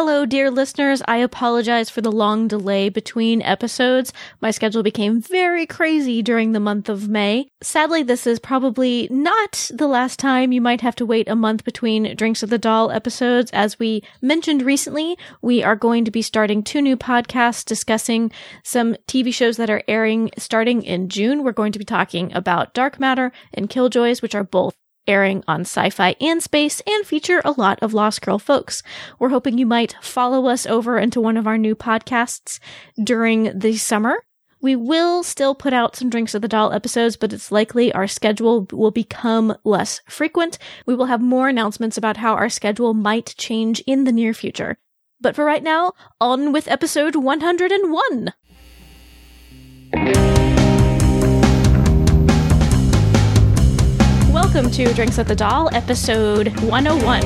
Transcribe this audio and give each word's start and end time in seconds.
Hello, 0.00 0.24
dear 0.24 0.48
listeners. 0.48 1.02
I 1.08 1.16
apologize 1.16 1.90
for 1.90 2.02
the 2.02 2.12
long 2.12 2.46
delay 2.46 2.88
between 2.88 3.42
episodes. 3.42 4.12
My 4.40 4.52
schedule 4.52 4.84
became 4.84 5.20
very 5.20 5.66
crazy 5.66 6.22
during 6.22 6.52
the 6.52 6.60
month 6.60 6.88
of 6.88 7.08
May. 7.08 7.48
Sadly, 7.64 8.04
this 8.04 8.24
is 8.24 8.38
probably 8.38 9.08
not 9.10 9.68
the 9.74 9.88
last 9.88 10.20
time 10.20 10.52
you 10.52 10.60
might 10.60 10.82
have 10.82 10.94
to 10.94 11.04
wait 11.04 11.28
a 11.28 11.34
month 11.34 11.64
between 11.64 12.14
Drinks 12.14 12.44
of 12.44 12.48
the 12.48 12.58
Dal 12.58 12.92
episodes. 12.92 13.50
As 13.50 13.80
we 13.80 14.04
mentioned 14.22 14.62
recently, 14.62 15.18
we 15.42 15.64
are 15.64 15.74
going 15.74 16.04
to 16.04 16.12
be 16.12 16.22
starting 16.22 16.62
two 16.62 16.80
new 16.80 16.96
podcasts 16.96 17.64
discussing 17.64 18.30
some 18.62 18.94
TV 19.08 19.34
shows 19.34 19.56
that 19.56 19.68
are 19.68 19.82
airing 19.88 20.30
starting 20.38 20.84
in 20.84 21.08
June. 21.08 21.42
We're 21.42 21.50
going 21.50 21.72
to 21.72 21.78
be 21.80 21.84
talking 21.84 22.32
about 22.34 22.72
Dark 22.72 23.00
Matter 23.00 23.32
and 23.52 23.68
Killjoys, 23.68 24.22
which 24.22 24.36
are 24.36 24.44
both 24.44 24.76
airing 25.08 25.42
on 25.48 25.64
Syfy 25.64 26.14
and 26.20 26.42
space 26.42 26.80
and 26.86 27.06
feature 27.06 27.40
a 27.44 27.52
lot 27.52 27.78
of 27.82 27.94
Lost 27.94 28.22
Girl 28.22 28.38
folks. 28.38 28.82
We're 29.18 29.30
hoping 29.30 29.58
you 29.58 29.66
might 29.66 29.96
follow 30.00 30.46
us 30.46 30.66
over 30.66 30.98
into 30.98 31.20
one 31.20 31.36
of 31.36 31.46
our 31.46 31.58
new 31.58 31.74
podcasts 31.74 32.60
during 33.02 33.58
the 33.58 33.76
summer. 33.76 34.22
We 34.60 34.76
will 34.76 35.22
still 35.22 35.54
put 35.54 35.72
out 35.72 35.96
some 35.96 36.10
Drinks 36.10 36.34
of 36.34 36.42
the 36.42 36.48
Dal 36.48 36.72
episodes, 36.72 37.16
but 37.16 37.32
it's 37.32 37.52
likely 37.52 37.92
our 37.92 38.08
schedule 38.08 38.66
will 38.72 38.90
become 38.90 39.56
less 39.64 40.00
frequent. 40.08 40.58
We 40.84 40.94
will 40.94 41.06
have 41.06 41.20
more 41.20 41.48
announcements 41.48 41.96
about 41.96 42.16
how 42.16 42.34
our 42.34 42.48
schedule 42.48 42.92
might 42.92 43.34
change 43.38 43.80
in 43.86 44.04
the 44.04 44.12
near 44.12 44.34
future. 44.34 44.78
But 45.20 45.34
for 45.34 45.44
right 45.44 45.62
now, 45.62 45.92
on 46.20 46.52
with 46.52 46.68
episode 46.68 47.16
101. 47.16 48.32
Welcome 54.50 54.72
to 54.72 54.94
Drinks 54.94 55.18
at 55.18 55.28
the 55.28 55.36
Dal, 55.36 55.68
episode 55.74 56.48
101. 56.60 57.22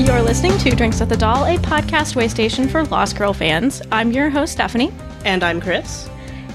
You're 0.00 0.22
listening 0.22 0.56
to 0.56 0.70
Drinks 0.74 1.02
at 1.02 1.10
the 1.10 1.16
Dal, 1.18 1.44
a 1.44 1.58
podcast 1.58 2.16
way 2.16 2.26
station 2.26 2.70
for 2.70 2.86
Lost 2.86 3.18
Girl 3.18 3.34
fans. 3.34 3.82
I'm 3.92 4.10
your 4.10 4.30
host, 4.30 4.52
Stephanie. 4.52 4.94
And 5.26 5.44
I'm 5.44 5.60
Chris. 5.60 6.08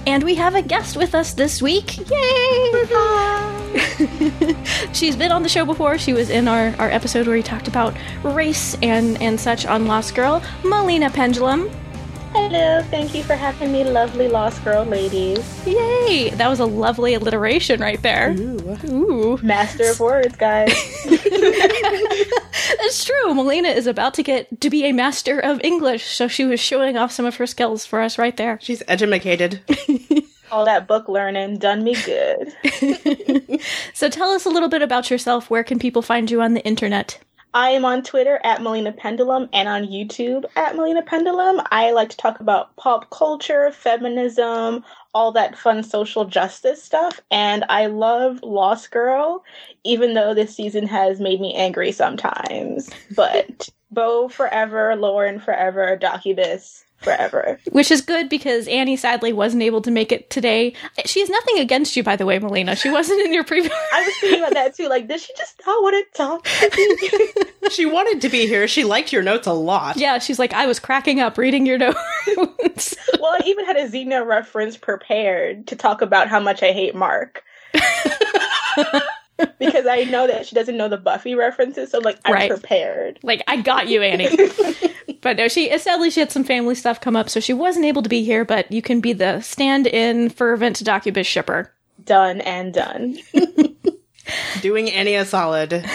And 0.08 0.24
we 0.24 0.36
have 0.36 0.54
a 0.54 0.62
guest 0.62 0.96
with 0.96 1.16
us 1.16 1.34
this 1.34 1.62
week. 1.62 1.98
Yay! 2.10 2.86
She's 4.94 5.16
been 5.16 5.32
on 5.32 5.42
the 5.42 5.50
show 5.50 5.66
before. 5.66 5.98
She 5.98 6.14
was 6.14 6.30
in 6.30 6.48
our, 6.48 6.76
our 6.78 6.92
episode 6.92 7.26
where 7.26 7.36
we 7.36 7.44
talked 7.44 7.68
about 7.68 7.96
race 8.24 8.78
and, 8.82 9.20
and 9.22 9.40
such 9.40 9.66
on 9.66 9.88
Lost 9.88 10.14
Girl. 10.14 10.44
Melina 10.64 11.10
Pendulum. 11.10 11.70
Hello, 12.36 12.82
thank 12.92 13.16
you 13.16 13.24
for 13.24 13.34
having 13.34 13.72
me, 13.72 13.86
lovely 13.86 14.28
Lost 14.28 14.62
Girl 14.66 14.84
ladies. 14.84 15.66
Yay! 15.66 16.32
That 16.32 16.50
was 16.50 16.60
a 16.60 16.66
lovely 16.66 17.14
alliteration 17.14 17.80
right 17.80 18.00
there. 18.02 18.36
Ooh. 18.38 18.78
Ooh. 18.90 19.40
Master 19.42 19.90
of 19.90 20.02
words, 20.02 20.36
guys. 20.36 20.74
That's 21.06 23.06
true. 23.06 23.34
Melina 23.34 23.70
is 23.70 23.88
about 23.88 24.16
to 24.16 24.24
get 24.24 24.60
to 24.60 24.70
be 24.70 24.84
a 24.84 24.92
master 24.92 25.40
of 25.40 25.62
English, 25.64 26.08
so 26.08 26.28
she 26.28 26.44
was 26.44 26.60
showing 26.60 26.98
off 26.98 27.14
some 27.14 27.26
of 27.26 27.38
her 27.38 27.48
skills 27.48 27.86
for 27.86 28.02
us 28.02 28.18
right 28.18 28.36
there. 28.36 28.60
She's 28.62 28.84
edumacated. 28.90 29.62
All 30.52 30.66
that 30.66 30.88
book 30.88 31.08
learning 31.08 31.60
done 31.60 31.86
me 31.86 31.96
good. 32.04 33.60
So 33.94 34.10
tell 34.10 34.32
us 34.32 34.46
a 34.46 34.50
little 34.50 34.70
bit 34.70 34.82
about 34.82 35.10
yourself. 35.10 35.50
Where 35.50 35.64
can 35.64 35.80
people 35.80 36.02
find 36.02 36.30
you 36.30 36.42
on 36.42 36.54
the 36.54 36.64
internet? 36.66 37.18
I 37.56 37.70
am 37.70 37.86
on 37.86 38.04
Twitter 38.04 38.42
at 38.44 38.62
Melina 38.62 38.92
Pendulum 38.92 39.48
and 39.54 39.70
on 39.70 39.88
YouTube 39.88 40.44
at 40.58 40.76
Melina 40.76 41.02
Pendulum. 41.02 41.62
I 41.72 41.92
like 41.92 42.10
to 42.10 42.18
talk 42.18 42.42
about 42.42 42.76
pop 42.76 43.10
culture, 43.12 43.72
feminism, 43.72 44.84
all 45.14 45.32
that 45.32 45.58
fun 45.58 45.82
social 45.82 46.26
justice 46.26 46.84
stuff. 46.84 47.22
And 47.32 47.64
I 47.70 47.86
love 47.86 48.44
Lost 48.44 48.92
Girl, 48.92 49.42
even 49.86 50.16
though 50.16 50.34
this 50.34 50.54
season 50.54 50.86
has 50.88 51.22
made 51.22 51.40
me 51.40 51.54
angry 51.56 51.94
sometimes. 51.94 52.90
But 53.16 53.70
Bo 53.96 54.30
forever, 54.30 54.96
Lauren 54.96 55.40
forever, 55.40 55.98
Doccubus 56.00 56.84
forever. 57.06 57.60
Which 57.72 57.92
is 57.92 58.02
good 58.02 58.30
because 58.30 58.68
Annie 58.68 58.98
sadly 58.98 59.32
wasn't 59.32 59.64
able 59.64 59.82
to 59.82 59.92
make 59.92 60.12
it 60.12 60.30
today. 60.30 60.74
She 61.06 61.20
has 61.22 61.30
nothing 61.30 61.60
against 61.60 61.96
you, 61.96 62.04
by 62.04 62.16
the 62.16 62.26
way, 62.26 62.38
Melina. 62.40 62.76
She 62.76 62.90
wasn't 62.90 63.22
in 63.22 63.34
your 63.34 63.44
previous. 63.44 63.74
I 63.94 64.04
was 64.04 64.16
thinking 64.18 64.40
about 64.40 64.54
that 64.54 64.76
too. 64.76 64.88
Like, 64.88 65.08
does 65.08 65.24
she 65.24 65.34
just 65.38 65.62
not 65.66 65.82
want 65.82 65.96
to 65.96 66.18
talk 66.18 66.44
to 66.44 67.40
me? 67.46 67.70
she 67.72 67.86
wanted 67.86 68.22
to 68.22 68.30
be 68.30 68.48
here. 68.48 68.68
She 68.68 68.84
liked 68.84 69.14
your 69.14 69.24
notes 69.24 69.48
a 69.48 69.54
lot. 69.54 69.98
yeah, 69.98 70.20
she's 70.20 70.40
like, 70.40 70.54
I 70.54 70.66
was 70.66 70.80
cracking 70.80 71.20
up 71.20 71.38
reading 71.38 71.66
your 71.66 71.78
notes. 71.78 71.98
well, 73.20 73.34
I 73.34 73.42
even 73.46 73.66
had 73.66 73.78
a 73.78 73.88
Xena 73.88 74.26
reference 74.26 74.78
prepared 74.78 75.68
to 75.68 75.76
talk 75.76 76.02
about 76.02 76.28
how 76.28 76.40
much 76.40 76.64
I 76.64 76.72
hate 76.72 76.96
Mark. 76.96 77.44
because 79.60 79.86
I 79.86 80.04
know 80.06 80.28
that 80.28 80.46
she 80.46 80.56
doesn't 80.56 80.78
know 80.78 80.88
the 80.90 80.98
Buffy 80.98 81.36
references, 81.36 81.92
so 81.92 82.00
like 82.00 82.18
I'm 82.26 82.34
Right. 82.34 82.50
prepared. 82.50 83.20
like, 83.24 83.42
I 83.48 83.62
got 83.62 83.88
you, 83.88 84.02
Annie. 84.02 84.30
but 85.22 85.38
no, 85.38 85.48
she 85.48 85.76
sadly 85.78 86.10
she 86.10 86.20
had 86.22 86.32
some 86.32 86.44
family 86.44 86.76
stuff 86.76 87.02
come 87.02 87.16
up, 87.16 87.30
so 87.30 87.40
she 87.40 87.54
wasn't 87.54 87.86
able 87.86 88.02
to 88.04 88.10
be 88.10 88.24
here. 88.24 88.46
But 88.46 88.72
you 88.72 88.82
can 88.82 89.02
be 89.02 89.14
the 89.14 89.42
stand-in 89.42 90.30
fervent 90.30 90.78
Doccubus 90.84 91.26
shipper. 91.26 91.72
Done 92.04 92.42
and 92.42 92.74
done. 92.74 93.18
Doing 94.62 94.90
Annie 94.92 95.16
a 95.16 95.26
solid. 95.26 95.86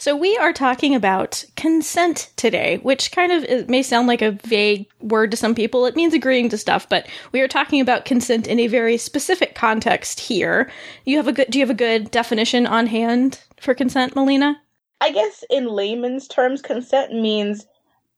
So 0.00 0.16
we 0.16 0.34
are 0.38 0.54
talking 0.54 0.94
about 0.94 1.44
consent 1.56 2.30
today, 2.36 2.78
which 2.78 3.12
kind 3.12 3.30
of 3.30 3.68
may 3.68 3.82
sound 3.82 4.08
like 4.08 4.22
a 4.22 4.30
vague 4.30 4.86
word 5.00 5.30
to 5.30 5.36
some 5.36 5.54
people. 5.54 5.84
It 5.84 5.94
means 5.94 6.14
agreeing 6.14 6.48
to 6.48 6.56
stuff, 6.56 6.88
but 6.88 7.06
we 7.32 7.42
are 7.42 7.48
talking 7.48 7.82
about 7.82 8.06
consent 8.06 8.46
in 8.46 8.58
a 8.58 8.66
very 8.66 8.96
specific 8.96 9.54
context 9.54 10.18
here. 10.18 10.70
You 11.04 11.18
have 11.18 11.28
a 11.28 11.32
good 11.32 11.50
do 11.50 11.58
you 11.58 11.62
have 11.62 11.70
a 11.70 11.74
good 11.74 12.10
definition 12.10 12.66
on 12.66 12.86
hand 12.86 13.42
for 13.60 13.74
consent, 13.74 14.16
Melina? 14.16 14.58
I 15.02 15.12
guess 15.12 15.44
in 15.50 15.66
layman's 15.68 16.26
terms, 16.26 16.62
consent 16.62 17.12
means 17.12 17.66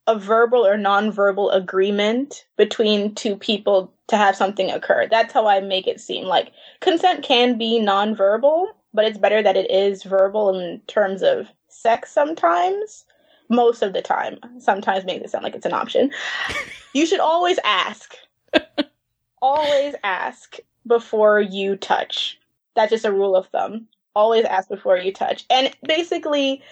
a 0.07 0.17
verbal 0.17 0.65
or 0.65 0.77
nonverbal 0.77 1.53
agreement 1.53 2.45
between 2.57 3.13
two 3.17 3.35
people 3.35 3.93
to 4.07 4.17
have 4.17 4.37
something 4.37 4.71
occur. 4.71 5.09
That's 5.11 5.33
how 5.33 5.49
I 5.49 5.59
make 5.59 5.89
it 5.89 6.01
seem. 6.01 6.27
Like 6.27 6.53
consent 6.81 7.25
can 7.25 7.59
be 7.59 7.81
nonverbal, 7.81 8.67
but 8.95 9.05
it's 9.05 9.19
better 9.19 9.43
that 9.43 9.57
it 9.57 9.69
is 9.69 10.05
verbal 10.05 10.57
in 10.57 10.81
terms 10.87 11.25
of 11.25 11.49
sex 11.83 12.13
sometimes. 12.13 13.05
Most 13.49 13.83
of 13.83 13.93
the 13.93 14.01
time. 14.01 14.39
Sometimes 14.61 15.05
makes 15.05 15.25
it 15.25 15.31
sound 15.31 15.45
like 15.45 15.55
it's 15.55 15.67
an 15.67 15.75
option. 15.75 16.11
you 16.95 17.05
should 17.05 17.21
always 17.21 17.59
ask. 17.65 18.15
always 19.43 19.95
ask 20.05 20.57
before 20.87 21.41
you 21.41 21.77
touch. 21.77 22.39
That's 22.75 22.91
just 22.91 23.05
a 23.05 23.13
rule 23.13 23.37
of 23.37 23.49
thumb. 23.49 23.89
Always 24.15 24.45
ask 24.47 24.69
before 24.69 24.97
you 24.97 25.13
touch. 25.13 25.45
And 25.51 25.75
basically, 25.87 26.63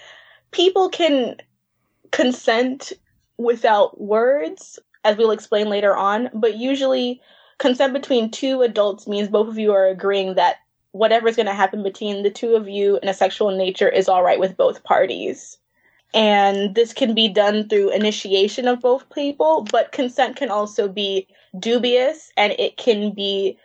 people 0.51 0.89
can 0.89 1.35
consent 2.11 2.93
without 3.37 3.99
words, 4.01 4.79
as 5.03 5.17
we'll 5.17 5.31
explain 5.31 5.69
later 5.69 5.95
on, 5.95 6.29
but 6.33 6.57
usually 6.57 7.21
consent 7.57 7.93
between 7.93 8.31
two 8.31 8.61
adults 8.61 9.07
means 9.07 9.27
both 9.27 9.47
of 9.47 9.57
you 9.57 9.71
are 9.71 9.87
agreeing 9.87 10.35
that 10.35 10.57
whatever's 10.91 11.35
going 11.35 11.47
to 11.47 11.53
happen 11.53 11.83
between 11.83 12.23
the 12.23 12.29
two 12.29 12.55
of 12.55 12.67
you 12.67 12.99
in 13.01 13.09
a 13.09 13.13
sexual 13.13 13.55
nature 13.55 13.89
is 13.89 14.09
all 14.09 14.23
right 14.23 14.39
with 14.39 14.57
both 14.57 14.83
parties. 14.83 15.57
And 16.13 16.75
this 16.75 16.91
can 16.91 17.15
be 17.15 17.29
done 17.29 17.69
through 17.69 17.91
initiation 17.91 18.67
of 18.67 18.81
both 18.81 19.09
people, 19.11 19.65
but 19.71 19.93
consent 19.93 20.35
can 20.35 20.51
also 20.51 20.89
be 20.89 21.27
dubious 21.57 22.31
and 22.35 22.53
it 22.59 22.75
can 22.75 23.13
be 23.13 23.57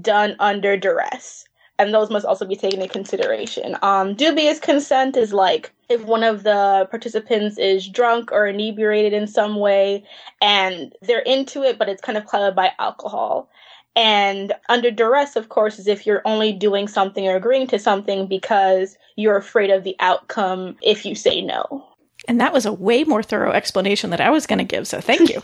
done 0.00 0.36
under 0.38 0.76
duress. 0.76 1.44
And 1.80 1.94
those 1.94 2.10
must 2.10 2.26
also 2.26 2.44
be 2.44 2.56
taken 2.56 2.80
into 2.82 2.92
consideration. 2.92 3.76
Um, 3.82 4.14
dubious 4.14 4.58
consent 4.58 5.16
is 5.16 5.32
like 5.32 5.72
if 5.88 6.04
one 6.04 6.24
of 6.24 6.42
the 6.42 6.86
participants 6.90 7.56
is 7.58 7.88
drunk 7.88 8.30
or 8.32 8.46
inebriated 8.46 9.12
in 9.12 9.26
some 9.26 9.56
way 9.56 10.04
and 10.40 10.94
they're 11.02 11.20
into 11.20 11.62
it, 11.62 11.78
but 11.78 11.88
it's 11.88 12.02
kind 12.02 12.18
of 12.18 12.26
clouded 12.26 12.54
by 12.54 12.72
alcohol. 12.78 13.48
And 13.98 14.52
under 14.68 14.92
duress, 14.92 15.34
of 15.34 15.48
course, 15.48 15.80
is 15.80 15.88
if 15.88 16.06
you're 16.06 16.22
only 16.24 16.52
doing 16.52 16.86
something 16.86 17.26
or 17.26 17.34
agreeing 17.34 17.66
to 17.66 17.80
something 17.80 18.28
because 18.28 18.96
you're 19.16 19.36
afraid 19.36 19.70
of 19.70 19.82
the 19.82 19.96
outcome 19.98 20.76
if 20.82 21.04
you 21.04 21.16
say 21.16 21.42
no. 21.42 21.84
And 22.28 22.40
that 22.40 22.52
was 22.52 22.64
a 22.64 22.72
way 22.72 23.02
more 23.02 23.24
thorough 23.24 23.50
explanation 23.50 24.10
that 24.10 24.20
I 24.20 24.30
was 24.30 24.46
going 24.46 24.60
to 24.60 24.64
give, 24.64 24.86
so 24.86 25.00
thank 25.00 25.28
you. 25.28 25.42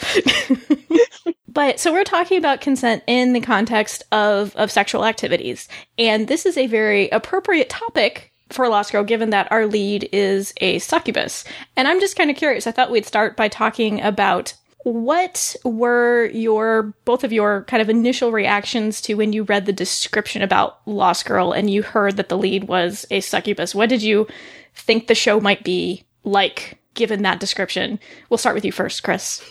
but 1.48 1.80
so 1.80 1.92
we're 1.92 2.04
talking 2.04 2.38
about 2.38 2.60
consent 2.60 3.02
in 3.08 3.32
the 3.32 3.40
context 3.40 4.04
of 4.12 4.54
of 4.54 4.70
sexual 4.70 5.04
activities, 5.04 5.68
and 5.98 6.28
this 6.28 6.46
is 6.46 6.56
a 6.56 6.68
very 6.68 7.08
appropriate 7.08 7.68
topic 7.68 8.32
for 8.50 8.68
Lost 8.68 8.92
Girl, 8.92 9.02
given 9.02 9.30
that 9.30 9.50
our 9.50 9.66
lead 9.66 10.08
is 10.12 10.54
a 10.60 10.78
succubus. 10.78 11.44
And 11.76 11.88
I'm 11.88 11.98
just 11.98 12.16
kind 12.16 12.30
of 12.30 12.36
curious. 12.36 12.68
I 12.68 12.72
thought 12.72 12.90
we'd 12.90 13.06
start 13.06 13.36
by 13.36 13.48
talking 13.48 14.00
about 14.00 14.54
what 14.84 15.56
were 15.64 16.26
your 16.26 16.94
both 17.04 17.24
of 17.24 17.32
your 17.32 17.64
kind 17.64 17.80
of 17.80 17.88
initial 17.88 18.32
reactions 18.32 19.00
to 19.00 19.14
when 19.14 19.32
you 19.32 19.42
read 19.42 19.66
the 19.66 19.72
description 19.72 20.42
about 20.42 20.86
Lost 20.86 21.24
Girl 21.24 21.52
and 21.52 21.70
you 21.70 21.82
heard 21.82 22.16
that 22.18 22.28
the 22.28 22.38
lead 22.38 22.64
was 22.64 23.06
a 23.10 23.20
succubus? 23.20 23.74
What 23.74 23.88
did 23.88 24.02
you 24.02 24.28
think 24.74 25.06
the 25.06 25.14
show 25.14 25.40
might 25.40 25.64
be 25.64 26.04
like 26.22 26.78
given 26.92 27.22
that 27.22 27.40
description? 27.40 27.98
We'll 28.28 28.38
start 28.38 28.54
with 28.54 28.64
you 28.64 28.72
first, 28.72 29.02
Chris. 29.02 29.42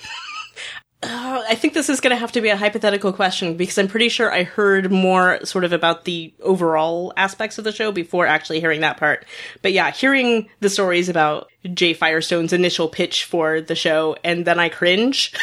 Uh, 1.03 1.43
I 1.49 1.55
think 1.55 1.73
this 1.73 1.89
is 1.89 1.99
going 1.99 2.11
to 2.11 2.19
have 2.19 2.31
to 2.31 2.41
be 2.41 2.49
a 2.49 2.55
hypothetical 2.55 3.11
question 3.11 3.57
because 3.57 3.77
I'm 3.77 3.87
pretty 3.87 4.09
sure 4.09 4.31
I 4.31 4.43
heard 4.43 4.91
more 4.91 5.43
sort 5.43 5.65
of 5.65 5.73
about 5.73 6.05
the 6.05 6.33
overall 6.41 7.11
aspects 7.17 7.57
of 7.57 7.65
the 7.65 7.71
show 7.71 7.91
before 7.91 8.25
actually 8.25 8.61
hearing 8.61 8.81
that 8.81 8.97
part. 8.97 9.25
But 9.61 9.73
yeah, 9.73 9.91
hearing 9.91 10.49
the 10.61 10.69
stories 10.69 11.09
about 11.09 11.51
Jay 11.73 11.93
Firestone's 11.93 12.53
initial 12.53 12.87
pitch 12.87 13.25
for 13.25 13.59
the 13.59 13.75
show 13.75 14.15
and 14.23 14.45
then 14.45 14.59
I 14.59 14.69
cringe 14.69 15.33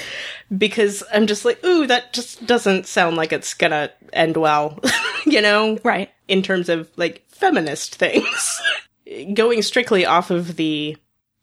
because 0.56 1.02
I'm 1.12 1.26
just 1.26 1.44
like, 1.44 1.64
ooh, 1.64 1.86
that 1.88 2.12
just 2.12 2.46
doesn't 2.46 2.86
sound 2.86 3.16
like 3.16 3.32
it's 3.32 3.54
going 3.54 3.72
to 3.72 3.90
end 4.12 4.36
well, 4.36 4.78
you 5.26 5.42
know? 5.42 5.78
Right. 5.82 6.10
In 6.28 6.42
terms 6.42 6.68
of 6.68 6.88
like 6.96 7.24
feminist 7.28 7.96
things. 7.96 8.60
Going 9.34 9.62
strictly 9.62 10.06
off 10.06 10.30
of 10.30 10.54
the 10.54 10.96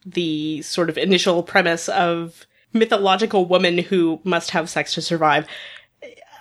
the 0.05 0.61
sort 0.61 0.89
of 0.89 0.97
initial 0.97 1.43
premise 1.43 1.89
of 1.89 2.47
mythological 2.77 3.45
woman 3.45 3.77
who 3.77 4.19
must 4.23 4.51
have 4.51 4.69
sex 4.69 4.93
to 4.93 5.01
survive, 5.01 5.47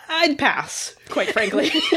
I'd 0.08 0.38
pass, 0.38 0.96
quite 1.08 1.32
frankly. 1.32 1.70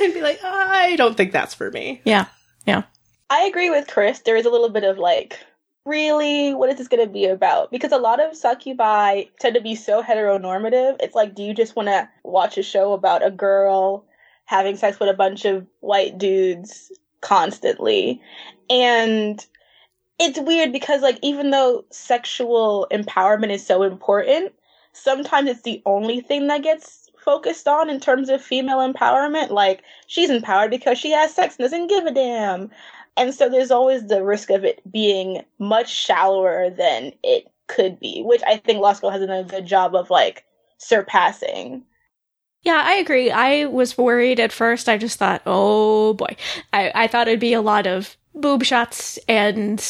I'd 0.00 0.14
be 0.14 0.22
like, 0.22 0.42
I 0.42 0.96
don't 0.96 1.16
think 1.16 1.32
that's 1.32 1.54
for 1.54 1.70
me. 1.70 2.00
Yeah. 2.04 2.26
Yeah. 2.66 2.84
I 3.30 3.42
agree 3.44 3.70
with 3.70 3.88
Chris. 3.88 4.20
There 4.20 4.36
is 4.36 4.46
a 4.46 4.50
little 4.50 4.68
bit 4.68 4.84
of 4.84 4.98
like, 4.98 5.38
really, 5.84 6.54
what 6.54 6.70
is 6.70 6.76
this 6.76 6.88
going 6.88 7.04
to 7.06 7.12
be 7.12 7.26
about? 7.26 7.70
Because 7.70 7.92
a 7.92 7.98
lot 7.98 8.20
of 8.20 8.36
succubi 8.36 9.24
tend 9.38 9.54
to 9.54 9.60
be 9.60 9.74
so 9.74 10.02
heteronormative. 10.02 10.96
It's 11.00 11.14
like, 11.14 11.34
do 11.34 11.42
you 11.42 11.54
just 11.54 11.76
want 11.76 11.88
to 11.88 12.08
watch 12.22 12.58
a 12.58 12.62
show 12.62 12.92
about 12.92 13.24
a 13.24 13.30
girl 13.30 14.06
having 14.46 14.76
sex 14.76 14.98
with 14.98 15.08
a 15.08 15.14
bunch 15.14 15.44
of 15.44 15.66
white 15.80 16.18
dudes 16.18 16.92
constantly? 17.20 18.20
And 18.70 19.44
it's 20.18 20.38
weird 20.38 20.72
because 20.72 21.02
like 21.02 21.18
even 21.22 21.50
though 21.50 21.84
sexual 21.90 22.86
empowerment 22.90 23.50
is 23.50 23.66
so 23.66 23.82
important, 23.82 24.52
sometimes 24.92 25.50
it's 25.50 25.62
the 25.62 25.82
only 25.86 26.20
thing 26.20 26.46
that 26.48 26.62
gets 26.62 27.10
focused 27.24 27.66
on 27.66 27.88
in 27.90 28.00
terms 28.00 28.28
of 28.28 28.42
female 28.42 28.78
empowerment. 28.78 29.50
Like 29.50 29.82
she's 30.06 30.30
empowered 30.30 30.70
because 30.70 30.98
she 30.98 31.10
has 31.10 31.34
sex 31.34 31.56
and 31.56 31.64
doesn't 31.64 31.88
give 31.88 32.06
a 32.06 32.12
damn. 32.12 32.70
And 33.16 33.34
so 33.34 33.48
there's 33.48 33.70
always 33.70 34.06
the 34.06 34.24
risk 34.24 34.50
of 34.50 34.64
it 34.64 34.80
being 34.90 35.42
much 35.58 35.88
shallower 35.88 36.70
than 36.70 37.12
it 37.22 37.50
could 37.68 37.98
be, 38.00 38.22
which 38.22 38.42
I 38.46 38.56
think 38.56 38.80
Lost 38.80 39.00
Girl 39.00 39.10
has 39.10 39.20
done 39.20 39.30
a 39.30 39.44
good 39.44 39.66
job 39.66 39.94
of 39.94 40.10
like 40.10 40.44
surpassing. 40.78 41.84
Yeah, 42.62 42.82
I 42.84 42.94
agree. 42.94 43.30
I 43.30 43.66
was 43.66 43.98
worried 43.98 44.40
at 44.40 44.52
first. 44.52 44.88
I 44.88 44.96
just 44.96 45.18
thought, 45.18 45.42
oh 45.46 46.14
boy. 46.14 46.36
I, 46.72 46.90
I 46.94 47.06
thought 47.06 47.28
it'd 47.28 47.40
be 47.40 47.52
a 47.52 47.60
lot 47.60 47.86
of 47.86 48.16
boob 48.34 48.64
shots 48.64 49.18
and 49.28 49.84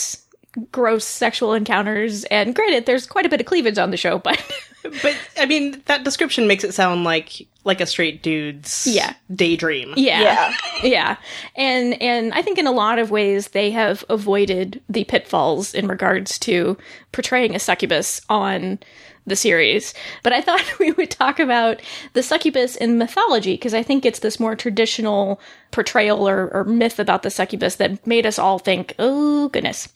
gross 0.71 1.05
sexual 1.05 1.53
encounters. 1.55 2.25
And 2.25 2.55
granted, 2.55 2.87
there's 2.87 3.07
quite 3.07 3.27
a 3.27 3.29
bit 3.29 3.41
of 3.41 3.47
cleavage 3.47 3.79
on 3.79 3.91
the 3.91 3.97
show, 3.97 4.19
but 4.19 4.41
But 5.03 5.17
I 5.39 5.47
mean, 5.47 5.81
that 5.87 6.05
description 6.05 6.47
makes 6.47 6.63
it 6.63 6.75
sound 6.75 7.05
like 7.05 7.47
like 7.65 7.81
a 7.81 7.87
straight 7.87 8.23
dude's 8.23 8.87
Yeah. 8.87 9.15
daydream. 9.35 9.95
yeah, 9.97 10.21
Yeah. 10.21 10.55
yeah. 10.85 11.17
And 11.57 12.01
and 12.03 12.35
I 12.35 12.43
think 12.43 12.59
in 12.59 12.67
a 12.67 12.71
lot 12.73 12.99
of 12.99 13.11
ways 13.11 13.49
they 13.49 13.71
have 13.71 14.05
avoided 14.11 14.83
the 14.91 15.05
pitfalls 15.05 15.73
in 15.73 15.87
regards 15.89 16.39
to 16.41 16.77
portraying 17.13 17.55
a 17.55 17.59
succubus 17.59 18.21
on 18.29 18.79
the 19.27 19.37
series. 19.37 19.95
But 20.23 20.33
I 20.33 20.41
thought 20.41 20.65
we 20.79 20.93
would 20.93 21.11
talk 21.11 21.39
about 21.41 21.81
the 22.13 22.23
succubus 22.23 22.77
in 22.77 22.99
mythology 22.99 23.55
because 23.55 23.75
I 23.75 23.83
think 23.83 24.05
it's 24.05 24.19
this 24.21 24.39
more 24.41 24.55
traditional 24.57 25.41
portrayal 25.71 26.29
or, 26.29 26.49
or 26.55 26.65
myth 26.65 26.99
about 26.99 27.23
the 27.23 27.31
succubus 27.31 27.77
that 27.77 28.07
made 28.07 28.27
us 28.27 28.39
all 28.39 28.59
think, 28.59 28.95
oh 28.99 29.49
goodness. 29.49 29.89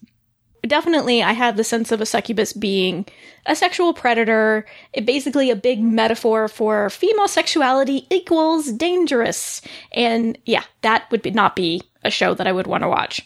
Definitely, 0.67 1.23
I 1.23 1.33
had 1.35 1.57
the 1.57 1.63
sense 1.63 1.93
of 1.93 2.01
a 2.01 2.07
succubus 2.07 2.53
being 2.53 3.07
a 3.47 3.55
sexual 3.55 3.95
predator, 3.95 4.67
it- 4.93 5.07
basically 5.07 5.51
a 5.51 5.57
big 5.57 5.81
metaphor 5.81 6.49
for 6.49 6.91
female 6.91 7.29
sexuality 7.29 8.07
equals 8.11 8.73
dangerous. 8.73 9.63
And 9.93 10.37
yeah, 10.47 10.65
that 10.83 11.09
would 11.13 11.23
be, 11.23 11.31
not 11.31 11.55
be 11.55 11.83
a 12.03 12.11
show 12.11 12.35
that 12.35 12.49
I 12.49 12.53
would 12.53 12.67
want 12.67 12.83
to 12.83 12.89
watch. 12.89 13.25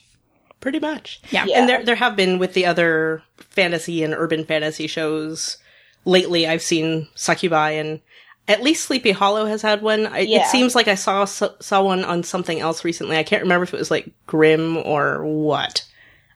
Pretty 0.60 0.78
much. 0.78 1.22
Yeah. 1.30 1.46
Yeah. 1.46 1.60
And 1.60 1.68
there 1.68 1.82
there 1.84 1.94
have 1.96 2.16
been 2.16 2.38
with 2.38 2.52
the 2.52 2.66
other 2.66 3.22
fantasy 3.38 4.04
and 4.04 4.12
urban 4.14 4.44
fantasy 4.44 4.86
shows 4.86 5.56
lately 6.04 6.46
I've 6.46 6.62
seen 6.62 7.08
succubi 7.14 7.70
and 7.70 8.00
at 8.48 8.62
least 8.62 8.84
Sleepy 8.84 9.12
Hollow 9.12 9.46
has 9.46 9.62
had 9.62 9.82
one. 9.82 10.06
I, 10.06 10.20
Yeah. 10.20 10.40
It 10.42 10.46
seems 10.46 10.74
like 10.74 10.88
I 10.88 10.94
saw 10.94 11.24
saw 11.24 11.82
one 11.82 12.04
on 12.04 12.22
something 12.22 12.60
else 12.60 12.84
recently. 12.84 13.16
I 13.16 13.22
can't 13.22 13.42
remember 13.42 13.64
if 13.64 13.74
it 13.74 13.78
was 13.78 13.90
like 13.90 14.10
Grimm 14.26 14.78
or 14.78 15.24
what. 15.24 15.84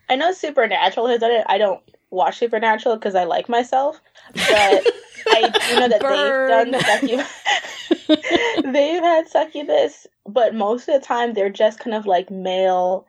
I 0.08 0.16
know 0.16 0.32
Supernatural 0.32 1.08
has 1.08 1.20
done 1.20 1.32
it. 1.32 1.44
I 1.48 1.58
don't 1.58 1.82
watch 2.10 2.38
Supernatural 2.38 2.96
because 2.96 3.14
I 3.14 3.24
like 3.24 3.48
myself, 3.48 4.00
but 4.32 4.46
I 5.26 5.52
do 5.68 5.80
know 5.80 5.88
that 5.88 6.00
Burn. 6.00 6.70
they've 6.70 6.80
done 6.80 7.00
succubus. 7.00 8.62
they've 8.72 9.02
had 9.02 9.28
succubus, 9.28 10.06
but 10.26 10.54
most 10.54 10.88
of 10.88 11.00
the 11.00 11.04
time 11.06 11.34
they're 11.34 11.50
just 11.50 11.80
kind 11.80 11.94
of 11.94 12.06
like 12.06 12.30
male 12.30 13.06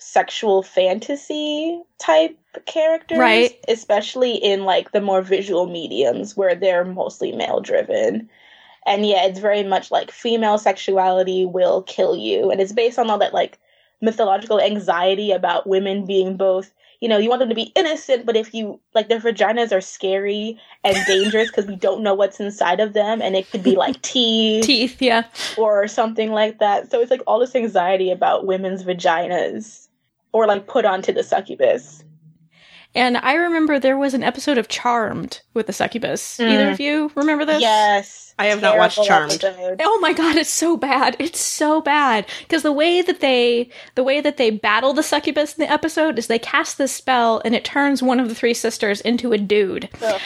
sexual 0.00 0.62
fantasy 0.62 1.80
type 1.98 2.36
characters, 2.66 3.18
Right. 3.18 3.58
Especially 3.68 4.34
in 4.34 4.64
like 4.64 4.92
the 4.92 5.00
more 5.00 5.22
visual 5.22 5.66
mediums 5.66 6.36
where 6.36 6.54
they're 6.54 6.84
mostly 6.84 7.32
male 7.32 7.60
driven. 7.60 8.28
And 8.86 9.06
yeah, 9.06 9.26
it's 9.26 9.38
very 9.38 9.62
much 9.62 9.90
like 9.90 10.10
female 10.10 10.58
sexuality 10.58 11.44
will 11.44 11.82
kill 11.82 12.16
you, 12.16 12.50
and 12.50 12.60
it's 12.60 12.72
based 12.72 12.98
on 12.98 13.10
all 13.10 13.18
that 13.18 13.34
like 13.34 13.58
mythological 14.00 14.60
anxiety 14.60 15.30
about 15.30 15.66
women 15.66 16.06
being 16.06 16.36
both 16.36 16.72
you 17.00 17.08
know 17.08 17.18
you 17.18 17.28
want 17.28 17.40
them 17.40 17.48
to 17.48 17.54
be 17.54 17.72
innocent 17.74 18.24
but 18.24 18.36
if 18.36 18.54
you 18.54 18.80
like 18.94 19.08
their 19.08 19.20
vaginas 19.20 19.72
are 19.72 19.80
scary 19.80 20.58
and 20.84 20.96
dangerous 21.06 21.48
because 21.48 21.66
we 21.66 21.76
don't 21.76 22.02
know 22.02 22.14
what's 22.14 22.40
inside 22.40 22.80
of 22.80 22.94
them 22.94 23.20
and 23.20 23.36
it 23.36 23.50
could 23.50 23.62
be 23.62 23.76
like 23.76 24.00
teeth 24.02 24.64
Teeth, 24.64 25.02
yeah. 25.02 25.24
or 25.58 25.86
something 25.86 26.32
like 26.32 26.58
that 26.58 26.90
so 26.90 27.00
it's 27.00 27.10
like 27.10 27.22
all 27.26 27.38
this 27.38 27.54
anxiety 27.54 28.10
about 28.10 28.46
women's 28.46 28.82
vaginas 28.82 29.88
or 30.32 30.46
like 30.46 30.66
put 30.66 30.84
onto 30.84 31.12
the 31.12 31.22
succubus 31.22 32.04
And 32.94 33.16
I 33.16 33.34
remember 33.34 33.78
there 33.78 33.98
was 33.98 34.14
an 34.14 34.24
episode 34.24 34.58
of 34.58 34.68
Charmed 34.68 35.40
with 35.54 35.66
the 35.66 35.72
succubus. 35.72 36.40
Either 36.40 36.70
of 36.70 36.78
mm. 36.78 36.84
you 36.84 37.10
remember 37.14 37.44
this? 37.44 37.60
yes 37.60 38.30
I 38.40 38.46
have 38.46 38.62
not 38.62 38.78
watched 38.78 39.04
Charmed. 39.04 39.32
episode. 39.44 39.82
Oh 39.84 39.98
my 40.00 40.14
god, 40.14 40.36
it's 40.36 40.50
so 40.50 40.78
bad. 40.78 41.14
It's 41.18 41.38
so 41.38 41.82
bad 41.82 42.26
because 42.40 42.62
the 42.62 42.72
way 42.72 43.02
that 43.02 43.20
they 43.20 43.68
the 43.96 44.02
way 44.02 44.22
that 44.22 44.38
they 44.38 44.48
battle 44.48 44.94
the 44.94 45.02
succubus 45.02 45.54
in 45.58 45.64
the 45.64 45.70
episode 45.70 46.18
is 46.18 46.26
they 46.26 46.38
cast 46.38 46.78
this 46.78 46.90
spell 46.90 47.42
and 47.44 47.54
it 47.54 47.66
turns 47.66 48.02
one 48.02 48.18
of 48.18 48.30
the 48.30 48.34
three 48.34 48.54
sisters 48.54 49.02
into 49.02 49.32
a 49.32 49.38
dude. 49.38 49.90
Ugh. 50.02 50.20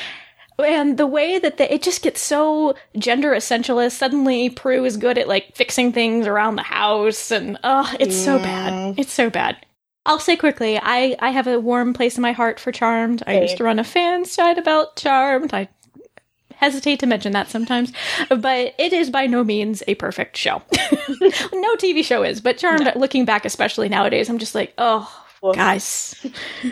And 0.58 0.96
the 0.96 1.08
way 1.08 1.40
that 1.40 1.56
they, 1.56 1.68
it 1.68 1.82
just 1.82 2.02
gets 2.02 2.20
so 2.20 2.76
gender 2.96 3.32
essentialist. 3.32 3.92
Suddenly, 3.92 4.50
Prue 4.50 4.84
is 4.84 4.96
good 4.96 5.18
at 5.18 5.26
like 5.26 5.56
fixing 5.56 5.92
things 5.92 6.28
around 6.28 6.54
the 6.54 6.62
house, 6.62 7.32
and 7.32 7.58
oh, 7.64 7.92
it's 7.98 8.16
so 8.16 8.38
bad. 8.38 8.72
Mm. 8.72 8.94
It's 8.96 9.12
so 9.12 9.30
bad. 9.30 9.56
I'll 10.06 10.18
say 10.18 10.36
quickly, 10.36 10.78
I 10.80 11.16
I 11.20 11.30
have 11.30 11.46
a 11.46 11.58
warm 11.60 11.92
place 11.94 12.16
in 12.16 12.22
my 12.22 12.32
heart 12.32 12.60
for 12.60 12.70
Charmed. 12.72 13.22
I 13.26 13.40
used 13.40 13.56
to 13.58 13.64
run 13.64 13.78
a 13.78 13.84
fan 13.84 14.24
site 14.24 14.58
about 14.58 14.96
Charmed. 14.96 15.54
I 15.54 15.68
hesitate 16.56 17.00
to 17.00 17.06
mention 17.06 17.32
that 17.32 17.48
sometimes, 17.48 17.92
but 18.28 18.74
it 18.78 18.92
is 18.92 19.10
by 19.10 19.26
no 19.26 19.42
means 19.44 19.82
a 19.88 19.94
perfect 19.96 20.36
show. 20.36 20.62
no 21.52 21.76
TV 21.76 22.04
show 22.04 22.22
is, 22.22 22.40
but 22.40 22.58
Charmed. 22.58 22.92
Looking 22.96 23.24
back, 23.24 23.44
especially 23.44 23.88
nowadays, 23.88 24.28
I'm 24.28 24.38
just 24.38 24.54
like, 24.54 24.72
oh, 24.78 25.10
guys, 25.54 26.14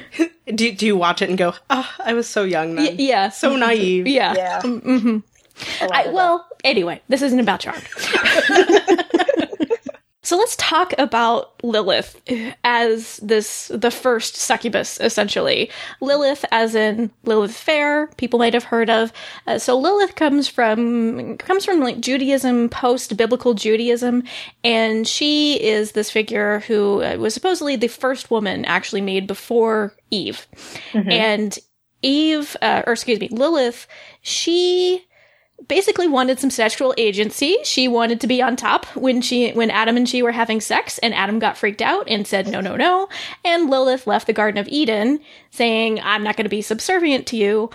Do 0.54 0.72
do 0.72 0.86
you 0.86 0.96
watch 0.96 1.22
it 1.22 1.28
and 1.28 1.38
go, 1.38 1.54
"Ah, 1.70 1.94
I 2.04 2.12
was 2.14 2.28
so 2.28 2.44
young 2.44 2.74
then." 2.74 2.84
Y- 2.84 2.94
yeah, 2.98 3.28
So 3.30 3.56
naive. 3.56 4.06
yeah. 4.06 4.34
yeah 4.34 4.62
hmm 4.62 5.18
I, 5.80 6.08
well, 6.12 6.46
anyway, 6.64 7.00
this 7.08 7.22
isn't 7.22 7.38
about 7.40 7.60
Charmed. 7.60 7.86
so 10.32 10.38
let's 10.38 10.56
talk 10.56 10.94
about 10.96 11.62
Lilith 11.62 12.18
as 12.64 13.18
this 13.18 13.68
the 13.68 13.90
first 13.90 14.34
succubus, 14.34 14.98
essentially. 14.98 15.70
Lilith, 16.00 16.42
as 16.50 16.74
in 16.74 17.10
Lilith 17.24 17.54
Fair, 17.54 18.06
people 18.16 18.38
might 18.38 18.54
have 18.54 18.64
heard 18.64 18.88
of. 18.88 19.12
Uh, 19.46 19.58
so 19.58 19.78
Lilith 19.78 20.14
comes 20.14 20.48
from 20.48 21.36
comes 21.36 21.66
from 21.66 21.80
like 21.80 22.00
Judaism, 22.00 22.70
post 22.70 23.14
biblical 23.14 23.52
Judaism, 23.52 24.22
and 24.64 25.06
she 25.06 25.62
is 25.62 25.92
this 25.92 26.10
figure 26.10 26.60
who 26.60 27.02
uh, 27.02 27.16
was 27.18 27.34
supposedly 27.34 27.76
the 27.76 27.88
first 27.88 28.30
woman 28.30 28.64
actually 28.64 29.02
made 29.02 29.26
before 29.26 29.94
Eve, 30.10 30.46
and 30.94 31.58
Eve, 32.00 32.56
uh, 32.62 32.84
or 32.86 32.94
excuse 32.94 33.20
me, 33.20 33.28
Lilith, 33.28 33.86
she 34.22 35.04
basically 35.68 36.08
wanted 36.08 36.38
some 36.38 36.50
sexual 36.50 36.94
agency. 36.96 37.56
She 37.64 37.88
wanted 37.88 38.20
to 38.20 38.26
be 38.26 38.42
on 38.42 38.56
top 38.56 38.86
when 38.96 39.22
she 39.22 39.52
when 39.52 39.70
Adam 39.70 39.96
and 39.96 40.08
she 40.08 40.22
were 40.22 40.32
having 40.32 40.60
sex 40.60 40.98
and 40.98 41.14
Adam 41.14 41.38
got 41.38 41.56
freaked 41.56 41.82
out 41.82 42.08
and 42.08 42.26
said 42.26 42.48
no 42.48 42.60
no 42.60 42.76
no 42.76 43.08
and 43.44 43.70
Lilith 43.70 44.06
left 44.06 44.26
the 44.26 44.32
garden 44.32 44.58
of 44.58 44.68
Eden 44.68 45.20
saying 45.50 46.00
I'm 46.00 46.22
not 46.22 46.36
going 46.36 46.44
to 46.44 46.50
be 46.50 46.62
subservient 46.62 47.26
to 47.28 47.36
you. 47.36 47.70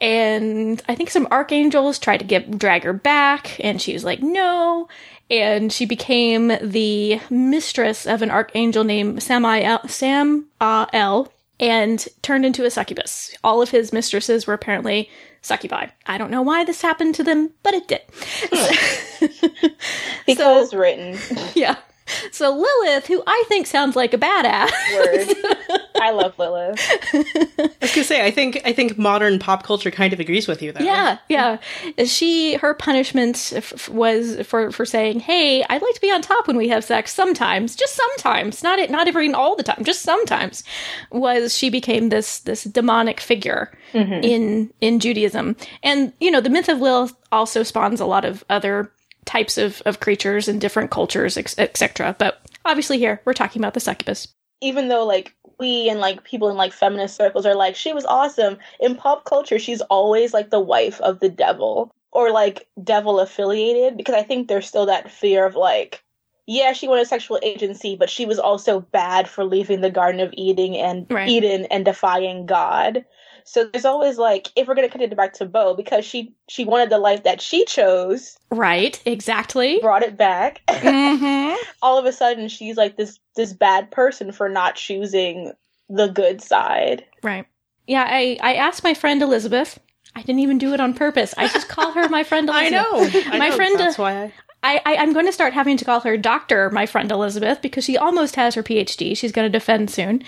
And 0.00 0.82
I 0.88 0.96
think 0.96 1.10
some 1.10 1.28
archangels 1.30 1.98
tried 1.98 2.18
to 2.18 2.24
get 2.24 2.58
drag 2.58 2.84
her 2.84 2.92
back 2.92 3.58
and 3.64 3.80
she 3.80 3.92
was 3.92 4.04
like 4.04 4.20
no 4.20 4.88
and 5.30 5.72
she 5.72 5.86
became 5.86 6.48
the 6.60 7.20
mistress 7.30 8.06
of 8.06 8.20
an 8.20 8.30
archangel 8.30 8.84
named 8.84 9.22
Samael 9.22 9.80
Sam 9.88 10.46
uh, 10.60 11.24
and 11.58 12.06
turned 12.20 12.44
into 12.44 12.66
a 12.66 12.70
succubus. 12.70 13.34
All 13.42 13.62
of 13.62 13.70
his 13.70 13.92
mistresses 13.92 14.46
were 14.46 14.54
apparently 14.54 15.08
succubi. 15.42 15.88
I 16.06 16.18
don't 16.18 16.30
know 16.30 16.42
why 16.42 16.64
this 16.64 16.82
happened 16.82 17.14
to 17.16 17.24
them, 17.24 17.50
but 17.62 17.74
it 17.74 17.88
did. 17.88 18.02
Hmm. 18.50 19.68
Because 20.26 20.70
so, 20.70 20.78
written. 20.78 21.18
Yeah. 21.54 21.76
So 22.32 22.50
Lilith, 22.50 23.06
who 23.06 23.22
I 23.26 23.44
think 23.48 23.66
sounds 23.66 23.94
like 23.94 24.14
a 24.14 24.18
badass. 24.18 24.70
Word. 24.94 25.80
I 26.00 26.10
love 26.12 26.38
Lilith. 26.38 26.80
I 27.14 27.70
was 27.80 27.94
gonna 27.94 28.04
say, 28.04 28.24
I 28.24 28.30
think 28.30 28.60
I 28.64 28.72
think 28.72 28.98
modern 28.98 29.38
pop 29.38 29.64
culture 29.64 29.90
kind 29.90 30.12
of 30.12 30.20
agrees 30.20 30.48
with 30.48 30.62
you, 30.62 30.72
though. 30.72 30.84
Yeah, 30.84 31.18
yeah. 31.28 31.58
She 32.04 32.54
her 32.54 32.74
punishment 32.74 33.52
f- 33.54 33.88
was 33.88 34.40
for 34.46 34.72
for 34.72 34.84
saying, 34.84 35.20
"Hey, 35.20 35.62
I'd 35.64 35.82
like 35.82 35.94
to 35.94 36.00
be 36.00 36.10
on 36.10 36.22
top 36.22 36.46
when 36.46 36.56
we 36.56 36.68
have 36.68 36.84
sex. 36.84 37.12
Sometimes, 37.12 37.76
just 37.76 37.94
sometimes, 37.94 38.62
not 38.62 38.78
it, 38.78 38.90
not 38.90 39.08
every 39.08 39.32
all 39.32 39.56
the 39.56 39.62
time, 39.62 39.84
just 39.84 40.02
sometimes." 40.02 40.64
Was 41.10 41.56
she 41.56 41.70
became 41.70 42.08
this 42.08 42.40
this 42.40 42.64
demonic 42.64 43.20
figure 43.20 43.70
mm-hmm. 43.92 44.24
in 44.24 44.72
in 44.80 45.00
Judaism, 45.00 45.56
and 45.82 46.12
you 46.20 46.30
know 46.30 46.40
the 46.40 46.50
myth 46.50 46.68
of 46.68 46.80
Lilith 46.80 47.14
also 47.30 47.62
spawns 47.62 48.00
a 48.00 48.06
lot 48.06 48.24
of 48.24 48.44
other 48.48 48.90
types 49.24 49.58
of, 49.58 49.82
of 49.86 50.00
creatures 50.00 50.48
in 50.48 50.58
different 50.58 50.90
cultures, 50.90 51.36
etc. 51.36 52.16
But 52.18 52.40
obviously, 52.64 52.98
here 52.98 53.20
we're 53.24 53.32
talking 53.32 53.60
about 53.60 53.74
the 53.74 53.80
succubus. 53.80 54.28
Even 54.60 54.88
though, 54.88 55.04
like, 55.04 55.34
we 55.58 55.88
and 55.88 56.00
like 56.00 56.24
people 56.24 56.48
in 56.48 56.56
like 56.56 56.72
feminist 56.72 57.16
circles 57.16 57.46
are 57.46 57.54
like, 57.54 57.76
she 57.76 57.92
was 57.92 58.04
awesome. 58.04 58.58
In 58.80 58.96
pop 58.96 59.24
culture, 59.24 59.58
she's 59.58 59.80
always 59.82 60.34
like 60.34 60.50
the 60.50 60.60
wife 60.60 61.00
of 61.00 61.20
the 61.20 61.28
devil 61.28 61.94
or 62.10 62.30
like 62.30 62.68
devil 62.82 63.20
affiliated 63.20 63.96
because 63.96 64.14
I 64.14 64.22
think 64.22 64.48
there's 64.48 64.66
still 64.66 64.86
that 64.86 65.10
fear 65.10 65.46
of 65.46 65.54
like, 65.54 66.02
yeah, 66.46 66.72
she 66.72 66.88
wanted 66.88 67.06
sexual 67.06 67.38
agency, 67.42 67.96
but 67.96 68.10
she 68.10 68.26
was 68.26 68.38
also 68.38 68.80
bad 68.80 69.28
for 69.28 69.44
leaving 69.44 69.80
the 69.80 69.90
Garden 69.90 70.20
of 70.20 70.34
Eden 70.36 70.74
and 70.74 71.06
right. 71.08 71.28
Eden 71.28 71.66
and 71.66 71.84
defying 71.84 72.46
God. 72.46 73.04
So 73.44 73.64
there's 73.64 73.84
always 73.84 74.18
like, 74.18 74.48
if 74.56 74.68
we're 74.68 74.74
gonna 74.74 74.88
connect 74.88 75.12
it 75.12 75.16
back 75.16 75.32
to 75.34 75.46
Bo, 75.46 75.74
because 75.74 76.04
she 76.04 76.34
she 76.48 76.64
wanted 76.64 76.90
the 76.90 76.98
life 76.98 77.24
that 77.24 77.40
she 77.40 77.64
chose. 77.64 78.38
Right, 78.50 79.00
exactly. 79.04 79.78
Brought 79.80 80.02
it 80.02 80.16
back. 80.16 80.62
Mm-hmm. 80.68 81.56
All 81.82 81.98
of 81.98 82.04
a 82.04 82.12
sudden, 82.12 82.48
she's 82.48 82.76
like 82.76 82.96
this 82.96 83.18
this 83.36 83.52
bad 83.52 83.90
person 83.90 84.32
for 84.32 84.48
not 84.48 84.76
choosing 84.76 85.52
the 85.88 86.08
good 86.08 86.42
side. 86.42 87.04
Right. 87.22 87.46
Yeah, 87.86 88.06
I 88.08 88.38
I 88.40 88.54
asked 88.54 88.84
my 88.84 88.94
friend 88.94 89.22
Elizabeth. 89.22 89.78
I 90.14 90.20
didn't 90.20 90.40
even 90.40 90.58
do 90.58 90.74
it 90.74 90.80
on 90.80 90.92
purpose. 90.92 91.34
I 91.38 91.48
just 91.48 91.68
call 91.68 91.92
her 91.92 92.08
my 92.08 92.22
friend 92.22 92.48
Elizabeth. 92.50 92.72
I 92.72 93.30
know. 93.30 93.32
I 93.32 93.38
my 93.38 93.48
know, 93.48 93.56
friend. 93.56 93.78
That's 93.78 93.98
why 93.98 94.24
I. 94.24 94.32
I, 94.62 94.80
I, 94.86 94.92
am 94.94 95.12
going 95.12 95.26
to 95.26 95.32
start 95.32 95.54
having 95.54 95.76
to 95.76 95.84
call 95.84 96.00
her 96.00 96.16
Doctor, 96.16 96.70
my 96.70 96.86
friend 96.86 97.10
Elizabeth, 97.10 97.60
because 97.60 97.84
she 97.84 97.96
almost 97.96 98.36
has 98.36 98.54
her 98.54 98.62
PhD. 98.62 99.16
She's 99.16 99.32
going 99.32 99.50
to 99.50 99.58
defend 99.58 99.90
soon 99.90 100.22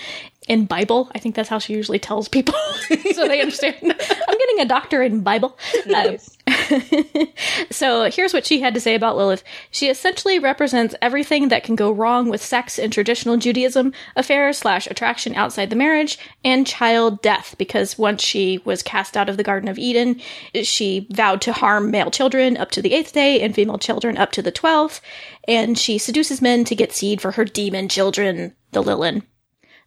in 0.49 0.67
Bible. 0.67 1.11
I 1.15 1.19
think 1.19 1.35
that's 1.35 1.49
how 1.49 1.59
she 1.59 1.73
usually 1.73 1.99
tells 1.99 2.29
people, 2.29 2.55
so 3.13 3.29
they 3.29 3.41
understand. 3.41 3.77
I'm 3.83 4.39
getting 4.39 4.61
a 4.61 4.67
doctor 4.67 5.03
in 5.03 5.21
Bible. 5.21 5.57
Nice. 5.87 6.37
so 7.71 8.11
here's 8.11 8.33
what 8.33 8.47
she 8.47 8.61
had 8.61 8.75
to 8.75 8.81
say 8.81 8.95
about 8.95 9.17
Lilith. 9.17 9.45
She 9.71 9.89
essentially 9.89 10.39
represents 10.39 10.95
everything 11.03 11.49
that 11.49 11.65
can 11.65 11.77
go 11.77 11.91
wrong 11.91 12.29
with 12.29 12.43
sex 12.43 12.79
in 12.79 12.91
traditional 12.91 13.37
Judaism, 13.37 13.93
affairs 14.17 14.59
slash 14.59 14.87
attraction 14.87 15.35
outside 15.35 15.71
the 15.71 15.77
marriage, 15.77 16.19
and 16.45 16.67
child 16.67 17.23
death. 17.23 17.55
Because 17.59 17.99
once 17.99 18.23
she 18.23 18.61
was 18.65 18.83
cast 18.83 19.17
out 19.17 19.29
of 19.29 19.37
the 19.37 19.43
Garden 19.43 19.69
of 19.69 19.79
Eden, 19.79 20.21
she 20.63 21.07
vowed 21.11 21.41
to 21.43 21.53
harm 21.53 21.91
male 21.91 22.11
children 22.11 22.57
up 22.57 22.71
to 22.73 22.83
the 22.83 22.95
eighth 22.95 23.13
day 23.13 23.41
and 23.41 23.55
female 23.55 23.79
children 23.79 24.17
up 24.17 24.33
to 24.33 24.43
the 24.43 24.53
twelfth, 24.53 25.01
and 25.47 25.79
she 25.79 25.99
seduces 25.99 26.43
men 26.43 26.65
to 26.65 26.75
get 26.75 26.93
seed 26.93 27.21
for 27.21 27.33
her 27.33 27.45
demon 27.45 27.89
children, 27.89 28.55
the 28.73 28.83
Lilin. 28.83 29.23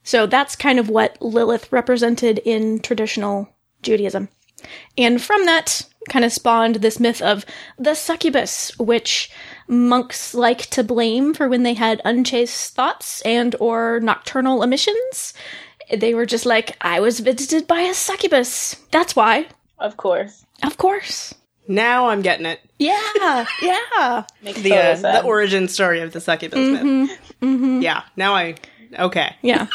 So 0.04 0.26
that's 0.26 0.56
kind 0.56 0.80
of 0.80 0.90
what 0.90 1.22
Lilith 1.22 1.72
represented 1.72 2.40
in 2.46 2.80
traditional 2.80 3.50
Judaism. 3.82 4.30
And 4.98 5.22
from 5.22 5.46
that 5.46 5.86
kind 6.10 6.26
of 6.26 6.32
spawned 6.32 6.76
this 6.76 7.00
myth 7.00 7.22
of 7.22 7.46
the 7.78 7.96
succubus, 7.96 8.78
which 8.78 9.30
monks 9.68 10.34
like 10.34 10.68
to 10.68 10.84
blame 10.84 11.34
for 11.34 11.50
when 11.50 11.64
they 11.64 11.74
had 11.74 12.02
unchaste 12.06 12.74
thoughts 12.76 13.22
and 13.22 13.56
or 13.60 14.00
nocturnal 14.00 14.64
emissions. 14.64 15.34
They 15.96 16.14
were 16.14 16.26
just 16.26 16.46
like, 16.46 16.76
I 16.82 17.00
was 17.00 17.20
visited 17.20 17.68
by 17.68 17.82
a 17.82 17.94
succubus. 17.94 18.76
That's 18.92 19.16
why. 19.16 19.48
Of 19.80 19.98
course. 19.98 20.46
Of 20.64 20.78
course. 20.78 21.34
Now 21.68 22.08
I'm 22.08 22.22
getting 22.22 22.46
it. 22.46 22.60
Yeah, 22.80 23.46
yeah. 23.62 24.24
Makes 24.42 24.62
the 24.62 24.74
uh, 24.74 24.96
the 24.96 25.24
origin 25.24 25.68
story 25.68 26.00
of 26.00 26.14
the 26.14 26.22
succubus 26.22 26.60
mm-hmm, 26.60 27.02
myth. 27.04 27.34
Mm-hmm. 27.42 27.82
Yeah, 27.82 28.04
now 28.16 28.36
I 28.36 28.56
okay. 28.98 29.36
Yeah. 29.42 29.68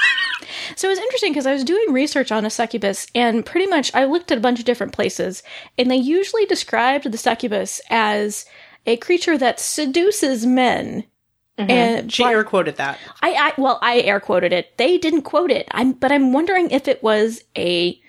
So 0.77 0.89
it 0.89 0.91
was 0.91 0.99
interesting 0.99 1.33
because 1.33 1.47
I 1.47 1.53
was 1.53 1.65
doing 1.65 1.93
research 1.93 2.33
on 2.33 2.45
a 2.45 2.51
succubus, 2.51 3.07
and 3.15 3.45
pretty 3.45 3.67
much 3.67 3.95
I 3.95 4.05
looked 4.05 4.31
at 4.31 4.39
a 4.39 4.41
bunch 4.41 4.59
of 4.59 4.65
different 4.65 4.93
places, 4.93 5.43
and 5.79 5.91
they 5.91 5.97
usually 5.97 6.47
described 6.47 7.11
the 7.11 7.19
succubus 7.19 7.81
as 7.91 8.45
a 8.87 8.97
creature 8.97 9.39
that 9.39 9.61
seduces 9.61 10.47
men. 10.47 11.05
Mm-hmm. 11.59 11.71
And 11.71 12.13
she 12.13 12.25
air 12.25 12.45
quoted 12.45 12.77
that. 12.77 12.99
I, 13.21 13.33
I 13.33 13.53
well, 13.61 13.79
I 13.83 14.01
air 14.01 14.21
quoted 14.21 14.53
it. 14.53 14.77
They 14.79 14.99
didn't 14.99 15.23
quote 15.23 15.51
it. 15.51 15.69
I'm, 15.73 15.93
but 15.93 16.11
I'm 16.11 16.33
wondering 16.33 16.71
if 16.71 16.89
it 16.89 17.03
was 17.03 17.45
a 17.57 18.01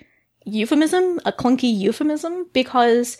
euphemism, 0.44 1.20
a 1.24 1.32
clunky 1.32 1.74
euphemism, 1.74 2.48
because 2.52 3.18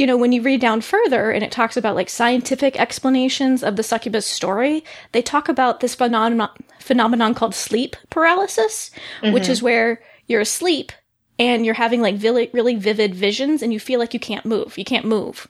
you 0.00 0.06
know, 0.06 0.16
when 0.16 0.32
you 0.32 0.40
read 0.40 0.62
down 0.62 0.80
further 0.80 1.30
and 1.30 1.44
it 1.44 1.52
talks 1.52 1.76
about 1.76 1.94
like 1.94 2.08
scientific 2.08 2.80
explanations 2.80 3.62
of 3.62 3.76
the 3.76 3.82
succubus 3.82 4.26
story, 4.26 4.82
they 5.12 5.20
talk 5.20 5.46
about 5.46 5.80
this 5.80 5.94
phenomenon 5.94 6.48
phenomenon 6.78 7.34
called 7.34 7.54
sleep 7.54 7.96
paralysis, 8.08 8.90
mm-hmm. 9.20 9.34
which 9.34 9.46
is 9.46 9.62
where 9.62 10.00
you're 10.26 10.40
asleep 10.40 10.90
and 11.38 11.66
you're 11.66 11.74
having 11.74 12.00
like 12.00 12.22
really, 12.22 12.48
really 12.54 12.76
vivid 12.76 13.14
visions 13.14 13.60
and 13.60 13.74
you 13.74 13.78
feel 13.78 14.00
like 14.00 14.14
you 14.14 14.20
can't 14.20 14.46
move. 14.46 14.78
You 14.78 14.86
can't 14.86 15.04
move. 15.04 15.46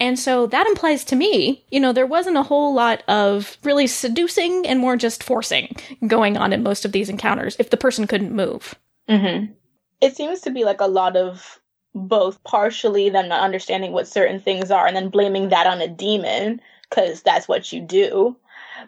And 0.00 0.18
so 0.18 0.46
that 0.46 0.66
implies 0.66 1.04
to 1.04 1.14
me, 1.14 1.66
you 1.70 1.78
know, 1.78 1.92
there 1.92 2.06
wasn't 2.06 2.38
a 2.38 2.42
whole 2.42 2.72
lot 2.72 3.02
of 3.06 3.58
really 3.64 3.86
seducing 3.86 4.66
and 4.66 4.80
more 4.80 4.96
just 4.96 5.22
forcing 5.22 5.76
going 6.06 6.38
on 6.38 6.54
in 6.54 6.62
most 6.62 6.86
of 6.86 6.92
these 6.92 7.10
encounters 7.10 7.54
if 7.58 7.68
the 7.68 7.76
person 7.76 8.06
couldn't 8.06 8.34
move. 8.34 8.74
Mm-hmm. 9.10 9.52
It 10.00 10.16
seems 10.16 10.40
to 10.40 10.50
be 10.50 10.64
like 10.64 10.80
a 10.80 10.86
lot 10.86 11.18
of 11.18 11.60
both 11.94 12.42
partially 12.44 13.08
them 13.08 13.28
not 13.28 13.42
understanding 13.42 13.92
what 13.92 14.08
certain 14.08 14.40
things 14.40 14.70
are 14.70 14.86
and 14.86 14.96
then 14.96 15.08
blaming 15.08 15.48
that 15.48 15.66
on 15.66 15.80
a 15.80 15.88
demon 15.88 16.60
because 16.88 17.22
that's 17.22 17.48
what 17.48 17.72
you 17.72 17.80
do. 17.80 18.36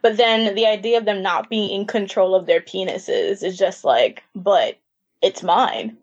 But 0.03 0.17
then 0.17 0.55
the 0.55 0.67
idea 0.67 0.99
of 0.99 1.05
them 1.05 1.23
not 1.23 1.49
being 1.49 1.71
in 1.71 1.87
control 1.87 2.35
of 2.35 2.47
their 2.47 2.61
penises 2.61 3.43
is 3.43 3.57
just 3.57 3.85
like, 3.85 4.25
but 4.35 4.79
it's 5.23 5.43
mine. 5.43 5.97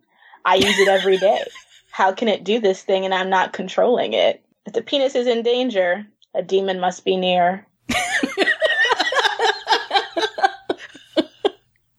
I 0.46 0.56
use 0.56 0.80
it 0.80 0.88
every 0.88 1.18
day. 1.18 1.44
How 1.92 2.12
can 2.12 2.28
it 2.28 2.44
do 2.44 2.60
this 2.60 2.82
thing 2.82 3.06
and 3.06 3.14
I'm 3.14 3.30
not 3.30 3.54
controlling 3.54 4.14
it? 4.14 4.42
If 4.66 4.74
the 4.74 4.82
penis 4.82 5.16
is 5.16 5.28
in 5.28 5.44
danger, 5.44 6.08
a 6.34 6.42
demon 6.42 6.80
must 6.80 7.06
be 7.06 7.18
near. 7.18 7.68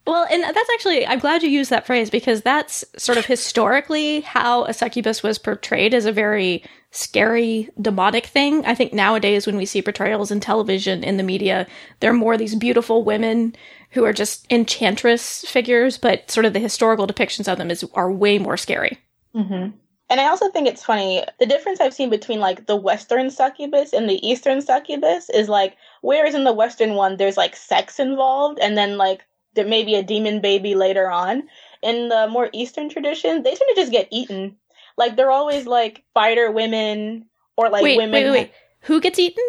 Well, 0.06 0.26
and 0.30 0.42
that's 0.42 0.70
actually, 0.74 1.06
I'm 1.06 1.18
glad 1.18 1.42
you 1.42 1.48
used 1.48 1.70
that 1.70 1.86
phrase 1.86 2.10
because 2.10 2.42
that's 2.42 2.84
sort 2.98 3.16
of 3.16 3.24
historically 3.24 4.20
how 4.20 4.64
a 4.64 4.74
succubus 4.74 5.22
was 5.22 5.38
portrayed 5.38 5.94
as 5.94 6.04
a 6.04 6.12
very 6.12 6.62
scary, 6.90 7.70
demonic 7.80 8.26
thing. 8.26 8.66
I 8.66 8.74
think 8.74 8.92
nowadays 8.92 9.46
when 9.46 9.56
we 9.56 9.64
see 9.64 9.80
portrayals 9.80 10.30
in 10.30 10.40
television, 10.40 11.02
in 11.02 11.16
the 11.16 11.22
media, 11.22 11.66
they're 12.00 12.12
more 12.12 12.36
these 12.36 12.54
beautiful 12.54 13.02
women 13.02 13.56
who 13.92 14.04
are 14.04 14.12
just 14.12 14.46
enchantress 14.52 15.44
figures, 15.46 15.96
but 15.96 16.30
sort 16.30 16.44
of 16.44 16.52
the 16.52 16.60
historical 16.60 17.06
depictions 17.06 17.50
of 17.50 17.56
them 17.56 17.70
is 17.70 17.84
are 17.94 18.12
way 18.12 18.38
more 18.38 18.58
scary. 18.58 18.98
Mm-hmm. 19.34 19.70
And 20.10 20.20
I 20.20 20.26
also 20.28 20.50
think 20.50 20.68
it's 20.68 20.84
funny 20.84 21.24
the 21.40 21.46
difference 21.46 21.80
I've 21.80 21.94
seen 21.94 22.10
between 22.10 22.38
like 22.38 22.66
the 22.66 22.76
Western 22.76 23.30
succubus 23.30 23.94
and 23.94 24.08
the 24.08 24.24
Eastern 24.26 24.60
succubus 24.60 25.30
is 25.30 25.48
like, 25.48 25.76
whereas 26.02 26.34
in 26.34 26.44
the 26.44 26.52
Western 26.52 26.94
one, 26.94 27.16
there's 27.16 27.38
like 27.38 27.56
sex 27.56 27.98
involved, 27.98 28.58
and 28.60 28.76
then 28.76 28.98
like 28.98 29.24
there 29.54 29.66
may 29.66 29.84
be 29.84 29.94
a 29.94 30.02
demon 30.02 30.40
baby 30.40 30.74
later 30.74 31.10
on. 31.10 31.44
In 31.82 32.08
the 32.08 32.28
more 32.28 32.50
Eastern 32.52 32.88
tradition, 32.88 33.42
they 33.42 33.54
tend 33.54 33.68
to 33.68 33.74
just 33.76 33.92
get 33.92 34.08
eaten. 34.10 34.56
Like 34.96 35.16
they're 35.16 35.30
always 35.30 35.66
like 35.66 36.04
fighter 36.14 36.50
women 36.50 37.26
or 37.56 37.68
like 37.68 37.82
wait, 37.82 37.96
women. 37.96 38.12
Wait, 38.12 38.24
wait, 38.24 38.32
wait. 38.32 38.52
Who 38.80 39.00
gets 39.00 39.18
eaten? 39.18 39.44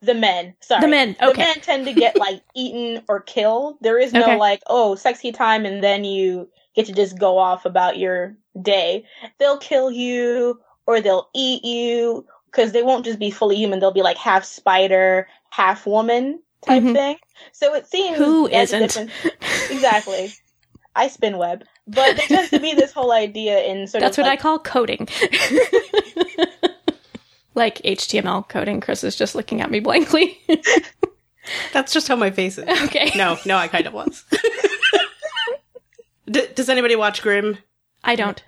The 0.00 0.14
men. 0.14 0.54
Sorry. 0.60 0.80
The 0.80 0.88
men. 0.88 1.16
Okay. 1.22 1.32
The 1.32 1.38
men 1.38 1.60
tend 1.60 1.86
to 1.86 1.92
get 1.92 2.16
like 2.16 2.42
eaten 2.54 3.04
or 3.08 3.20
killed. 3.20 3.76
There 3.80 3.98
is 3.98 4.12
no 4.12 4.22
okay. 4.22 4.36
like, 4.36 4.62
oh, 4.66 4.94
sexy 4.94 5.32
time 5.32 5.64
and 5.64 5.82
then 5.82 6.04
you 6.04 6.48
get 6.74 6.86
to 6.86 6.92
just 6.92 7.18
go 7.18 7.38
off 7.38 7.64
about 7.64 7.98
your 7.98 8.36
day. 8.60 9.04
They'll 9.38 9.58
kill 9.58 9.90
you 9.90 10.60
or 10.86 11.00
they'll 11.00 11.28
eat 11.34 11.64
you 11.64 12.26
because 12.46 12.72
they 12.72 12.82
won't 12.82 13.04
just 13.04 13.18
be 13.18 13.30
fully 13.30 13.56
human. 13.56 13.78
They'll 13.78 13.92
be 13.92 14.02
like 14.02 14.16
half 14.16 14.44
spider, 14.44 15.28
half 15.50 15.86
woman 15.86 16.40
type 16.62 16.82
mm-hmm. 16.82 16.94
thing. 16.94 17.16
So 17.52 17.74
it 17.74 17.86
seems 17.86 18.16
who 18.16 18.48
isn't 18.48 18.96
exactly. 19.70 20.32
I 20.94 21.08
spin 21.08 21.38
web, 21.38 21.64
but 21.86 22.16
there 22.16 22.26
tends 22.26 22.50
to 22.50 22.60
be 22.60 22.74
this 22.74 22.92
whole 22.92 23.12
idea 23.12 23.62
in 23.62 23.86
sort 23.86 24.02
That's 24.02 24.18
of. 24.18 24.24
That's 24.24 24.26
what 24.26 24.26
like, 24.26 24.38
I 24.38 24.42
call 24.42 24.58
coding. 24.58 25.08
like 27.54 27.78
HTML 27.78 28.48
coding. 28.48 28.80
Chris 28.80 29.04
is 29.04 29.16
just 29.16 29.34
looking 29.34 29.60
at 29.60 29.70
me 29.70 29.80
blankly. 29.80 30.38
That's 31.72 31.92
just 31.92 32.08
how 32.08 32.16
my 32.16 32.30
face 32.30 32.58
is. 32.58 32.68
Okay. 32.84 33.12
No, 33.16 33.38
no, 33.44 33.56
I 33.56 33.68
kind 33.68 33.86
of 33.86 33.92
was. 33.92 34.24
D- 36.30 36.46
does 36.54 36.68
anybody 36.68 36.94
watch 36.94 37.22
Grimm? 37.22 37.58
I 38.04 38.14
don't. 38.14 38.42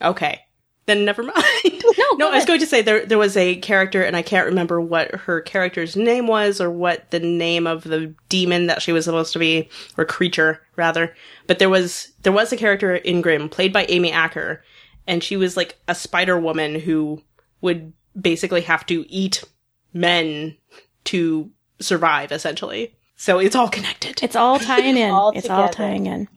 Okay. 0.00 0.40
Then 0.86 1.04
never 1.04 1.22
mind. 1.22 1.71
No, 1.98 2.04
no, 2.12 2.26
go 2.26 2.32
I 2.32 2.36
was 2.36 2.44
going 2.44 2.60
to 2.60 2.66
say 2.66 2.82
there 2.82 3.04
there 3.06 3.18
was 3.18 3.36
a 3.36 3.56
character 3.56 4.02
and 4.02 4.16
I 4.16 4.22
can't 4.22 4.46
remember 4.46 4.80
what 4.80 5.10
her 5.12 5.40
character's 5.40 5.96
name 5.96 6.26
was 6.26 6.60
or 6.60 6.70
what 6.70 7.10
the 7.10 7.20
name 7.20 7.66
of 7.66 7.84
the 7.84 8.14
demon 8.28 8.66
that 8.66 8.82
she 8.82 8.92
was 8.92 9.04
supposed 9.04 9.32
to 9.32 9.38
be 9.38 9.68
or 9.96 10.04
creature 10.04 10.60
rather. 10.76 11.14
But 11.46 11.58
there 11.58 11.70
was 11.70 12.12
there 12.22 12.32
was 12.32 12.52
a 12.52 12.56
character 12.56 12.96
in 12.96 13.20
Grimm 13.20 13.48
played 13.48 13.72
by 13.72 13.86
Amy 13.86 14.12
Acker 14.12 14.62
and 15.06 15.22
she 15.22 15.36
was 15.36 15.56
like 15.56 15.78
a 15.88 15.94
spider 15.94 16.38
woman 16.38 16.78
who 16.78 17.22
would 17.60 17.92
basically 18.20 18.60
have 18.62 18.86
to 18.86 19.04
eat 19.08 19.44
men 19.92 20.56
to 21.04 21.50
survive 21.80 22.32
essentially. 22.32 22.94
So 23.16 23.38
it's 23.38 23.54
all 23.54 23.68
connected. 23.68 24.22
It's 24.22 24.36
all 24.36 24.58
tying 24.58 24.96
in. 24.96 25.10
All 25.12 25.30
it's 25.30 25.48
all 25.48 25.68
tying 25.68 26.06
in. 26.06 26.28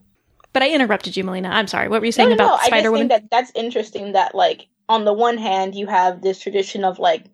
But 0.53 0.63
I 0.63 0.69
interrupted 0.69 1.17
you, 1.17 1.23
Melina. 1.23 1.49
I'm 1.49 1.67
sorry. 1.67 1.89
What 1.89 1.99
were 1.99 2.05
you 2.05 2.11
saying 2.11 2.29
no, 2.29 2.35
no, 2.35 2.45
about 2.45 2.51
no. 2.51 2.61
I 2.61 2.67
Spider 2.67 2.83
just 2.83 2.91
Woman? 2.91 3.09
think 3.09 3.21
that 3.23 3.31
that's 3.31 3.51
interesting. 3.55 4.11
That 4.13 4.35
like 4.35 4.67
on 4.89 5.05
the 5.05 5.13
one 5.13 5.37
hand, 5.37 5.75
you 5.75 5.87
have 5.87 6.21
this 6.21 6.39
tradition 6.39 6.83
of 6.83 6.99
like 6.99 7.25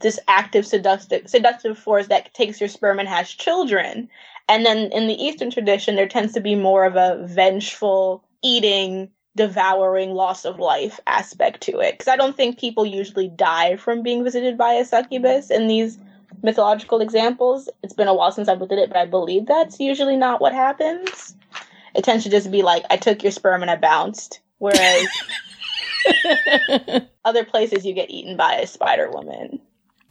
this 0.00 0.18
active 0.28 0.66
seductive 0.66 1.28
seductive 1.28 1.78
force 1.78 2.08
that 2.08 2.34
takes 2.34 2.60
your 2.60 2.68
sperm 2.68 2.98
and 2.98 3.08
has 3.08 3.30
children, 3.30 4.08
and 4.48 4.66
then 4.66 4.90
in 4.92 5.06
the 5.06 5.22
Eastern 5.22 5.50
tradition, 5.50 5.96
there 5.96 6.08
tends 6.08 6.32
to 6.34 6.40
be 6.40 6.54
more 6.54 6.84
of 6.84 6.96
a 6.96 7.24
vengeful, 7.26 8.22
eating, 8.42 9.08
devouring, 9.36 10.14
loss 10.14 10.44
of 10.44 10.58
life 10.58 11.00
aspect 11.06 11.62
to 11.62 11.78
it. 11.80 11.92
Because 11.92 12.08
I 12.08 12.16
don't 12.16 12.36
think 12.36 12.58
people 12.58 12.84
usually 12.84 13.28
die 13.28 13.76
from 13.76 14.02
being 14.02 14.24
visited 14.24 14.58
by 14.58 14.72
a 14.74 14.84
succubus 14.84 15.50
in 15.50 15.68
these 15.68 15.98
mythological 16.42 17.00
examples. 17.00 17.68
It's 17.82 17.94
been 17.94 18.08
a 18.08 18.14
while 18.14 18.32
since 18.32 18.48
I've 18.48 18.60
looked 18.60 18.72
at 18.72 18.78
it, 18.78 18.88
but 18.88 18.98
I 18.98 19.06
believe 19.06 19.46
that's 19.46 19.80
usually 19.80 20.16
not 20.16 20.40
what 20.40 20.52
happens. 20.52 21.34
It 21.94 22.04
tends 22.04 22.24
to 22.24 22.30
just 22.30 22.50
be 22.50 22.62
like, 22.62 22.84
I 22.90 22.96
took 22.96 23.22
your 23.22 23.32
sperm 23.32 23.62
and 23.62 23.70
I 23.70 23.76
bounced. 23.76 24.40
Whereas 24.58 25.06
other 27.24 27.44
places 27.44 27.84
you 27.84 27.94
get 27.94 28.10
eaten 28.10 28.36
by 28.36 28.54
a 28.54 28.66
spider 28.66 29.10
woman. 29.10 29.60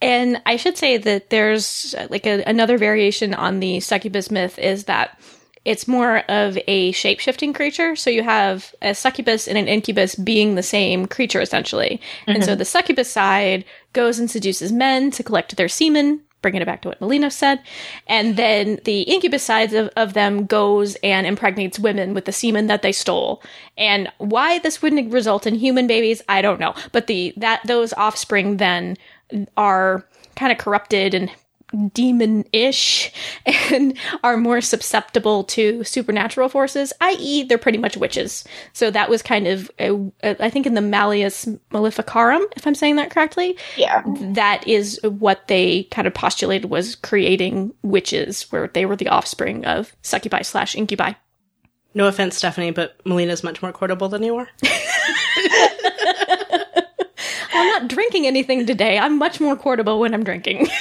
And 0.01 0.41
I 0.45 0.55
should 0.55 0.77
say 0.77 0.98
that 0.98 1.29
there's 1.29 1.93
like 2.10 2.25
a, 2.25 2.43
another 2.43 2.77
variation 2.77 3.33
on 3.33 3.60
the 3.60 3.79
succubus 3.79 4.31
myth 4.31 4.57
is 4.57 4.86
that 4.86 5.19
it's 5.63 5.88
more 5.88 6.19
of 6.29 6.57
a 6.67 6.91
shape 6.91 7.19
shifting 7.19 7.53
creature. 7.53 7.95
So 7.95 8.10
you 8.10 8.24
have 8.24 8.74
a 8.81 8.95
succubus 8.95 9.48
and 9.48 9.57
an 9.57 9.67
incubus 9.67 10.15
being 10.15 10.55
the 10.55 10.63
same 10.63 11.05
creature 11.05 11.39
essentially. 11.39 12.01
And 12.25 12.38
mm-hmm. 12.38 12.45
so 12.45 12.55
the 12.55 12.65
succubus 12.65 13.12
side 13.12 13.63
goes 13.93 14.17
and 14.17 14.29
seduces 14.29 14.71
men 14.71 15.12
to 15.12 15.24
collect 15.24 15.55
their 15.55 15.69
semen, 15.69 16.21
bringing 16.41 16.62
it 16.62 16.65
back 16.65 16.81
to 16.81 16.89
what 16.89 17.01
Melina 17.01 17.31
said. 17.31 17.62
And 18.07 18.38
then 18.38 18.79
the 18.83 19.01
incubus 19.01 19.43
side 19.43 19.74
of, 19.74 19.89
of 19.95 20.13
them 20.13 20.45
goes 20.45 20.95
and 21.03 21.27
impregnates 21.27 21.79
women 21.79 22.13
with 22.13 22.25
the 22.25 22.31
semen 22.31 22.67
that 22.67 22.81
they 22.81 22.91
stole. 22.91 23.41
And 23.77 24.12
why 24.17 24.60
this 24.60 24.81
wouldn't 24.81 25.12
result 25.12 25.48
in 25.48 25.55
human 25.55 25.88
babies, 25.88 26.21
I 26.27 26.41
don't 26.41 26.60
know. 26.60 26.74
But 26.91 27.07
the 27.07 27.33
that 27.38 27.62
those 27.65 27.93
offspring 27.93 28.57
then 28.57 28.98
are 29.57 30.05
kind 30.36 30.51
of 30.51 30.57
corrupted 30.57 31.13
and 31.13 31.31
demon-ish 31.93 33.11
and 33.71 33.97
are 34.23 34.37
more 34.37 34.61
susceptible 34.61 35.43
to 35.45 35.83
supernatural 35.83 36.49
forces 36.49 36.91
i.e 37.01 37.43
they're 37.43 37.57
pretty 37.57 37.77
much 37.77 37.97
witches 37.97 38.43
so 38.73 38.91
that 38.91 39.09
was 39.09 39.21
kind 39.21 39.47
of 39.47 39.69
a, 39.79 39.91
a, 40.23 40.43
I 40.43 40.49
think 40.49 40.65
in 40.65 40.73
the 40.73 40.81
malleus 40.81 41.47
maleficarum 41.71 42.43
if 42.55 42.65
i'm 42.67 42.75
saying 42.75 42.95
that 42.97 43.11
correctly 43.11 43.57
Yeah. 43.77 44.03
that 44.33 44.67
is 44.67 44.99
what 45.03 45.47
they 45.47 45.83
kind 45.91 46.07
of 46.07 46.13
postulated 46.13 46.69
was 46.69 46.95
creating 46.95 47.73
witches 47.83 48.43
where 48.51 48.67
they 48.67 48.85
were 48.85 48.95
the 48.95 49.07
offspring 49.09 49.65
of 49.65 49.95
succubi 50.01 50.41
slash 50.43 50.75
incubi 50.75 51.13
No 51.93 52.07
offense, 52.07 52.37
Stephanie, 52.37 52.71
but 52.71 52.95
Melina's 53.05 53.43
much 53.43 53.61
more 53.61 53.73
quotable 53.73 54.07
than 54.07 54.23
you 54.23 54.35
are. 54.37 54.47
i'm 57.53 57.67
not 57.67 57.88
drinking 57.88 58.27
anything 58.27 58.65
today. 58.65 58.98
I'm 58.98 59.17
much 59.17 59.39
more 59.39 59.55
quotable 59.55 60.00
when 60.00 60.13
i'm 60.13 60.24
drinking. 60.24 60.67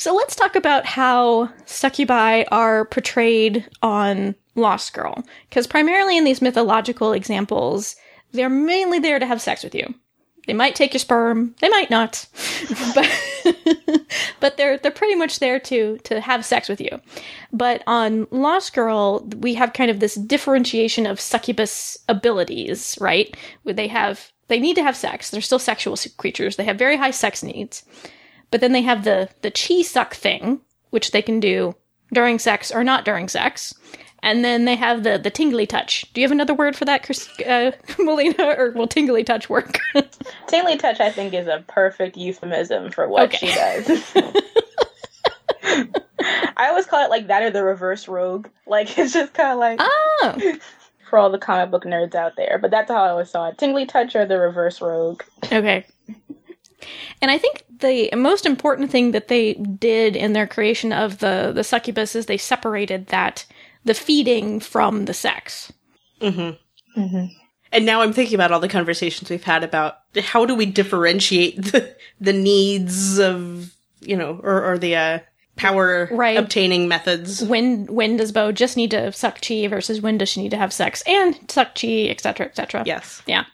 So 0.00 0.14
let's 0.14 0.36
talk 0.36 0.54
about 0.54 0.86
how 0.86 1.50
succubi 1.66 2.44
are 2.52 2.84
portrayed 2.84 3.68
on 3.82 4.36
lost 4.54 4.92
girl 4.92 5.24
because 5.48 5.66
primarily 5.66 6.16
in 6.16 6.22
these 6.24 6.40
mythological 6.40 7.12
examples 7.12 7.96
they're 8.32 8.48
mainly 8.48 9.00
there 9.00 9.18
to 9.18 9.26
have 9.26 9.42
sex 9.42 9.62
with 9.62 9.74
you 9.74 9.92
they 10.48 10.54
might 10.54 10.74
take 10.74 10.94
your 10.94 10.98
sperm. 10.98 11.54
They 11.60 11.68
might 11.68 11.90
not. 11.90 12.26
But 12.94 13.08
but 14.40 14.56
they're 14.56 14.78
they're 14.78 14.90
pretty 14.90 15.14
much 15.14 15.38
there 15.38 15.60
to 15.60 15.98
to 16.04 16.20
have 16.20 16.44
sex 16.44 16.68
with 16.68 16.80
you. 16.80 17.00
But 17.52 17.82
on 17.86 18.26
lost 18.30 18.74
girl 18.74 19.20
we 19.36 19.54
have 19.54 19.74
kind 19.74 19.90
of 19.90 20.00
this 20.00 20.14
differentiation 20.14 21.06
of 21.06 21.20
succubus 21.20 21.98
abilities 22.08 22.96
right? 23.00 23.36
Where 23.62 23.74
they 23.74 23.88
have 23.88 24.32
they 24.48 24.58
need 24.58 24.74
to 24.76 24.82
have 24.82 24.96
sex. 24.96 25.30
They're 25.30 25.42
still 25.42 25.58
sexual 25.58 25.96
creatures. 26.16 26.56
They 26.56 26.64
have 26.64 26.78
very 26.78 26.96
high 26.96 27.10
sex 27.10 27.42
needs. 27.42 27.84
But 28.50 28.62
then 28.62 28.72
they 28.72 28.82
have 28.82 29.04
the 29.04 29.28
the 29.42 29.50
chi 29.50 29.82
suck 29.82 30.14
thing 30.14 30.62
which 30.90 31.10
they 31.10 31.20
can 31.20 31.40
do 31.40 31.74
during 32.10 32.38
sex 32.38 32.72
or 32.72 32.82
not 32.82 33.04
during 33.04 33.28
sex 33.28 33.74
and 34.22 34.44
then 34.44 34.64
they 34.64 34.76
have 34.76 35.02
the 35.04 35.18
the 35.18 35.30
tingly 35.30 35.66
touch 35.66 36.04
do 36.12 36.20
you 36.20 36.24
have 36.26 36.32
another 36.32 36.54
word 36.54 36.74
for 36.76 36.84
that 36.84 37.02
Chris, 37.02 37.28
uh, 37.40 37.70
melina 37.98 38.54
or 38.58 38.70
will 38.72 38.86
tingly 38.88 39.24
touch 39.24 39.48
work 39.48 39.78
Tingly 40.46 40.76
touch, 40.78 40.98
I 41.00 41.10
think, 41.10 41.34
is 41.34 41.46
a 41.46 41.62
perfect 41.68 42.16
euphemism 42.16 42.90
for 42.90 43.06
what 43.08 43.24
Okay. 43.34 43.48
she 43.48 43.54
does. 43.54 44.12
I 46.56 46.68
always 46.68 46.86
call 46.86 47.04
it 47.04 47.10
like 47.10 47.26
that 47.28 47.42
or 47.42 47.50
the 47.50 47.62
reverse 47.62 48.08
rogue. 48.08 48.48
Like 48.66 48.96
it's 48.98 49.12
just 49.12 49.34
kind 49.34 49.52
of 49.52 49.58
like 49.58 49.78
oh 49.80 50.58
for 51.08 51.18
all 51.18 51.30
the 51.30 51.38
comic 51.38 51.70
book 51.70 51.84
nerds 51.84 52.14
out 52.14 52.36
there. 52.36 52.58
But 52.60 52.70
that's 52.70 52.90
how 52.90 53.04
I 53.04 53.10
always 53.10 53.30
saw 53.30 53.48
it: 53.48 53.58
tingly 53.58 53.86
touch 53.86 54.16
or 54.16 54.24
the 54.26 54.38
reverse 54.38 54.80
rogue. 54.80 55.22
Okay. 55.52 55.84
And 57.20 57.30
I 57.30 57.38
think 57.38 57.64
the 57.80 58.10
most 58.14 58.46
important 58.46 58.90
thing 58.90 59.10
that 59.12 59.28
they 59.28 59.54
did 59.54 60.16
in 60.16 60.32
their 60.32 60.46
creation 60.46 60.92
of 60.92 61.18
the 61.18 61.52
the 61.54 61.64
succubus 61.64 62.14
is 62.16 62.26
they 62.26 62.36
separated 62.38 63.08
that 63.08 63.44
the 63.84 63.94
feeding 63.94 64.60
from 64.60 65.04
the 65.06 65.14
sex. 65.14 65.72
And 67.70 67.84
now 67.84 68.00
I'm 68.00 68.12
thinking 68.12 68.34
about 68.34 68.50
all 68.50 68.60
the 68.60 68.68
conversations 68.68 69.30
we've 69.30 69.44
had 69.44 69.62
about 69.62 69.98
how 70.20 70.46
do 70.46 70.54
we 70.54 70.66
differentiate 70.66 71.56
the, 71.72 71.94
the 72.20 72.32
needs 72.32 73.18
of, 73.18 73.74
you 74.00 74.16
know, 74.16 74.40
or, 74.42 74.72
or 74.72 74.78
the 74.78 74.96
uh, 74.96 75.18
power 75.56 76.08
Right. 76.10 76.38
obtaining 76.38 76.88
methods. 76.88 77.42
When 77.42 77.86
when 77.86 78.16
does 78.16 78.32
Bo 78.32 78.52
just 78.52 78.76
need 78.76 78.90
to 78.92 79.12
suck 79.12 79.40
chi 79.40 79.66
versus 79.68 80.00
when 80.00 80.16
does 80.18 80.28
she 80.30 80.42
need 80.42 80.50
to 80.52 80.56
have 80.56 80.72
sex 80.72 81.02
and 81.06 81.38
suck 81.50 81.74
chi, 81.74 82.06
etc., 82.08 82.46
etc. 82.46 82.84
Yes. 82.86 83.22
Yeah. 83.26 83.44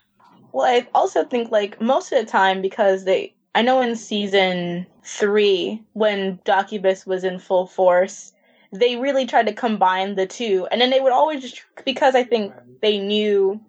Well, 0.53 0.67
I 0.67 0.87
also 0.95 1.25
think 1.25 1.51
like 1.51 1.81
most 1.81 2.13
of 2.13 2.25
the 2.25 2.31
time 2.31 2.63
because 2.63 3.05
they, 3.05 3.35
I 3.57 3.63
know 3.63 3.81
in 3.81 3.97
season 3.97 4.87
three 5.03 5.83
when 5.95 6.39
Doccubus 6.45 7.05
was 7.07 7.25
in 7.25 7.41
full 7.41 7.67
force, 7.67 8.33
they 8.75 8.97
really 8.97 9.27
tried 9.27 9.47
to 9.47 9.53
combine 9.53 10.15
the 10.15 10.27
two, 10.27 10.67
and 10.71 10.81
then 10.81 10.91
they 10.91 11.01
would 11.01 11.13
always 11.13 11.43
just 11.43 11.63
because 11.85 12.15
I 12.15 12.25
think 12.25 12.53
they 12.83 12.99
knew 12.99 13.61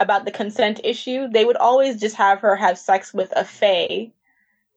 about 0.00 0.24
the 0.24 0.30
consent 0.30 0.80
issue, 0.84 1.28
they 1.28 1.44
would 1.44 1.56
always 1.56 2.00
just 2.00 2.16
have 2.16 2.40
her 2.40 2.54
have 2.54 2.78
sex 2.78 3.12
with 3.12 3.32
a 3.34 3.44
fae 3.44 4.12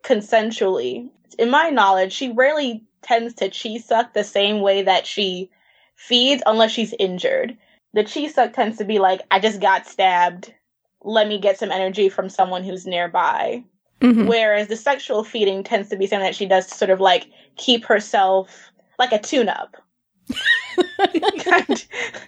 consensually. 0.04 1.10
In 1.38 1.50
my 1.50 1.70
knowledge, 1.70 2.12
she 2.12 2.32
rarely 2.32 2.84
tends 3.02 3.34
to 3.36 3.50
chi 3.50 3.78
suck 3.78 4.14
the 4.14 4.24
same 4.24 4.62
way 4.62 4.82
that 4.84 5.06
she 5.06 5.50
feeds 5.96 6.42
unless 6.46 6.72
she's 6.72 6.94
injured. 6.98 7.58
The 7.94 8.04
chi 8.04 8.28
suck 8.28 8.54
tends 8.54 8.78
to 8.78 8.86
be 8.86 9.00
like, 9.00 9.22
I 9.30 9.40
just 9.40 9.62
got 9.62 9.86
stabbed 9.86 10.54
let 11.04 11.28
me 11.28 11.40
get 11.40 11.58
some 11.58 11.72
energy 11.72 12.10
from 12.10 12.30
someone 12.30 12.64
who's 12.64 12.86
nearby. 12.86 13.64
Mhm. 14.02 14.28
Whereas 14.28 14.68
the 14.68 14.76
sexual 14.76 15.24
feeding 15.24 15.64
tends 15.64 15.90
to 15.90 15.96
be 15.96 16.08
something 16.08 16.26
that 16.26 16.36
she 16.36 16.46
does 16.46 16.68
to 16.68 16.76
sort 16.76 16.92
of 16.92 17.00
like 17.00 17.28
keep 17.56 17.86
herself 17.86 18.71
like 19.02 19.12
a 19.12 19.20
tune 19.20 19.50
up. 19.50 19.76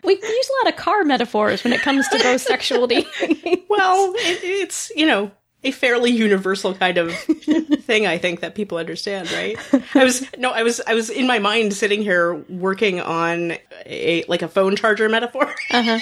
We 0.04 0.14
use 0.16 0.50
a 0.50 0.66
lot 0.66 0.74
of 0.74 0.76
car 0.76 1.04
metaphors 1.04 1.64
when 1.64 1.72
it 1.72 1.82
comes 1.82 2.08
to 2.10 2.20
both 2.20 2.42
sexuality. 2.42 3.06
Well, 3.70 4.14
it, 4.18 4.44
it's, 4.44 4.92
you 4.96 5.08
know, 5.08 5.32
a 5.64 5.72
fairly 5.72 6.12
universal 6.12 6.76
kind 6.76 6.98
of 6.98 7.14
thing 7.82 8.06
I 8.06 8.18
think 8.18 8.42
that 8.42 8.54
people 8.54 8.78
understand, 8.78 9.32
right? 9.32 9.58
I 9.96 10.04
was 10.04 10.26
no, 10.38 10.52
I 10.52 10.62
was 10.64 10.82
I 10.86 10.94
was 10.94 11.10
in 11.10 11.26
my 11.26 11.40
mind 11.40 11.74
sitting 11.74 12.02
here 12.02 12.36
working 12.50 13.00
on 13.00 13.54
a 13.86 14.24
like 14.28 14.42
a 14.42 14.48
phone 14.48 14.76
charger 14.76 15.10
metaphor 15.10 15.54
uh-huh. 15.72 16.00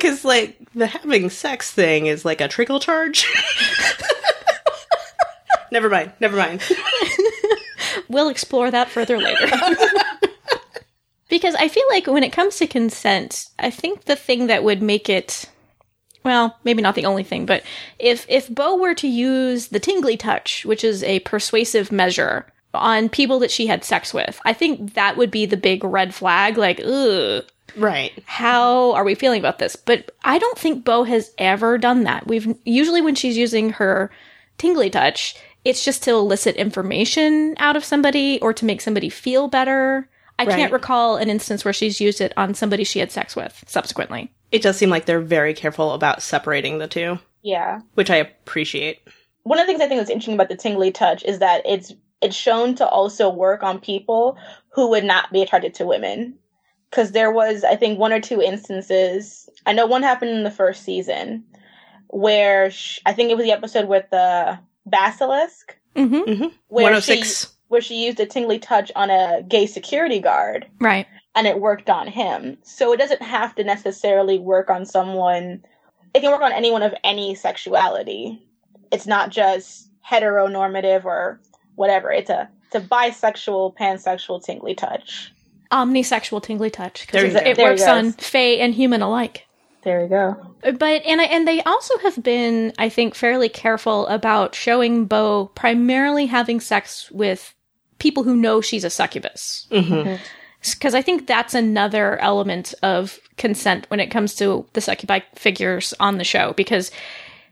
cuz 0.00 0.24
like 0.24 0.56
the 0.74 0.86
having 0.86 1.28
sex 1.28 1.70
thing 1.70 2.06
is 2.06 2.24
like 2.24 2.40
a 2.40 2.48
trickle 2.48 2.80
charge. 2.80 3.26
never 5.70 5.90
mind, 5.90 6.12
never 6.20 6.36
mind. 6.36 6.62
We'll 8.08 8.28
explore 8.28 8.70
that 8.70 8.88
further 8.90 9.18
later. 9.18 9.46
because 11.28 11.54
I 11.54 11.68
feel 11.68 11.84
like 11.90 12.06
when 12.06 12.22
it 12.22 12.32
comes 12.32 12.56
to 12.56 12.66
consent, 12.66 13.46
I 13.58 13.70
think 13.70 14.04
the 14.04 14.16
thing 14.16 14.46
that 14.46 14.64
would 14.64 14.82
make 14.82 15.08
it 15.08 15.46
well, 16.24 16.58
maybe 16.64 16.82
not 16.82 16.96
the 16.96 17.04
only 17.06 17.22
thing, 17.22 17.46
but 17.46 17.62
if 18.00 18.26
if 18.28 18.48
Bo 18.52 18.76
were 18.76 18.94
to 18.94 19.06
use 19.06 19.68
the 19.68 19.78
tingly 19.78 20.16
touch, 20.16 20.64
which 20.64 20.82
is 20.82 21.04
a 21.04 21.20
persuasive 21.20 21.92
measure 21.92 22.46
on 22.74 23.08
people 23.08 23.38
that 23.40 23.50
she 23.50 23.66
had 23.66 23.84
sex 23.84 24.12
with. 24.12 24.40
I 24.44 24.52
think 24.52 24.94
that 24.94 25.16
would 25.16 25.30
be 25.30 25.46
the 25.46 25.56
big 25.56 25.82
red 25.84 26.14
flag. 26.14 26.58
Like, 26.58 26.80
ugh, 26.84 27.44
Right. 27.76 28.12
how 28.26 28.92
are 28.92 29.04
we 29.04 29.14
feeling 29.14 29.40
about 29.40 29.58
this? 29.58 29.76
But 29.76 30.10
I 30.24 30.38
don't 30.38 30.58
think 30.58 30.84
Bo 30.84 31.04
has 31.04 31.32
ever 31.38 31.78
done 31.78 32.04
that. 32.04 32.26
We've 32.26 32.56
usually 32.64 33.00
when 33.00 33.14
she's 33.14 33.36
using 33.36 33.70
her 33.70 34.10
tingly 34.58 34.90
touch, 34.90 35.36
it's 35.66 35.84
just 35.84 36.02
to 36.04 36.12
elicit 36.12 36.56
information 36.56 37.54
out 37.58 37.76
of 37.76 37.84
somebody 37.84 38.40
or 38.40 38.52
to 38.54 38.64
make 38.64 38.80
somebody 38.80 39.08
feel 39.08 39.48
better. 39.48 40.08
I 40.38 40.44
Right. 40.44 40.56
can't 40.56 40.72
recall 40.72 41.16
an 41.16 41.28
instance 41.30 41.64
where 41.64 41.72
she's 41.74 42.00
used 42.00 42.20
it 42.20 42.32
on 42.36 42.54
somebody 42.54 42.84
she 42.84 42.98
had 42.98 43.10
sex 43.10 43.34
with 43.34 43.64
subsequently. 43.66 44.30
It 44.52 44.62
does 44.62 44.76
seem 44.76 44.90
like 44.90 45.06
they're 45.06 45.20
very 45.20 45.54
careful 45.54 45.92
about 45.92 46.22
separating 46.22 46.78
the 46.78 46.86
two, 46.86 47.18
Yeah. 47.42 47.80
which 47.94 48.10
I 48.10 48.16
appreciate. 48.16 49.00
One 49.44 49.58
of 49.58 49.66
the 49.66 49.72
things 49.72 49.80
I 49.80 49.88
think 49.88 49.98
that's 50.00 50.10
interesting 50.10 50.34
about 50.34 50.48
the 50.48 50.56
tingly 50.56 50.90
touch 50.90 51.24
is 51.24 51.38
that 51.40 51.62
it's 51.66 51.92
it's 52.22 52.34
shown 52.36 52.74
to 52.76 52.86
also 52.88 53.28
work 53.28 53.62
on 53.62 53.78
people 53.78 54.38
who 54.70 54.88
would 54.88 55.04
not 55.04 55.30
be 55.32 55.42
attracted 55.42 55.74
to 55.74 55.86
women. 55.86 56.38
Because 56.90 57.12
there 57.12 57.30
was, 57.30 57.62
I 57.64 57.76
think, 57.76 57.98
one 57.98 58.12
or 58.12 58.20
two 58.20 58.40
instances. 58.40 59.48
I 59.66 59.72
know 59.74 59.86
one 59.86 60.02
happened 60.02 60.30
in 60.30 60.42
the 60.44 60.50
first 60.50 60.82
season 60.84 61.44
where 62.08 62.70
sh- 62.70 63.00
I 63.04 63.12
think 63.12 63.30
it 63.30 63.36
was 63.36 63.44
the 63.44 63.52
episode 63.52 63.86
with 63.88 64.04
the 64.10 64.58
basilisk, 64.86 65.76
Mm-hmm. 65.96 66.48
where 66.68 67.00
she 67.00 67.22
where 67.68 67.80
she 67.80 68.04
used 68.04 68.20
a 68.20 68.26
tingly 68.26 68.58
touch 68.58 68.92
on 68.94 69.10
a 69.10 69.42
gay 69.48 69.66
security 69.66 70.20
guard. 70.20 70.66
Right. 70.80 71.06
and 71.34 71.46
it 71.46 71.58
worked 71.60 71.88
on 71.90 72.06
him. 72.06 72.58
So 72.62 72.92
it 72.92 72.98
doesn't 72.98 73.22
have 73.22 73.54
to 73.56 73.64
necessarily 73.64 74.38
work 74.38 74.68
on 74.70 74.84
someone. 74.86 75.64
It 76.14 76.20
can 76.20 76.30
work 76.30 76.42
on 76.42 76.52
anyone 76.52 76.82
of 76.82 76.94
any 77.02 77.34
sexuality. 77.34 78.42
It's 78.92 79.06
not 79.06 79.30
just 79.30 79.90
heteronormative 80.08 81.04
or 81.04 81.40
whatever. 81.74 82.10
It's 82.12 82.30
a 82.30 82.48
it's 82.66 82.74
a 82.76 82.80
bisexual, 82.86 83.74
pansexual 83.76 84.44
tingly 84.44 84.74
touch. 84.74 85.32
Omnisexual 85.72 86.42
tingly 86.42 86.70
touch 86.70 87.06
because 87.06 87.34
it, 87.34 87.46
it 87.46 87.58
works 87.58 87.82
on 87.86 88.12
Fae 88.12 88.56
and 88.58 88.74
human 88.74 89.02
alike. 89.02 89.45
There 89.86 90.02
we 90.02 90.08
go. 90.08 90.36
But 90.62 91.02
and 91.06 91.20
I, 91.20 91.26
and 91.26 91.46
they 91.46 91.62
also 91.62 91.96
have 91.98 92.20
been, 92.20 92.72
I 92.76 92.88
think, 92.88 93.14
fairly 93.14 93.48
careful 93.48 94.08
about 94.08 94.52
showing 94.52 95.04
Bo 95.04 95.52
primarily 95.54 96.26
having 96.26 96.58
sex 96.58 97.08
with 97.12 97.54
people 98.00 98.24
who 98.24 98.34
know 98.34 98.60
she's 98.60 98.82
a 98.82 98.90
succubus. 98.90 99.68
Mm-hmm. 99.70 99.94
Mm-hmm. 99.94 100.22
Because 100.72 100.96
I 100.96 101.02
think 101.02 101.28
that's 101.28 101.54
another 101.54 102.18
element 102.18 102.74
of 102.82 103.20
consent 103.36 103.86
when 103.88 104.00
it 104.00 104.10
comes 104.10 104.34
to 104.34 104.66
the 104.72 104.80
succubi 104.80 105.20
figures 105.36 105.94
on 106.00 106.18
the 106.18 106.24
show. 106.24 106.52
Because 106.54 106.90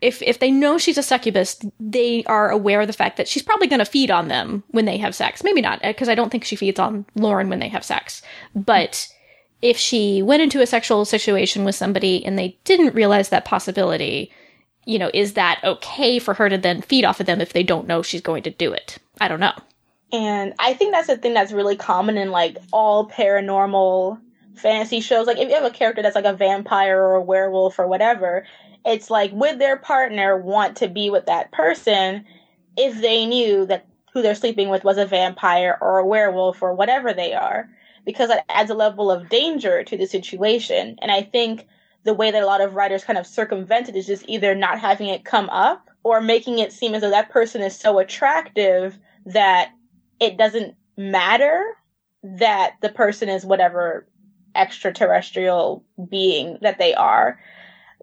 if 0.01 0.21
if 0.21 0.41
they 0.41 0.51
know 0.51 0.77
she's 0.77 0.99
a 0.99 1.05
succubus, 1.05 1.65
they 1.79 2.25
are 2.25 2.51
aware 2.51 2.81
of 2.81 2.89
the 2.89 2.93
fact 2.93 3.17
that 3.17 3.29
she's 3.29 3.45
probably 3.45 3.69
going 3.69 3.79
to 3.79 3.85
feed 3.85 4.11
on 4.11 4.27
them 4.27 4.65
when 4.73 4.87
they 4.87 4.99
have 4.99 5.15
sex. 5.15 5.45
Maybe 5.45 5.61
not, 5.61 5.83
because 5.83 6.09
I 6.09 6.17
don't 6.17 6.31
think 6.31 6.43
she 6.43 6.57
feeds 6.57 6.81
on 6.81 7.07
Lauren 7.15 7.49
when 7.49 7.61
they 7.61 7.69
have 7.69 7.85
sex. 7.85 8.23
But 8.57 9.07
if 9.63 9.77
she 9.77 10.23
went 10.23 10.43
into 10.43 10.61
a 10.61 10.67
sexual 10.67 11.05
situation 11.05 11.65
with 11.65 11.75
somebody 11.75 12.25
and 12.25 12.39
they 12.39 12.59
didn't 12.65 12.95
realize 12.95 13.31
that 13.31 13.45
possibility, 13.45 14.31
you 14.85 14.99
know, 14.99 15.11
is 15.15 15.35
that 15.35 15.61
okay 15.65 16.19
for 16.19 16.35
her 16.35 16.49
to 16.49 16.59
then 16.59 16.83
feed 16.83 17.05
off 17.05 17.21
of 17.21 17.27
them 17.27 17.41
if 17.41 17.53
they 17.53 17.63
don't 17.63 17.89
know 17.89 18.03
she's 18.03 18.21
going 18.21 18.43
to 18.43 18.51
do 18.51 18.73
it? 18.73 18.99
I 19.21 19.29
don't 19.29 19.41
know. 19.41 19.55
And 20.13 20.55
I 20.59 20.75
think 20.75 20.93
that's 20.93 21.09
the 21.09 21.17
thing 21.17 21.35
that's 21.35 21.53
really 21.53 21.77
common 21.77 22.17
in 22.17 22.31
like 22.31 22.59
all 22.73 23.09
paranormal 23.09 24.21
fantasy 24.55 25.01
shows. 25.01 25.27
Like 25.27 25.39
if 25.39 25.49
you 25.49 25.55
have 25.55 25.65
a 25.65 25.71
character 25.71 26.03
that's 26.03 26.15
like 26.15 26.25
a 26.25 26.33
vampire 26.33 27.03
or 27.03 27.15
a 27.17 27.23
werewolf 27.23 27.79
or 27.79 27.89
whatever, 27.89 28.47
it's 28.85 29.11
like 29.11 29.33
would 29.33 29.59
their 29.59 29.77
partner 29.77 30.37
want 30.37 30.77
to 30.79 30.89
be 30.89 31.11
with 31.11 31.27
that 31.27 31.51
person 31.53 32.25
if 32.77 33.01
they 33.01 33.27
knew 33.27 33.67
that 33.67 33.87
who 34.13 34.23
they're 34.23 34.35
sleeping 34.35 34.69
with 34.69 34.85
was 34.85 34.99
a 34.99 35.07
vampire 35.07 35.77
or 35.81 35.99
a 35.99 36.07
werewolf 36.07 36.63
or 36.63 36.75
whatever 36.75 37.13
they 37.13 37.33
are? 37.33 37.69
Because 38.05 38.29
that 38.29 38.45
adds 38.49 38.71
a 38.71 38.75
level 38.75 39.11
of 39.11 39.29
danger 39.29 39.83
to 39.85 39.97
the 39.97 40.07
situation. 40.07 40.99
And 41.01 41.11
I 41.11 41.23
think 41.23 41.67
the 42.05 42.15
way 42.15 42.31
that 42.31 42.43
a 42.43 42.47
lot 42.47 42.61
of 42.61 42.75
writers 42.75 43.05
kind 43.05 43.19
of 43.19 43.27
circumvent 43.27 43.89
it 43.89 43.97
is 43.97 44.07
just 44.07 44.29
either 44.29 44.55
not 44.55 44.79
having 44.79 45.09
it 45.09 45.25
come 45.25 45.49
up 45.51 45.89
or 46.03 46.21
making 46.21 46.59
it 46.59 46.73
seem 46.73 46.95
as 46.95 47.01
though 47.01 47.11
that 47.11 47.31
person 47.31 47.63
is 47.63 47.77
so 47.77 47.99
attractive 47.99 48.99
that 49.27 49.71
it 50.21 50.37
doesn't 50.37 50.75
matter 50.97 51.65
that 52.23 52.75
the 52.83 52.91
person 52.91 53.29
is 53.29 53.45
whatever 53.45 54.07
extraterrestrial 54.55 55.85
being 56.09 56.59
that 56.61 56.79
they 56.79 56.95
are. 56.95 57.41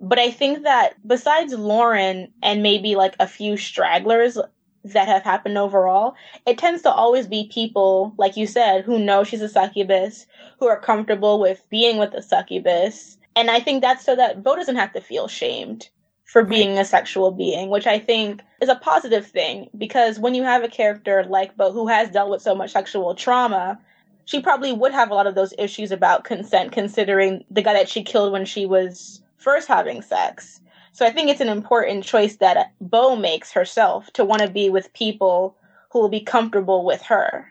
But 0.01 0.19
I 0.19 0.31
think 0.31 0.63
that 0.63 0.95
besides 1.05 1.53
Lauren 1.53 2.33
and 2.41 2.63
maybe 2.63 2.95
like 2.95 3.15
a 3.19 3.27
few 3.27 3.55
stragglers 3.55 4.37
that 4.83 5.07
have 5.07 5.23
happened 5.23 5.57
overall, 5.57 6.15
it 6.45 6.57
tends 6.57 6.81
to 6.83 6.91
always 6.91 7.27
be 7.27 7.49
people, 7.51 8.13
like 8.17 8.37
you 8.37 8.47
said, 8.47 8.83
who 8.83 8.99
know 8.99 9.23
she's 9.23 9.41
a 9.41 9.49
succubus, 9.49 10.25
who 10.59 10.67
are 10.67 10.79
comfortable 10.79 11.39
with 11.39 11.63
being 11.69 11.97
with 11.97 12.13
a 12.13 12.21
succubus. 12.21 13.17
And 13.35 13.49
I 13.49 13.59
think 13.59 13.81
that's 13.81 14.05
so 14.05 14.15
that 14.15 14.43
Bo 14.43 14.55
doesn't 14.55 14.75
have 14.75 14.93
to 14.93 15.01
feel 15.01 15.27
shamed 15.27 15.89
for 16.25 16.43
being 16.43 16.77
a 16.77 16.85
sexual 16.85 17.31
being, 17.31 17.69
which 17.69 17.85
I 17.85 17.99
think 17.99 18.41
is 18.61 18.69
a 18.69 18.75
positive 18.75 19.27
thing 19.27 19.69
because 19.77 20.17
when 20.17 20.33
you 20.33 20.43
have 20.43 20.63
a 20.63 20.69
character 20.69 21.25
like 21.25 21.57
Bo 21.57 21.73
who 21.73 21.87
has 21.87 22.09
dealt 22.09 22.29
with 22.29 22.41
so 22.41 22.55
much 22.55 22.71
sexual 22.71 23.13
trauma, 23.15 23.77
she 24.23 24.39
probably 24.39 24.71
would 24.71 24.93
have 24.93 25.11
a 25.11 25.13
lot 25.13 25.27
of 25.27 25.35
those 25.35 25.53
issues 25.57 25.91
about 25.91 26.23
consent 26.23 26.71
considering 26.71 27.43
the 27.51 27.61
guy 27.61 27.73
that 27.73 27.89
she 27.89 28.01
killed 28.01 28.31
when 28.31 28.45
she 28.45 28.65
was 28.65 29.21
first 29.37 29.67
having 29.67 30.01
sex. 30.01 30.61
So 30.93 31.05
I 31.05 31.11
think 31.11 31.29
it's 31.29 31.41
an 31.41 31.49
important 31.49 32.03
choice 32.03 32.35
that 32.37 32.73
Bo 32.81 33.15
makes 33.15 33.51
herself 33.51 34.11
to 34.13 34.25
want 34.25 34.41
to 34.41 34.49
be 34.49 34.69
with 34.69 34.93
people 34.93 35.55
who 35.91 35.99
will 35.99 36.09
be 36.09 36.21
comfortable 36.21 36.83
with 36.83 37.01
her. 37.03 37.47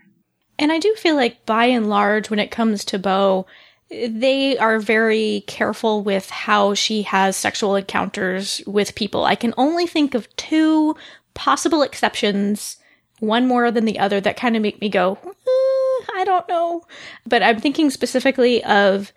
And 0.58 0.70
I 0.70 0.78
do 0.78 0.94
feel 0.94 1.16
like 1.16 1.46
by 1.46 1.64
and 1.64 1.88
large, 1.88 2.28
when 2.28 2.38
it 2.38 2.50
comes 2.50 2.84
to 2.86 2.98
Bo, 2.98 3.46
they 3.90 4.56
are 4.58 4.78
very 4.78 5.42
careful 5.46 6.02
with 6.02 6.28
how 6.30 6.74
she 6.74 7.02
has 7.02 7.36
sexual 7.36 7.76
encounters 7.76 8.60
with 8.66 8.94
people. 8.94 9.24
I 9.24 9.34
can 9.34 9.54
only 9.56 9.86
think 9.86 10.14
of 10.14 10.34
two 10.36 10.94
possible 11.34 11.82
exceptions, 11.82 12.76
one 13.20 13.46
more 13.46 13.70
than 13.70 13.86
the 13.86 13.98
other, 13.98 14.20
that 14.20 14.36
kind 14.36 14.54
of 14.54 14.62
make 14.62 14.80
me 14.80 14.88
go, 14.88 15.18
"Uh, 15.24 16.12
I 16.14 16.24
don't 16.24 16.48
know. 16.48 16.82
But 17.26 17.42
I'm 17.42 17.58
thinking 17.58 17.90
specifically 17.90 18.62
of 18.64 19.12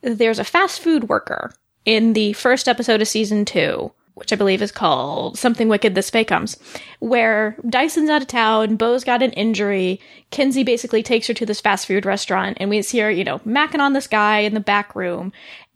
there's 0.00 0.38
a 0.38 0.44
fast 0.44 0.80
food 0.80 1.08
worker 1.08 1.52
in 1.84 2.12
the 2.12 2.32
first 2.34 2.68
episode 2.68 3.02
of 3.02 3.08
season 3.08 3.44
two, 3.44 3.92
which 4.14 4.32
I 4.32 4.36
believe 4.36 4.62
is 4.62 4.72
called 4.72 5.38
Something 5.38 5.68
Wicked 5.68 5.94
This 5.94 6.10
Fae 6.10 6.24
Comes, 6.24 6.56
where 7.00 7.56
Dyson's 7.68 8.10
out 8.10 8.22
of 8.22 8.28
town, 8.28 8.76
Bo's 8.76 9.04
got 9.04 9.22
an 9.22 9.32
injury, 9.32 10.00
Kenzi 10.30 10.64
basically 10.64 11.02
takes 11.02 11.26
her 11.26 11.34
to 11.34 11.46
this 11.46 11.60
fast 11.60 11.86
food 11.86 12.06
restaurant, 12.06 12.56
and 12.60 12.70
we 12.70 12.80
see 12.82 13.00
her, 13.00 13.10
you 13.10 13.24
know, 13.24 13.40
macking 13.40 13.80
on 13.80 13.92
this 13.92 14.06
guy 14.06 14.38
in 14.40 14.54
the 14.54 14.60
back 14.60 14.94
room. 14.94 15.32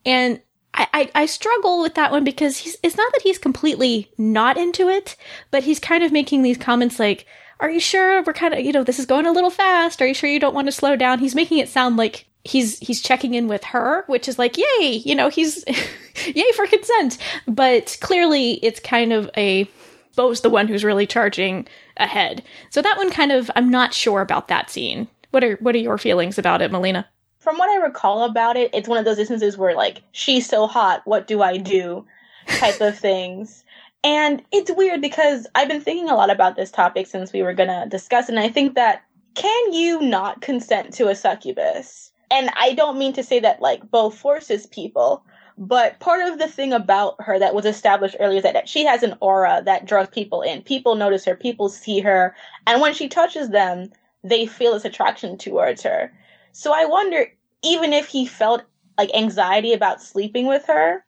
And 0.07 0.41
I, 0.75 0.87
I, 0.93 1.11
I 1.15 1.27
struggle 1.27 1.83
with 1.83 1.95
that 1.95 2.13
one 2.13 2.25
because 2.25 2.59
he's 2.59 2.77
it's 2.83 2.97
not 2.97 3.13
that 3.13 3.23
he's 3.23 3.39
completely 3.39 4.11
not 4.17 4.57
into 4.57 4.89
it, 4.89 5.17
but 5.51 5.65
he's 5.65 5.81
kind 5.81 6.05
of 6.05 6.13
making 6.13 6.43
these 6.43 6.59
comments 6.59 6.99
like, 6.99 7.27
Are 7.59 7.71
you 7.71 7.81
sure 7.81 8.23
we're 8.23 8.33
kind 8.33 8.55
of 8.55 8.61
you 8.61 8.73
know, 8.73 8.85
this 8.85 9.01
is 9.01 9.07
going 9.07 9.27
a 9.27 9.33
little 9.33 9.51
fast? 9.51 10.01
Are 10.01 10.07
you 10.07 10.15
sure 10.15 10.31
you 10.31 10.41
don't 10.41 10.55
want 10.55 10.69
to 10.69 10.73
slow 10.73 10.95
down? 10.95 11.19
He's 11.19 11.35
making 11.35 11.59
it 11.59 11.69
sound 11.69 11.97
like 11.97 12.28
he's 12.45 12.79
he's 12.79 13.03
checking 13.03 13.35
in 13.35 13.49
with 13.49 13.65
her, 13.65 14.05
which 14.07 14.29
is 14.29 14.39
like, 14.39 14.57
yay, 14.57 15.03
you 15.05 15.15
know, 15.15 15.29
he's 15.29 15.65
yay 16.27 16.53
for 16.55 16.67
consent. 16.67 17.19
But 17.47 17.97
clearly 18.01 18.55
it's 18.65 18.81
kind 18.81 19.13
of 19.13 19.31
a 19.37 19.69
Bo's 20.17 20.41
the 20.41 20.51
one 20.51 20.67
who's 20.67 20.85
really 20.85 21.07
charging 21.07 21.69
ahead. 21.97 22.43
So 22.71 22.83
that 22.83 22.97
one 22.97 23.13
kind 23.13 23.31
of 23.31 23.51
I'm 23.55 23.71
not 23.71 23.95
sure 23.95 24.21
about 24.21 24.49
that 24.49 24.71
scene. 24.71 25.07
What 25.31 25.45
are 25.45 25.57
what 25.57 25.75
are 25.75 25.79
your 25.79 25.99
feelings 25.99 26.39
about 26.39 26.63
it, 26.63 26.73
Melina? 26.73 27.07
From 27.39 27.57
what 27.57 27.71
I 27.71 27.77
recall 27.77 28.25
about 28.25 28.57
it, 28.57 28.71
it's 28.75 28.89
one 28.89 28.99
of 28.99 29.05
those 29.05 29.19
instances 29.19 29.57
where 29.57 29.77
like 29.77 30.03
she's 30.13 30.49
so 30.49 30.67
hot, 30.67 31.03
what 31.05 31.27
do 31.27 31.41
I 31.41 31.57
do? 31.57 32.05
type 32.49 32.81
of 32.81 32.99
things. 32.99 33.65
And 34.05 34.43
it's 34.53 34.71
weird 34.71 35.01
because 35.01 35.47
I've 35.55 35.69
been 35.69 35.81
thinking 35.81 36.09
a 36.09 36.15
lot 36.15 36.31
about 36.31 36.57
this 36.57 36.71
topic 36.71 37.07
since 37.07 37.33
we 37.33 37.43
were 37.43 37.55
going 37.55 37.69
to 37.69 37.87
discuss 37.89 38.29
and 38.29 38.39
I 38.39 38.49
think 38.49 38.75
that 38.75 39.03
can 39.35 39.73
you 39.73 40.01
not 40.01 40.41
consent 40.41 40.95
to 40.95 41.09
a 41.09 41.15
succubus? 41.15 42.08
And 42.31 42.51
I 42.57 42.75
don't 42.75 42.99
mean 42.99 43.13
to 43.15 43.23
say 43.23 43.41
that 43.41 43.63
like 43.63 43.91
Bo 43.91 44.11
forces 44.11 44.67
people, 44.67 45.25
but 45.57 45.99
part 45.99 46.29
of 46.29 46.39
the 46.39 46.47
thing 46.47 46.73
about 46.73 47.17
her 47.21 47.39
that 47.39 47.55
was 47.55 47.65
established 47.65 48.17
earlier 48.21 48.39
is 48.39 48.43
that, 48.45 48.55
that 48.55 48.69
she 48.69 48.85
has 48.85 49.03
an 49.03 49.17
aura 49.21 49.63
that 49.65 49.87
draws 49.87 50.09
people 50.09 50.43
in. 50.43 50.63
People 50.63 50.95
notice 50.95 51.25
her, 51.25 51.35
people 51.35 51.69
see 51.69 52.01
her, 52.01 52.35
and 52.67 52.81
when 52.81 52.95
she 52.95 53.09
touches 53.09 53.49
them, 53.51 53.91
they 54.23 54.47
feel 54.47 54.75
this 54.75 54.85
attraction 54.85 55.39
towards 55.39 55.83
her. 55.83 56.13
So 56.53 56.73
I 56.73 56.85
wonder, 56.85 57.27
even 57.65 57.93
if 57.93 58.07
he 58.07 58.27
felt 58.27 58.63
like 58.99 59.11
anxiety 59.15 59.73
about 59.73 60.03
sleeping 60.03 60.47
with 60.47 60.67
her, 60.67 61.05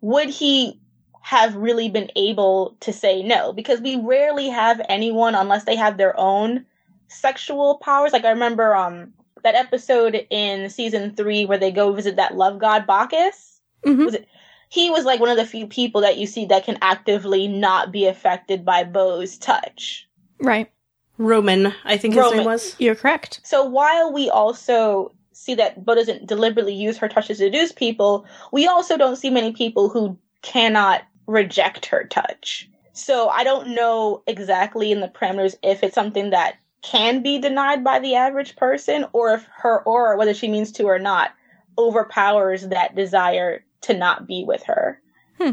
would 0.00 0.28
he 0.28 0.80
have 1.22 1.54
really 1.54 1.88
been 1.88 2.10
able 2.16 2.76
to 2.80 2.92
say 2.92 3.22
no? 3.22 3.52
Because 3.52 3.80
we 3.80 3.96
rarely 3.96 4.48
have 4.48 4.80
anyone 4.88 5.34
unless 5.34 5.64
they 5.64 5.76
have 5.76 5.96
their 5.96 6.18
own 6.18 6.64
sexual 7.08 7.78
powers. 7.78 8.12
Like 8.12 8.24
I 8.24 8.30
remember 8.30 8.74
um 8.74 9.12
that 9.42 9.54
episode 9.54 10.26
in 10.30 10.70
season 10.70 11.14
three 11.14 11.44
where 11.44 11.58
they 11.58 11.70
go 11.70 11.92
visit 11.92 12.16
that 12.16 12.36
love 12.36 12.58
god 12.58 12.86
Bacchus. 12.86 13.60
Mhm. 13.84 14.04
Was 14.04 14.14
it? 14.14 14.28
He 14.68 14.88
was 14.90 15.04
like 15.04 15.18
one 15.18 15.30
of 15.30 15.36
the 15.36 15.46
few 15.46 15.66
people 15.66 16.00
that 16.02 16.16
you 16.18 16.26
see 16.26 16.44
that 16.46 16.64
can 16.64 16.78
actively 16.80 17.48
not 17.48 17.90
be 17.90 18.06
affected 18.06 18.64
by 18.64 18.84
Bo's 18.84 19.36
touch. 19.36 20.08
Right. 20.38 20.70
Roman, 21.18 21.74
I 21.84 21.96
think 21.98 22.14
his 22.14 22.22
Roman. 22.22 22.38
name 22.38 22.46
was. 22.46 22.76
You're 22.78 22.94
correct. 22.94 23.40
So 23.42 23.64
while 23.64 24.12
we 24.12 24.30
also 24.30 25.12
see 25.32 25.54
that 25.54 25.84
Bo 25.84 25.94
doesn't 25.94 26.26
deliberately 26.26 26.74
use 26.74 26.96
her 26.98 27.08
touch 27.08 27.26
to 27.26 27.34
seduce 27.34 27.72
people, 27.72 28.26
we 28.52 28.66
also 28.66 28.96
don't 28.96 29.16
see 29.16 29.30
many 29.30 29.52
people 29.52 29.88
who 29.88 30.16
cannot 30.42 31.02
reject 31.26 31.86
her 31.86 32.04
touch. 32.04 32.68
So 32.92 33.28
I 33.28 33.44
don't 33.44 33.68
know 33.68 34.22
exactly 34.26 34.92
in 34.92 35.00
the 35.00 35.08
parameters 35.08 35.54
if 35.62 35.82
it's 35.82 35.94
something 35.94 36.30
that 36.30 36.56
can 36.82 37.22
be 37.22 37.38
denied 37.38 37.84
by 37.84 37.98
the 37.98 38.14
average 38.14 38.56
person 38.56 39.06
or 39.12 39.34
if 39.34 39.46
her 39.58 39.82
aura, 39.82 40.16
whether 40.16 40.34
she 40.34 40.48
means 40.48 40.72
to 40.72 40.84
or 40.84 40.98
not, 40.98 41.32
overpowers 41.76 42.68
that 42.68 42.94
desire 42.94 43.64
to 43.82 43.94
not 43.94 44.26
be 44.26 44.44
with 44.44 44.62
her. 44.64 45.00
Hmm. 45.38 45.52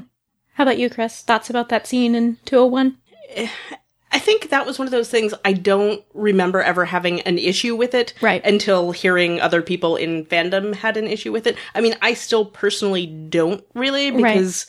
How 0.53 0.63
about 0.63 0.77
you, 0.77 0.89
Chris? 0.89 1.21
Thoughts 1.21 1.49
about 1.49 1.69
that 1.69 1.87
scene 1.87 2.15
in 2.15 2.37
201? 2.45 2.97
I 4.11 4.19
think 4.19 4.49
that 4.49 4.65
was 4.65 4.79
one 4.79 4.87
of 4.87 4.91
those 4.91 5.09
things 5.09 5.33
I 5.43 5.53
don't 5.53 6.03
remember 6.13 6.61
ever 6.61 6.85
having 6.85 7.21
an 7.21 7.37
issue 7.37 7.75
with 7.75 7.93
it. 7.93 8.13
Right. 8.21 8.43
Until 8.45 8.91
hearing 8.91 9.41
other 9.41 9.61
people 9.61 9.95
in 9.95 10.25
fandom 10.25 10.75
had 10.75 10.97
an 10.97 11.07
issue 11.07 11.31
with 11.31 11.45
it. 11.45 11.57
I 11.75 11.81
mean, 11.81 11.95
I 12.01 12.13
still 12.13 12.45
personally 12.45 13.05
don't 13.05 13.63
really 13.73 14.11
Right. 14.11 14.65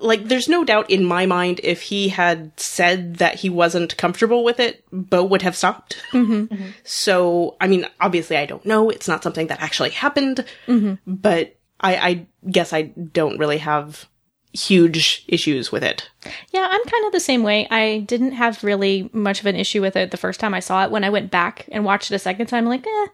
Like 0.00 0.24
there's 0.28 0.48
no 0.48 0.64
doubt 0.64 0.90
in 0.90 1.04
my 1.04 1.26
mind 1.26 1.60
if 1.62 1.82
he 1.82 2.08
had 2.08 2.52
said 2.58 3.16
that 3.16 3.36
he 3.36 3.50
wasn't 3.50 3.96
comfortable 3.96 4.44
with 4.44 4.60
it, 4.60 4.84
Bo 4.92 5.24
would 5.24 5.42
have 5.42 5.56
stopped. 5.56 6.02
Mm-hmm. 6.12 6.54
So, 6.84 7.56
I 7.60 7.66
mean, 7.68 7.86
obviously 8.00 8.36
I 8.36 8.46
don't 8.46 8.64
know. 8.66 8.90
It's 8.90 9.08
not 9.08 9.22
something 9.22 9.46
that 9.48 9.60
actually 9.60 9.90
happened, 9.90 10.44
Mm-hmm. 10.66 10.94
but 11.14 11.56
I, 11.80 11.96
I 11.96 12.26
guess 12.50 12.72
I 12.72 12.82
don't 12.82 13.38
really 13.38 13.58
have 13.58 14.06
huge 14.52 15.24
issues 15.28 15.70
with 15.70 15.84
it. 15.84 16.08
Yeah, 16.50 16.66
I'm 16.70 16.84
kind 16.84 17.06
of 17.06 17.12
the 17.12 17.20
same 17.20 17.42
way. 17.42 17.68
I 17.70 17.98
didn't 18.00 18.32
have 18.32 18.64
really 18.64 19.10
much 19.12 19.40
of 19.40 19.46
an 19.46 19.54
issue 19.56 19.80
with 19.80 19.94
it 19.94 20.10
the 20.10 20.16
first 20.16 20.40
time 20.40 20.54
I 20.54 20.60
saw 20.60 20.84
it. 20.84 20.90
When 20.90 21.04
I 21.04 21.10
went 21.10 21.30
back 21.30 21.66
and 21.70 21.84
watched 21.84 22.10
it 22.10 22.14
a 22.14 22.18
second 22.18 22.46
time, 22.46 22.64
I'm 22.64 22.70
like, 22.70 22.86
eh, 22.86 23.06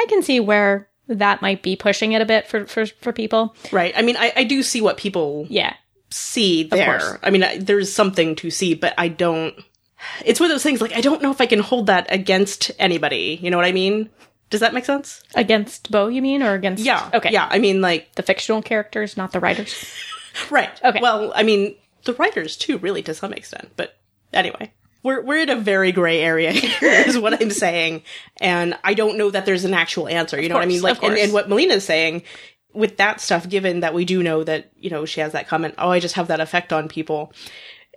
I 0.00 0.06
can 0.08 0.22
see 0.22 0.40
where 0.40 0.88
that 1.08 1.42
might 1.42 1.62
be 1.62 1.76
pushing 1.76 2.12
it 2.12 2.20
a 2.22 2.26
bit 2.26 2.46
for, 2.46 2.66
for, 2.66 2.86
for 2.86 3.12
people. 3.12 3.54
Right. 3.72 3.94
I 3.96 4.02
mean, 4.02 4.16
I, 4.18 4.32
I 4.36 4.44
do 4.44 4.62
see 4.62 4.80
what 4.80 4.96
people 4.96 5.46
Yeah. 5.48 5.74
See 6.10 6.64
there. 6.64 7.18
I 7.22 7.30
mean, 7.30 7.42
I, 7.42 7.58
there's 7.58 7.92
something 7.92 8.34
to 8.36 8.50
see, 8.50 8.74
but 8.74 8.94
I 8.98 9.08
don't. 9.08 9.54
It's 10.24 10.40
one 10.40 10.50
of 10.50 10.54
those 10.54 10.62
things 10.62 10.80
like 10.80 10.94
I 10.96 11.00
don't 11.00 11.22
know 11.22 11.30
if 11.30 11.40
I 11.40 11.46
can 11.46 11.60
hold 11.60 11.86
that 11.86 12.06
against 12.10 12.70
anybody. 12.78 13.38
You 13.42 13.50
know 13.50 13.56
what 13.56 13.66
I 13.66 13.72
mean? 13.72 14.08
Does 14.48 14.60
that 14.60 14.74
make 14.74 14.84
sense? 14.84 15.22
Against 15.36 15.90
Bo, 15.92 16.08
you 16.08 16.20
mean? 16.22 16.42
Or 16.42 16.54
against. 16.54 16.82
Yeah. 16.84 17.08
Okay. 17.14 17.30
Yeah. 17.32 17.46
I 17.50 17.58
mean, 17.60 17.80
like, 17.80 18.14
The 18.16 18.22
fictional 18.22 18.62
characters, 18.62 19.16
not 19.16 19.32
the 19.32 19.38
writers. 19.40 19.84
right. 20.50 20.70
Okay. 20.82 20.98
Well, 21.00 21.32
I 21.36 21.44
mean, 21.44 21.76
the 22.04 22.14
writers 22.14 22.56
too, 22.56 22.78
really, 22.78 23.02
to 23.04 23.14
some 23.14 23.32
extent. 23.32 23.70
But 23.76 23.96
anyway, 24.32 24.72
we're 25.04 25.22
we're 25.22 25.42
in 25.42 25.50
a 25.50 25.56
very 25.56 25.92
gray 25.92 26.20
area 26.20 26.50
here, 26.52 26.90
is 27.06 27.16
what 27.18 27.40
I'm 27.40 27.50
saying, 27.50 28.02
and 28.40 28.76
I 28.82 28.94
don't 28.94 29.18
know 29.18 29.30
that 29.30 29.46
there's 29.46 29.64
an 29.64 29.74
actual 29.74 30.08
answer. 30.08 30.40
You 30.40 30.48
know 30.48 30.56
what 30.56 30.64
I 30.64 30.66
mean? 30.66 30.80
course, 30.80 30.92
of 30.96 31.02
Like, 31.02 31.10
and, 31.10 31.12
course. 31.16 31.24
and 31.24 31.32
what 31.32 31.48
Melina's 31.48 31.84
saying 31.84 32.22
with 32.72 32.96
that 32.98 33.20
stuff, 33.20 33.48
given 33.48 33.80
that 33.80 33.94
we 33.94 34.04
do 34.04 34.22
know 34.22 34.44
that 34.44 34.70
you 34.76 34.90
know 34.90 35.04
she 35.04 35.20
has 35.20 35.32
that 35.32 35.48
comment, 35.48 35.74
oh, 35.78 35.90
I 35.90 36.00
just 36.00 36.14
have 36.14 36.28
that 36.28 36.40
effect 36.40 36.72
on 36.72 36.88
people. 36.88 37.32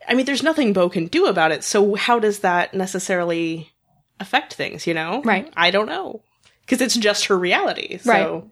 I 0.07 0.13
mean, 0.13 0.25
there's 0.25 0.43
nothing 0.43 0.73
Bo 0.73 0.89
can 0.89 1.07
do 1.07 1.25
about 1.27 1.51
it. 1.51 1.63
So 1.63 1.95
how 1.95 2.19
does 2.19 2.39
that 2.39 2.73
necessarily 2.73 3.71
affect 4.19 4.53
things? 4.53 4.85
You 4.85 4.93
know? 4.93 5.21
Right. 5.23 5.51
I 5.55 5.71
don't 5.71 5.87
know 5.87 6.21
because 6.61 6.81
it's 6.81 6.95
just 6.95 7.25
her 7.25 7.37
reality. 7.37 7.97
So, 7.97 8.11
Right. 8.11 8.43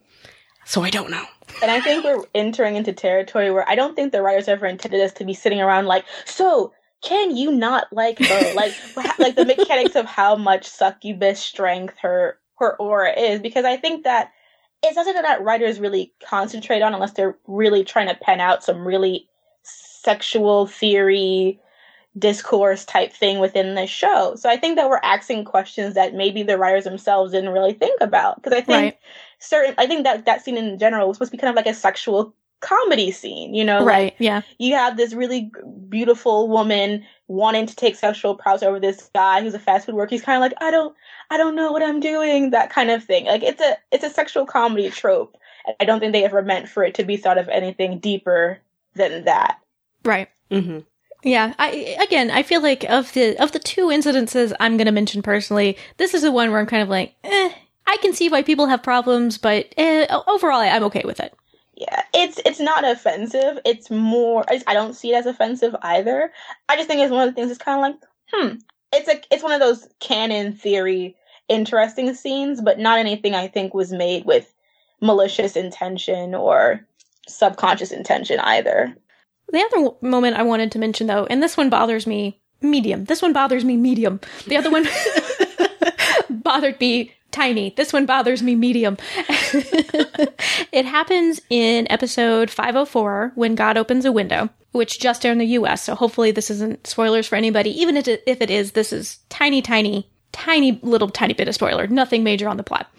So 0.65 0.83
I 0.83 0.89
don't 0.89 1.09
know. 1.09 1.25
And 1.61 1.71
I 1.71 1.81
think 1.81 2.03
we're 2.03 2.23
entering 2.35 2.75
into 2.75 2.93
territory 2.93 3.51
where 3.51 3.67
I 3.67 3.75
don't 3.75 3.95
think 3.95 4.11
the 4.11 4.21
writers 4.21 4.47
ever 4.47 4.65
intended 4.65 5.01
us 5.01 5.11
to 5.13 5.25
be 5.25 5.33
sitting 5.33 5.59
around 5.59 5.85
like, 5.87 6.05
so 6.25 6.71
can 7.01 7.35
you 7.35 7.51
not 7.51 7.91
like 7.91 8.19
Bo? 8.19 8.53
like, 8.55 8.73
like 9.17 9.35
the 9.35 9.45
mechanics 9.45 9.95
of 9.95 10.05
how 10.05 10.35
much 10.35 10.65
succubus 10.65 11.39
strength 11.39 11.97
her 12.01 12.37
her 12.57 12.75
aura 12.77 13.19
is, 13.19 13.41
because 13.41 13.65
I 13.65 13.75
think 13.75 14.03
that 14.03 14.31
it's 14.83 14.95
not 14.95 15.05
something 15.05 15.21
that 15.21 15.43
writers 15.43 15.79
really 15.79 16.13
concentrate 16.23 16.81
on 16.81 16.93
unless 16.93 17.13
they're 17.13 17.37
really 17.47 17.83
trying 17.83 18.07
to 18.07 18.15
pen 18.15 18.39
out 18.39 18.63
some 18.63 18.85
really 18.85 19.27
sexual 19.63 20.65
theory 20.65 21.59
discourse 22.17 22.83
type 22.83 23.13
thing 23.13 23.39
within 23.39 23.75
the 23.75 23.87
show. 23.87 24.35
So 24.35 24.49
I 24.49 24.57
think 24.57 24.75
that 24.75 24.89
we're 24.89 24.99
asking 25.03 25.45
questions 25.45 25.95
that 25.95 26.13
maybe 26.13 26.43
the 26.43 26.57
writers 26.57 26.83
themselves 26.83 27.31
didn't 27.31 27.51
really 27.51 27.73
think 27.73 28.01
about. 28.01 28.35
Because 28.35 28.53
I 28.53 28.61
think 28.61 28.69
Right. 28.69 28.97
certain, 29.39 29.75
I 29.77 29.87
think 29.87 30.03
that 30.03 30.25
that 30.25 30.43
scene 30.43 30.57
in 30.57 30.77
general 30.77 31.07
was 31.07 31.17
supposed 31.17 31.31
to 31.31 31.37
be 31.37 31.41
kind 31.41 31.49
of 31.49 31.55
like 31.55 31.73
a 31.73 31.77
sexual 31.77 32.33
comedy 32.61 33.11
scene, 33.11 33.53
you 33.53 33.63
know? 33.65 33.79
Like, 33.79 33.87
Right. 33.87 34.15
Yeah. 34.19 34.41
you 34.57 34.75
have 34.75 34.95
this 34.97 35.13
really 35.13 35.51
beautiful 35.89 36.47
woman 36.47 37.05
wanting 37.27 37.65
to 37.65 37.75
take 37.75 37.95
sexual 37.95 38.35
prowess 38.35 38.63
over 38.63 38.79
this 38.79 39.09
guy 39.13 39.41
who's 39.41 39.53
a 39.53 39.59
fast 39.59 39.85
food 39.85 39.95
worker. 39.95 40.11
He's 40.11 40.21
kind 40.21 40.37
of 40.37 40.41
like, 40.41 40.53
I 40.61 40.71
don't, 40.71 40.95
I 41.29 41.37
don't 41.37 41.55
know 41.55 41.71
what 41.71 41.83
I'm 41.83 41.99
doing. 41.99 42.51
That 42.51 42.69
kind 42.69 42.89
of 42.91 43.03
thing. 43.03 43.25
Like 43.25 43.43
it's 43.43 43.61
a, 43.61 43.77
it's 43.91 44.03
a 44.03 44.09
sexual 44.09 44.45
comedy 44.45 44.89
trope. 44.89 45.37
I 45.79 45.85
don't 45.85 45.99
think 45.99 46.13
they 46.13 46.23
ever 46.25 46.41
meant 46.41 46.69
for 46.69 46.83
it 46.83 46.95
to 46.95 47.03
be 47.03 47.17
thought 47.17 47.37
of 47.37 47.47
anything 47.49 47.99
deeper 47.99 48.59
than 48.95 49.25
that. 49.25 49.59
Right. 50.03 50.27
hmm 50.49 50.79
Yeah, 51.23 51.53
I 51.59 51.95
again, 52.01 52.31
I 52.31 52.41
feel 52.43 52.61
like 52.61 52.83
of 52.89 53.13
the 53.13 53.37
of 53.41 53.51
the 53.51 53.59
two 53.59 53.87
incidences 53.87 54.53
I'm 54.59 54.75
going 54.77 54.87
to 54.87 54.91
mention 54.91 55.21
personally, 55.21 55.77
this 55.97 56.13
is 56.13 56.23
the 56.23 56.31
one 56.31 56.49
where 56.51 56.59
I'm 56.59 56.65
kind 56.65 56.81
of 56.83 56.89
like, 56.89 57.13
eh, 57.23 57.51
I 57.87 57.97
can 57.97 58.13
see 58.13 58.27
why 58.29 58.41
people 58.43 58.67
have 58.67 58.81
problems, 58.83 59.37
but 59.37 59.73
eh, 59.77 60.07
overall, 60.27 60.59
I- 60.59 60.69
I'm 60.69 60.83
okay 60.85 61.03
with 61.05 61.19
it. 61.19 61.33
Yeah, 61.81 62.03
it's 62.13 62.39
it's 62.45 62.59
not 62.59 62.87
offensive. 62.87 63.57
It's 63.65 63.89
more. 63.89 64.45
I, 64.47 64.53
just- 64.57 64.69
I 64.69 64.75
don't 64.75 64.93
see 64.93 65.13
it 65.13 65.15
as 65.17 65.25
offensive 65.25 65.75
either. 65.81 66.31
I 66.69 66.75
just 66.75 66.87
think 66.87 67.01
it's 67.01 67.11
one 67.11 67.27
of 67.27 67.33
the 67.33 67.35
things. 67.35 67.47
that's 67.47 67.57
kind 67.63 67.79
of 67.79 67.81
like, 67.81 68.09
hmm. 68.31 68.55
It's 68.93 69.09
a 69.09 69.19
it's 69.33 69.41
one 69.41 69.51
of 69.53 69.59
those 69.59 69.87
canon 69.99 70.53
theory 70.53 71.15
interesting 71.49 72.13
scenes, 72.13 72.61
but 72.61 72.77
not 72.77 72.99
anything 72.99 73.33
I 73.33 73.47
think 73.47 73.73
was 73.73 73.91
made 73.91 74.25
with 74.25 74.53
malicious 75.01 75.55
intention 75.55 76.35
or 76.35 76.85
subconscious 77.27 77.91
intention 77.91 78.39
either. 78.41 78.95
The 79.51 79.63
other 79.73 79.89
moment 80.07 80.37
I 80.37 80.43
wanted 80.43 80.71
to 80.73 80.79
mention, 80.79 81.07
though, 81.07 81.25
and 81.25 81.41
this 81.41 81.57
one 81.57 81.71
bothers 81.71 82.05
me 82.05 82.39
medium. 82.61 83.05
This 83.05 83.23
one 83.23 83.33
bothers 83.33 83.65
me 83.65 83.75
medium. 83.75 84.19
The 84.45 84.57
other 84.57 84.69
one 84.69 84.85
bothered 86.29 86.79
me 86.79 87.11
tiny. 87.31 87.73
This 87.75 87.93
one 87.93 88.05
bothers 88.05 88.43
me 88.43 88.55
medium. 88.55 88.97
it 90.71 90.85
happens 90.85 91.41
in 91.49 91.87
episode 91.91 92.49
504 92.49 93.33
when 93.35 93.55
God 93.55 93.77
opens 93.77 94.05
a 94.05 94.11
window, 94.11 94.49
which 94.71 94.99
just 94.99 95.25
aired 95.25 95.33
in 95.33 95.37
the 95.39 95.45
US. 95.47 95.83
So 95.83 95.95
hopefully 95.95 96.31
this 96.31 96.49
isn't 96.49 96.87
spoilers 96.87 97.27
for 97.27 97.35
anybody. 97.35 97.69
Even 97.81 97.97
if 97.97 98.07
it 98.07 98.49
is, 98.49 98.71
this 98.71 98.93
is 98.93 99.19
tiny, 99.29 99.61
tiny, 99.61 100.09
tiny 100.31 100.79
little 100.83 101.09
tiny 101.09 101.33
bit 101.33 101.47
of 101.47 101.55
spoiler. 101.55 101.87
Nothing 101.87 102.23
major 102.23 102.47
on 102.47 102.57
the 102.57 102.63
plot. 102.63 102.91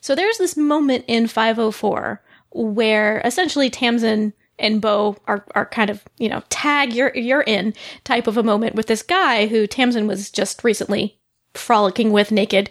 So 0.00 0.14
there's 0.14 0.38
this 0.38 0.56
moment 0.56 1.04
in 1.08 1.26
504 1.26 2.22
where 2.50 3.20
essentially 3.24 3.70
Tamsin 3.70 4.32
and 4.58 4.80
Bo 4.80 5.16
are, 5.26 5.44
are 5.54 5.66
kind 5.66 5.90
of, 5.90 6.04
you 6.18 6.28
know, 6.28 6.42
tag 6.48 6.92
you're 6.92 7.14
you're 7.14 7.42
in 7.42 7.74
type 8.04 8.26
of 8.26 8.36
a 8.36 8.42
moment 8.42 8.76
with 8.76 8.86
this 8.86 9.02
guy 9.02 9.46
who 9.46 9.66
Tamsin 9.66 10.06
was 10.06 10.30
just 10.30 10.62
recently 10.62 11.18
frolicking 11.54 12.12
with 12.12 12.32
naked 12.32 12.70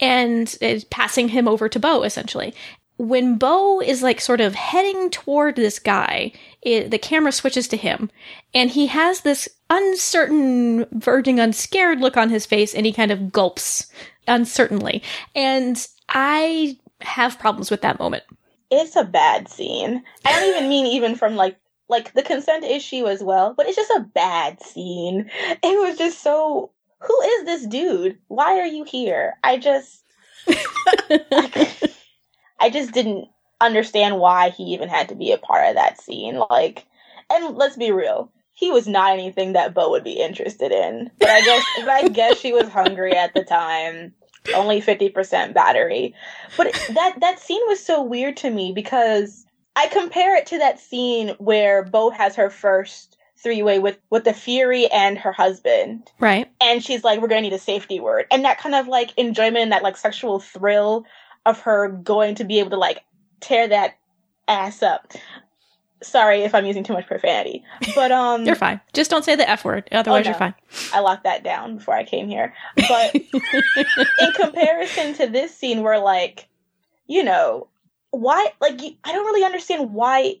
and 0.00 0.56
is 0.60 0.84
passing 0.84 1.28
him 1.28 1.48
over 1.48 1.68
to 1.68 1.80
Bo 1.80 2.02
essentially. 2.02 2.54
When 2.98 3.36
Bo 3.36 3.80
is 3.80 4.02
like 4.02 4.20
sort 4.20 4.40
of 4.40 4.54
heading 4.54 5.10
toward 5.10 5.56
this 5.56 5.78
guy, 5.78 6.32
it, 6.60 6.90
the 6.90 6.98
camera 6.98 7.32
switches 7.32 7.66
to 7.68 7.76
him 7.76 8.10
and 8.54 8.70
he 8.70 8.86
has 8.88 9.22
this 9.22 9.48
uncertain, 9.70 10.86
verging 10.92 11.40
on 11.40 11.52
scared 11.52 12.00
look 12.00 12.16
on 12.16 12.30
his 12.30 12.46
face 12.46 12.74
and 12.74 12.86
he 12.86 12.92
kind 12.92 13.10
of 13.10 13.32
gulps 13.32 13.90
uncertainly. 14.28 15.02
And 15.34 15.86
I 16.08 16.78
have 17.00 17.38
problems 17.38 17.70
with 17.70 17.80
that 17.82 17.98
moment. 17.98 18.24
It's 18.70 18.96
a 18.96 19.04
bad 19.04 19.48
scene. 19.48 20.02
I 20.24 20.32
don't 20.32 20.48
even 20.48 20.68
mean 20.68 20.86
even 20.86 21.14
from 21.14 21.36
like 21.36 21.58
like 21.88 22.14
the 22.14 22.22
consent 22.22 22.64
issue 22.64 23.06
as 23.06 23.22
well, 23.22 23.54
but 23.54 23.66
it's 23.66 23.76
just 23.76 23.90
a 23.90 24.00
bad 24.14 24.60
scene. 24.62 25.30
It 25.62 25.88
was 25.88 25.98
just 25.98 26.22
so. 26.22 26.70
Who 27.04 27.20
is 27.22 27.44
this 27.44 27.66
dude? 27.66 28.18
Why 28.28 28.58
are 28.60 28.66
you 28.66 28.84
here? 28.84 29.38
I 29.42 29.58
just. 29.58 30.04
I 32.60 32.70
just 32.70 32.92
didn't 32.92 33.28
understand 33.60 34.18
why 34.18 34.50
he 34.50 34.64
even 34.64 34.88
had 34.88 35.08
to 35.08 35.14
be 35.14 35.32
a 35.32 35.38
part 35.38 35.68
of 35.68 35.74
that 35.76 36.00
scene. 36.00 36.40
Like, 36.50 36.86
and 37.30 37.56
let's 37.56 37.76
be 37.76 37.92
real, 37.92 38.30
he 38.52 38.70
was 38.70 38.86
not 38.86 39.12
anything 39.12 39.52
that 39.52 39.74
Bo 39.74 39.90
would 39.90 40.04
be 40.04 40.20
interested 40.20 40.72
in. 40.72 41.10
But 41.18 41.30
I 41.30 41.40
guess, 41.40 41.64
but 41.80 41.88
I 41.88 42.08
guess 42.08 42.38
she 42.38 42.52
was 42.52 42.68
hungry 42.68 43.16
at 43.16 43.34
the 43.34 43.44
time. 43.44 44.14
Only 44.54 44.80
fifty 44.80 45.08
percent 45.08 45.54
battery, 45.54 46.16
but 46.56 46.72
that 46.94 47.20
that 47.20 47.38
scene 47.38 47.62
was 47.68 47.78
so 47.78 48.02
weird 48.02 48.36
to 48.38 48.50
me 48.50 48.72
because 48.74 49.46
I 49.76 49.86
compare 49.86 50.36
it 50.36 50.46
to 50.46 50.58
that 50.58 50.80
scene 50.80 51.36
where 51.38 51.84
Bo 51.84 52.10
has 52.10 52.34
her 52.34 52.50
first 52.50 53.16
three 53.42 53.62
way 53.62 53.78
with 53.78 53.98
with 54.10 54.24
the 54.24 54.32
Fury 54.32 54.86
and 54.90 55.18
her 55.18 55.32
husband, 55.32 56.10
Right. 56.20 56.50
and 56.60 56.82
she's 56.84 57.04
like, 57.04 57.20
"We're 57.20 57.28
gonna 57.28 57.40
need 57.42 57.52
a 57.52 57.58
safety 57.58 58.00
word," 58.00 58.26
and 58.30 58.44
that 58.44 58.58
kind 58.58 58.74
of 58.74 58.88
like 58.88 59.12
enjoyment 59.18 59.58
and 59.58 59.72
that 59.72 59.82
like 59.82 59.96
sexual 59.96 60.38
thrill 60.40 61.04
of 61.46 61.60
her 61.60 61.88
going 61.88 62.34
to 62.36 62.44
be 62.44 62.58
able 62.60 62.70
to 62.70 62.76
like 62.76 63.02
tear 63.40 63.66
that 63.68 63.94
ass 64.48 64.82
up. 64.82 65.12
sorry 66.02 66.42
if 66.42 66.52
I'm 66.54 66.66
using 66.66 66.82
too 66.82 66.92
much 66.92 67.06
profanity, 67.06 67.62
but 67.94 68.10
um, 68.22 68.44
You're 68.44 68.56
fine. 68.56 68.80
Just 68.92 69.10
don't 69.10 69.24
say 69.24 69.36
the 69.36 69.48
F 69.48 69.64
word. 69.64 69.88
Otherwise, 69.92 70.24
no. 70.24 70.30
you're 70.30 70.38
fine. 70.38 70.54
I 70.92 70.98
locked 71.00 71.22
that 71.24 71.44
down 71.44 71.76
before 71.76 71.94
I 71.94 72.02
came 72.04 72.28
here. 72.28 72.54
But 72.88 73.14
in 73.14 74.32
comparison 74.34 75.14
to 75.14 75.26
this 75.28 75.56
scene, 75.56 75.82
where 75.82 76.00
like, 76.00 76.48
you 77.06 77.22
know, 77.22 77.68
why? 78.10 78.48
Like, 78.60 78.80
I 79.04 79.12
don't 79.12 79.24
really 79.26 79.44
understand 79.44 79.92
why 79.94 80.36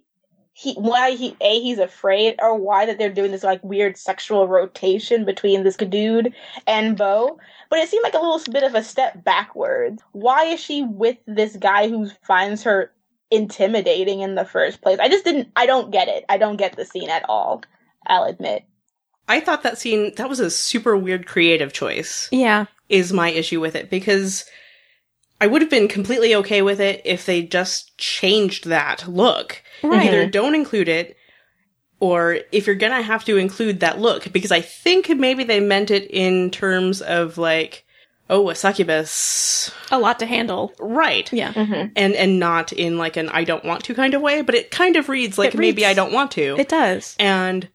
he, 0.54 0.74
why 0.74 1.12
he, 1.12 1.36
a 1.40 1.60
he's 1.60 1.78
afraid, 1.78 2.36
or 2.38 2.56
why 2.56 2.84
that 2.86 2.98
they're 2.98 3.12
doing 3.12 3.30
this 3.30 3.42
like 3.42 3.62
weird 3.64 3.96
sexual 3.96 4.46
rotation 4.46 5.24
between 5.24 5.64
this 5.64 5.76
dude 5.76 6.34
and 6.66 6.96
Bo. 6.96 7.38
But 7.70 7.78
it 7.78 7.88
seemed 7.88 8.02
like 8.02 8.14
a 8.14 8.18
little 8.18 8.40
bit 8.52 8.62
of 8.62 8.74
a 8.74 8.84
step 8.84 9.24
backwards. 9.24 10.02
Why 10.12 10.44
is 10.44 10.60
she 10.60 10.82
with 10.82 11.16
this 11.26 11.56
guy 11.56 11.88
who 11.88 12.10
finds 12.22 12.62
her 12.64 12.92
intimidating 13.30 14.20
in 14.20 14.34
the 14.34 14.44
first 14.44 14.82
place? 14.82 14.98
I 14.98 15.08
just 15.08 15.24
didn't. 15.24 15.48
I 15.56 15.64
don't 15.64 15.90
get 15.90 16.08
it. 16.08 16.24
I 16.28 16.36
don't 16.36 16.56
get 16.56 16.76
the 16.76 16.84
scene 16.84 17.08
at 17.08 17.24
all. 17.28 17.62
I'll 18.06 18.24
admit. 18.24 18.64
I 19.28 19.40
thought 19.40 19.62
that 19.62 19.78
scene 19.78 20.12
that 20.16 20.28
was 20.28 20.40
a 20.40 20.50
super 20.50 20.96
weird 20.96 21.26
creative 21.26 21.72
choice. 21.72 22.28
Yeah. 22.30 22.66
Is 22.90 23.10
my 23.10 23.30
issue 23.30 23.60
with 23.60 23.74
it 23.74 23.88
because 23.88 24.44
I 25.42 25.48
would 25.48 25.60
have 25.60 25.70
been 25.70 25.88
completely 25.88 26.36
okay 26.36 26.62
with 26.62 26.80
it 26.80 27.02
if 27.04 27.26
they 27.26 27.42
just 27.42 27.98
changed 27.98 28.68
that 28.68 29.08
look. 29.08 29.60
Right. 29.82 30.06
Either 30.06 30.30
don't 30.30 30.54
include 30.54 30.88
it 30.88 31.16
or 31.98 32.38
if 32.52 32.68
you're 32.68 32.76
going 32.76 32.92
to 32.92 33.02
have 33.02 33.24
to 33.24 33.38
include 33.38 33.80
that 33.80 33.98
look 33.98 34.32
because 34.32 34.52
I 34.52 34.60
think 34.60 35.08
maybe 35.08 35.42
they 35.42 35.58
meant 35.58 35.90
it 35.90 36.08
in 36.08 36.52
terms 36.52 37.02
of 37.02 37.38
like 37.38 37.84
oh, 38.30 38.50
a 38.50 38.54
succubus. 38.54 39.72
A 39.90 39.98
lot 39.98 40.20
to 40.20 40.26
handle. 40.26 40.72
Right. 40.78 41.30
Yeah. 41.32 41.52
Mm-hmm. 41.52 41.92
And 41.96 42.14
and 42.14 42.38
not 42.38 42.72
in 42.72 42.96
like 42.96 43.16
an 43.16 43.28
I 43.28 43.42
don't 43.42 43.64
want 43.64 43.82
to 43.86 43.94
kind 43.94 44.14
of 44.14 44.22
way, 44.22 44.42
but 44.42 44.54
it 44.54 44.70
kind 44.70 44.94
of 44.94 45.08
reads 45.08 45.38
like 45.38 45.54
It 45.54 45.58
maybe 45.58 45.84
I 45.84 45.92
don't 45.92 46.12
want 46.12 46.30
to. 46.32 46.54
It 46.56 46.68
does. 46.68 47.16
And 47.18 47.68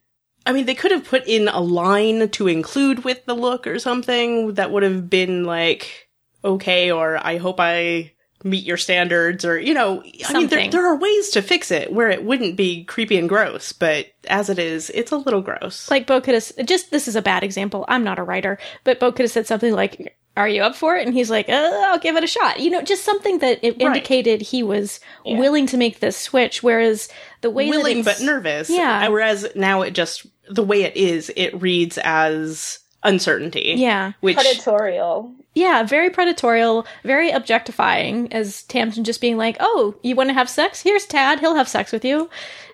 I 0.46 0.54
mean, 0.54 0.68
they 0.68 0.74
could 0.74 0.92
have 0.92 1.04
put 1.04 1.28
in 1.28 1.50
a 1.50 1.60
line 1.60 2.30
to 2.30 2.48
include 2.48 3.04
with 3.04 3.26
the 3.26 3.36
look 3.36 3.68
or 3.68 3.78
something 3.78 4.54
that 4.54 4.72
would 4.72 4.84
have 4.84 5.10
been 5.10 5.44
like, 5.44 6.07
okay, 6.48 6.92
or 6.92 7.18
I 7.18 7.38
hope 7.38 7.58
I 7.60 8.14
meet 8.44 8.64
your 8.66 8.78
standards, 8.78 9.44
or, 9.46 9.60
you 9.60 9.74
know, 9.74 10.04
I 10.30 10.34
mean, 10.34 10.48
there, 10.48 10.70
there 10.70 10.86
are 10.88 10.96
ways 10.96 11.30
to 11.32 11.42
fix 11.42 11.72
it 11.72 11.92
where 11.92 12.10
it 12.10 12.24
wouldn't 12.24 12.56
be 12.56 12.84
creepy 12.86 13.18
and 13.18 13.28
gross, 13.28 13.74
but 13.74 14.06
as 14.28 14.50
it 14.50 14.60
is, 14.60 14.92
it's 14.92 15.12
a 15.12 15.18
little 15.18 15.42
gross. 15.42 15.90
Like 15.90 16.06
Bo 16.08 16.22
could 16.22 16.36
have 16.36 16.52
just 16.66 16.92
this 16.92 17.08
is 17.08 17.16
a 17.16 17.22
bad 17.22 17.44
example. 17.44 17.84
I'm 17.88 18.04
not 18.04 18.20
a 18.20 18.24
writer, 18.24 18.58
but 18.84 19.00
Bo 19.00 19.12
could 19.12 19.24
have 19.24 19.32
said 19.32 19.48
something 19.48 19.74
like, 19.74 20.16
"Are 20.38 20.48
you 20.48 20.62
up 20.62 20.76
for 20.76 20.96
it?" 20.96 21.06
And 21.08 21.16
he's 21.16 21.32
like, 21.32 21.50
uh, 21.50 21.82
"I'll 21.88 21.98
give 22.00 22.16
it 22.16 22.24
a 22.24 22.28
shot." 22.28 22.60
You 22.60 22.70
know, 22.70 22.84
just 22.84 23.04
something 23.04 23.40
that 23.40 23.60
it 23.64 23.72
Right. 23.72 23.82
indicated 23.88 24.42
he 24.44 24.62
was 24.62 25.00
Yeah. 25.26 25.40
willing 25.40 25.66
to 25.68 25.78
make 25.78 26.00
this 26.00 26.16
switch. 26.16 26.62
Whereas 26.62 27.10
the 27.42 27.50
way 27.50 27.70
Willing 27.70 28.04
but 28.04 28.22
nervous. 28.22 28.70
Yeah. 28.70 29.08
Whereas 29.08 29.48
now 29.56 29.82
it 29.82 29.92
just, 29.92 30.28
the 30.48 30.64
way 30.64 30.84
it 30.84 30.96
is, 30.96 31.32
it 31.36 31.60
reads 31.60 31.98
as 32.04 32.80
uncertainty. 33.08 33.74
yeah, 33.78 34.12
Which, 34.22 34.38
Predatorial. 34.38 35.34
yeah, 35.56 35.84
very 35.84 36.10
predatorial, 36.10 36.86
very 37.04 37.32
objectifying. 37.32 38.32
As 38.34 38.64
Tamsin 38.64 39.04
just 39.04 39.22
being 39.22 39.38
like, 39.38 39.58
"Oh, 39.60 39.96
you 40.04 40.16
want 40.16 40.30
to 40.30 40.34
have 40.34 40.50
sex? 40.50 40.82
Here's 40.82 41.06
Tad. 41.06 41.40
He'll 41.40 41.56
have 41.56 41.68
sex 41.68 41.92
with 41.92 42.06
you." 42.06 42.30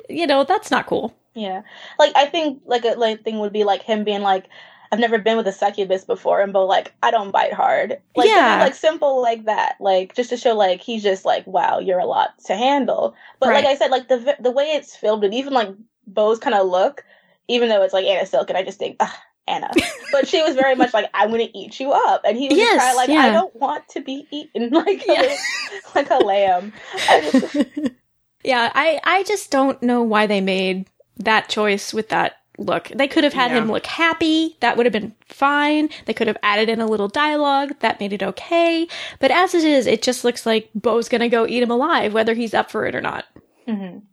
You 0.09 0.27
know, 0.27 0.43
that's 0.43 0.69
not 0.71 0.85
cool. 0.87 1.13
Yeah, 1.35 1.61
like 1.97 2.11
I 2.15 2.25
think 2.25 2.61
like 2.65 2.83
a 2.85 2.89
like 2.95 3.23
thing 3.23 3.39
would 3.39 3.53
be 3.53 3.63
like 3.63 3.81
him 3.81 4.03
being 4.03 4.21
like, 4.21 4.45
"I've 4.91 4.99
never 4.99 5.17
been 5.17 5.37
with 5.37 5.47
a 5.47 5.51
succubus 5.53 6.03
before," 6.03 6.41
and 6.41 6.51
Bo 6.53 6.65
like, 6.65 6.93
"I 7.01 7.09
don't 7.09 7.31
bite 7.31 7.53
hard." 7.53 7.99
Like 8.15 8.29
Yeah. 8.29 8.35
something, 8.35 8.59
like 8.59 8.75
simple 8.75 9.21
like 9.21 9.45
that, 9.45 9.75
like 9.79 10.13
just 10.15 10.29
to 10.31 10.37
show 10.37 10.53
like 10.53 10.81
he's 10.81 11.01
just 11.03 11.25
like, 11.25 11.47
"Wow, 11.47 11.79
you're 11.79 11.99
a 11.99 12.05
lot 12.05 12.37
to 12.45 12.55
handle." 12.55 13.15
But 13.39 13.49
Right. 13.49 13.63
like 13.63 13.65
I 13.65 13.75
said, 13.77 13.89
like 13.91 14.07
the 14.09 14.35
the 14.39 14.51
way 14.51 14.65
it's 14.65 14.95
filmed 14.95 15.23
and 15.23 15.33
even 15.33 15.53
like 15.53 15.69
Bo's 16.05 16.37
kind 16.37 16.53
of 16.55 16.67
look, 16.67 17.03
even 17.47 17.69
though 17.69 17.81
it's 17.81 17.93
like 17.93 18.05
Anna 18.05 18.25
Silk, 18.27 18.49
and 18.49 18.57
I 18.57 18.63
just 18.63 18.77
think, 18.77 18.99
Anna. 19.47 19.71
but 20.11 20.27
she 20.27 20.41
was 20.41 20.55
very 20.55 20.75
much 20.75 20.93
like, 20.93 21.09
"I'm 21.13 21.31
gonna 21.31 21.47
eat 21.53 21.79
you 21.79 21.91
up," 21.91 22.21
and 22.25 22.37
he 22.37 22.49
was 22.49 22.57
Yes, 22.57 22.79
kind 22.81 22.91
of 22.91 22.95
like, 22.97 23.09
yeah. 23.09 23.19
"I 23.21 23.31
don't 23.31 23.55
want 23.55 23.87
to 23.89 24.01
be 24.01 24.27
eaten 24.31 24.69
like 24.71 25.03
a, 25.07 25.13
Yeah. 25.13 25.37
like 25.95 26.09
a 26.09 26.17
lamb." 26.17 26.73
I 27.09 27.65
Yeah, 28.43 28.71
I 28.75 28.99
I 29.03 29.23
just 29.23 29.51
don't 29.51 29.81
know 29.83 30.01
why 30.03 30.27
they 30.27 30.41
made 30.41 30.87
that 31.17 31.49
choice 31.49 31.93
with 31.93 32.09
that 32.09 32.37
look. 32.57 32.89
They 32.93 33.07
could 33.07 33.23
have 33.23 33.33
had 33.33 33.51
Yeah. 33.51 33.59
him 33.59 33.71
look 33.71 33.85
happy. 33.85 34.57
That 34.59 34.77
would 34.77 34.85
have 34.85 34.93
been 34.93 35.15
fine. 35.27 35.89
They 36.05 36.13
could 36.13 36.27
have 36.27 36.37
added 36.43 36.69
in 36.69 36.81
a 36.81 36.85
little 36.87 37.07
dialogue. 37.07 37.73
That 37.79 37.99
made 37.99 38.13
it 38.13 38.23
okay. 38.23 38.87
But 39.19 39.31
as 39.31 39.53
it 39.55 39.63
is, 39.63 39.87
it 39.87 40.01
just 40.01 40.23
looks 40.25 40.45
like 40.45 40.69
Bo's 40.75 41.09
gonna 41.09 41.29
go 41.29 41.47
eat 41.47 41.63
him 41.63 41.71
alive, 41.71 42.13
whether 42.13 42.33
he's 42.33 42.53
up 42.53 42.69
for 42.71 42.85
it 42.85 42.95
or 42.95 43.01
not. 43.01 43.25
Mhm. 43.67 44.03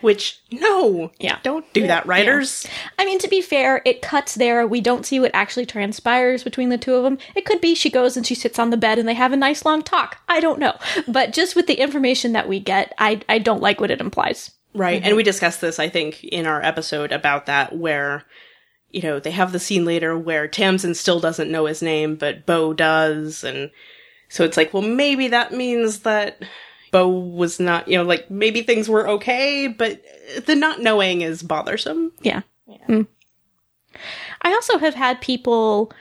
Which, 0.00 0.40
no. 0.50 1.10
Yeah. 1.18 1.38
Don't 1.42 1.70
do 1.72 1.86
that, 1.86 2.06
writers. 2.06 2.66
I 2.98 3.04
mean, 3.04 3.18
to 3.18 3.28
be 3.28 3.40
fair, 3.40 3.82
it 3.84 4.02
cuts 4.02 4.34
there. 4.34 4.66
We 4.66 4.80
don't 4.80 5.06
see 5.06 5.20
what 5.20 5.30
actually 5.34 5.66
transpires 5.66 6.44
between 6.44 6.68
the 6.68 6.78
two 6.78 6.94
of 6.94 7.04
them. 7.04 7.18
It 7.34 7.44
could 7.44 7.60
be 7.60 7.74
she 7.74 7.90
goes 7.90 8.16
and 8.16 8.26
she 8.26 8.34
sits 8.34 8.58
on 8.58 8.70
the 8.70 8.76
bed 8.76 8.98
and 8.98 9.08
they 9.08 9.14
have 9.14 9.32
a 9.32 9.36
nice 9.36 9.64
long 9.64 9.82
talk. 9.82 10.18
I 10.28 10.40
don't 10.40 10.58
know. 10.58 10.76
But 11.06 11.32
just 11.32 11.56
with 11.56 11.66
the 11.66 11.80
information 11.80 12.32
that 12.32 12.48
we 12.48 12.60
get, 12.60 12.94
I, 12.98 13.20
I 13.28 13.38
don't 13.38 13.62
like 13.62 13.80
what 13.80 13.90
it 13.90 14.00
implies. 14.00 14.52
Right. 14.74 15.00
Mm-hmm. 15.00 15.08
And 15.08 15.16
we 15.16 15.22
discussed 15.22 15.60
this, 15.60 15.78
I 15.78 15.88
think, 15.88 16.22
in 16.24 16.46
our 16.46 16.62
episode 16.62 17.10
about 17.10 17.46
that, 17.46 17.76
where, 17.76 18.24
you 18.90 19.02
know, 19.02 19.18
they 19.18 19.32
have 19.32 19.52
the 19.52 19.58
scene 19.58 19.84
later 19.84 20.16
where 20.16 20.46
Tamsin 20.46 20.94
still 20.94 21.20
doesn't 21.20 21.50
know 21.50 21.66
his 21.66 21.82
name, 21.82 22.16
but 22.16 22.46
Bo 22.46 22.72
does. 22.72 23.42
And 23.44 23.70
so 24.28 24.44
it's 24.44 24.56
like, 24.56 24.72
well, 24.72 24.82
maybe 24.82 25.28
that 25.28 25.52
means 25.52 26.00
that 26.00 26.42
Bo 26.90 27.08
was 27.08 27.60
not, 27.60 27.88
you 27.88 27.96
know, 27.96 28.04
like 28.04 28.30
maybe 28.30 28.62
things 28.62 28.88
were 28.88 29.08
okay, 29.08 29.66
but 29.66 30.02
the 30.46 30.54
not 30.54 30.80
knowing 30.80 31.22
is 31.22 31.42
bothersome. 31.42 32.12
Yeah. 32.20 32.42
Yeah. 32.66 32.86
Mm. 32.86 33.06
I 34.42 34.52
also 34.52 34.78
have 34.78 34.94
had 34.94 35.20
people 35.20 35.92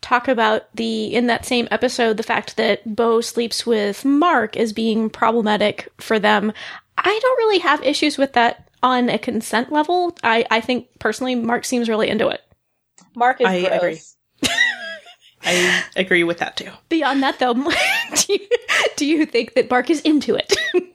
talk 0.00 0.28
about 0.28 0.74
the 0.74 1.14
in 1.14 1.26
that 1.26 1.44
same 1.44 1.68
episode 1.70 2.16
the 2.16 2.22
fact 2.22 2.56
that 2.56 2.96
Bo 2.96 3.20
sleeps 3.20 3.66
with 3.66 4.04
Mark 4.04 4.56
as 4.56 4.72
being 4.72 5.10
problematic 5.10 5.88
for 5.98 6.18
them. 6.18 6.52
I 6.96 7.18
don't 7.22 7.38
really 7.38 7.58
have 7.58 7.82
issues 7.82 8.18
with 8.18 8.32
that 8.34 8.68
on 8.82 9.08
a 9.08 9.18
consent 9.18 9.72
level. 9.72 10.16
I, 10.22 10.46
I 10.50 10.60
think 10.60 10.88
personally 10.98 11.34
Mark 11.34 11.64
seems 11.64 11.88
really 11.88 12.08
into 12.08 12.28
it. 12.28 12.40
Mark 13.14 13.40
is 13.40 13.46
I 13.46 13.60
gross. 13.60 13.76
agree. 13.76 14.00
I 15.42 15.84
agree 15.96 16.24
with 16.24 16.38
that 16.38 16.56
too. 16.56 16.70
Beyond 16.88 17.22
that 17.22 17.38
though, 17.38 17.54
do 18.14 18.32
you, 18.32 18.48
do 18.96 19.06
you 19.06 19.26
think 19.26 19.54
that 19.54 19.70
Mark 19.70 19.90
is 19.90 20.00
into 20.02 20.34
it? 20.34 20.56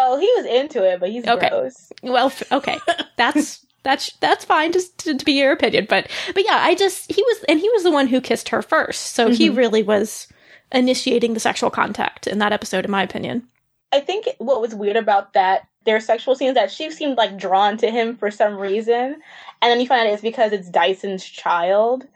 Oh, 0.00 0.16
he 0.16 0.30
was 0.36 0.46
into 0.46 0.84
it, 0.88 1.00
but 1.00 1.10
he's 1.10 1.26
Okay. 1.26 1.48
gross. 1.48 1.90
well, 2.04 2.32
okay. 2.52 2.78
That's 3.16 3.66
that's 3.82 4.12
that's 4.20 4.44
fine 4.44 4.70
just 4.70 4.96
to, 4.98 5.16
to 5.16 5.24
be 5.24 5.32
your 5.32 5.50
opinion, 5.50 5.86
but 5.88 6.08
but 6.34 6.44
yeah, 6.44 6.58
I 6.62 6.76
just 6.76 7.10
he 7.10 7.20
was 7.20 7.44
and 7.48 7.58
he 7.58 7.68
was 7.70 7.82
the 7.82 7.90
one 7.90 8.06
who 8.06 8.20
kissed 8.20 8.50
her 8.50 8.62
first. 8.62 9.14
So 9.14 9.30
he 9.30 9.48
mm-hmm. 9.48 9.58
really 9.58 9.82
was 9.82 10.28
initiating 10.70 11.34
the 11.34 11.40
sexual 11.40 11.70
contact 11.70 12.28
in 12.28 12.38
that 12.38 12.52
episode 12.52 12.84
in 12.84 12.92
my 12.92 13.02
opinion. 13.02 13.48
I 13.90 13.98
think 13.98 14.28
what 14.38 14.60
was 14.60 14.74
weird 14.74 14.96
about 14.96 15.32
that 15.32 15.66
their 15.84 15.98
sexual 16.00 16.36
scenes 16.36 16.54
that 16.54 16.70
she 16.70 16.90
seemed 16.92 17.16
like 17.16 17.36
drawn 17.36 17.76
to 17.78 17.90
him 17.90 18.16
for 18.16 18.30
some 18.30 18.56
reason, 18.56 19.16
and 19.62 19.70
then 19.70 19.80
you 19.80 19.86
find 19.88 20.06
out 20.06 20.12
it's 20.12 20.22
because 20.22 20.52
it's 20.52 20.70
Dyson's 20.70 21.24
child, 21.24 22.06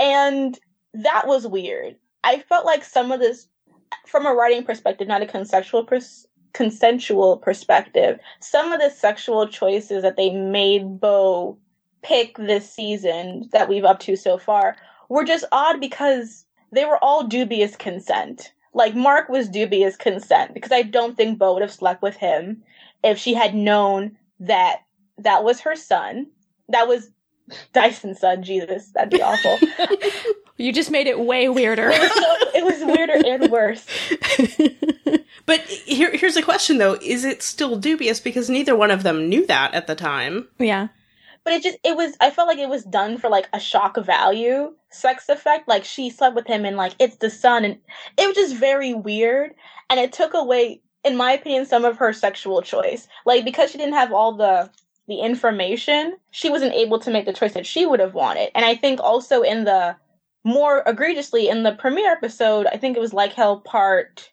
and 0.00 0.58
that 0.94 1.26
was 1.26 1.46
weird. 1.46 1.96
I 2.24 2.40
felt 2.40 2.66
like 2.66 2.84
some 2.84 3.12
of 3.12 3.20
this, 3.20 3.48
from 4.06 4.26
a 4.26 4.34
writing 4.34 4.64
perspective, 4.64 5.08
not 5.08 5.22
a 5.22 5.26
consensual 5.26 5.84
pers- 5.84 6.26
consensual 6.52 7.36
perspective, 7.36 8.18
some 8.40 8.72
of 8.72 8.80
the 8.80 8.90
sexual 8.90 9.46
choices 9.46 10.02
that 10.02 10.16
they 10.16 10.30
made 10.30 11.00
Bo 11.00 11.58
pick 12.02 12.36
this 12.36 12.70
season 12.70 13.48
that 13.52 13.68
we've 13.68 13.84
up 13.84 14.00
to 14.00 14.16
so 14.16 14.38
far 14.38 14.76
were 15.08 15.24
just 15.24 15.44
odd 15.52 15.80
because 15.80 16.44
they 16.72 16.84
were 16.84 17.02
all 17.02 17.24
dubious 17.24 17.76
consent. 17.76 18.52
Like 18.74 18.94
Mark 18.94 19.28
was 19.28 19.48
dubious 19.48 19.96
consent 19.96 20.54
because 20.54 20.72
I 20.72 20.82
don't 20.82 21.16
think 21.16 21.38
Bo 21.38 21.54
would 21.54 21.62
have 21.62 21.72
slept 21.72 22.02
with 22.02 22.16
him 22.16 22.62
if 23.02 23.18
she 23.18 23.34
had 23.34 23.54
known 23.54 24.16
that 24.40 24.82
that 25.18 25.44
was 25.44 25.60
her 25.60 25.74
son. 25.74 26.26
That 26.68 26.86
was 26.86 27.10
Dyson's 27.72 28.20
son. 28.20 28.42
Jesus, 28.42 28.90
that'd 28.92 29.10
be 29.10 29.22
awful. 29.22 29.58
You 30.58 30.72
just 30.72 30.90
made 30.90 31.06
it 31.06 31.18
way 31.18 31.48
weirder. 31.48 31.88
it, 31.90 32.00
was 32.00 32.12
so, 32.12 32.58
it 32.58 32.64
was 32.64 32.84
weirder 32.84 33.26
and 33.26 33.50
worse. 33.50 33.86
But 35.48 35.60
here, 35.60 36.14
here's 36.14 36.36
a 36.36 36.42
question 36.42 36.76
though: 36.76 36.98
Is 37.00 37.24
it 37.24 37.42
still 37.42 37.76
dubious 37.76 38.20
because 38.20 38.50
neither 38.50 38.76
one 38.76 38.90
of 38.90 39.02
them 39.02 39.30
knew 39.30 39.46
that 39.46 39.72
at 39.72 39.86
the 39.86 39.94
time? 39.94 40.46
yeah. 40.58 40.88
But 41.42 41.54
it 41.54 41.62
just 41.62 41.78
it 41.82 41.96
was 41.96 42.14
I 42.20 42.30
felt 42.30 42.48
like 42.48 42.58
it 42.58 42.68
was 42.68 42.84
done 42.84 43.16
for 43.16 43.30
like 43.30 43.48
a 43.54 43.58
shock 43.58 43.96
value 43.96 44.74
sex 44.90 45.30
effect. 45.30 45.66
Like 45.66 45.86
she 45.86 46.10
slept 46.10 46.36
with 46.36 46.46
him 46.46 46.66
and 46.66 46.76
like 46.76 46.92
it's 46.98 47.16
the 47.16 47.30
sun 47.30 47.64
and 47.64 47.78
it 48.18 48.26
was 48.26 48.36
just 48.36 48.56
very 48.56 48.92
weird. 48.92 49.54
And 49.88 49.98
it 49.98 50.12
took 50.12 50.34
away, 50.34 50.82
in 51.02 51.16
my 51.16 51.32
opinion, 51.32 51.64
some 51.64 51.86
of 51.86 51.96
her 51.96 52.12
sexual 52.12 52.60
choice. 52.60 53.08
Like 53.24 53.46
because 53.46 53.70
she 53.70 53.78
didn't 53.78 53.94
have 53.94 54.12
all 54.12 54.34
the 54.34 54.68
the 55.06 55.20
information, 55.20 56.18
she 56.30 56.50
wasn't 56.50 56.74
able 56.74 56.98
to 56.98 57.10
make 57.10 57.24
the 57.24 57.32
choice 57.32 57.54
that 57.54 57.64
she 57.64 57.86
would 57.86 58.00
have 58.00 58.12
wanted. 58.12 58.50
And 58.54 58.66
I 58.66 58.74
think 58.74 59.00
also 59.00 59.40
in 59.40 59.64
the 59.64 59.96
more 60.48 60.82
egregiously 60.86 61.48
in 61.48 61.62
the 61.62 61.72
premiere 61.72 62.10
episode, 62.12 62.66
I 62.66 62.76
think 62.78 62.96
it 62.96 63.00
was 63.00 63.12
like 63.12 63.32
hell 63.34 63.60
part 63.60 64.30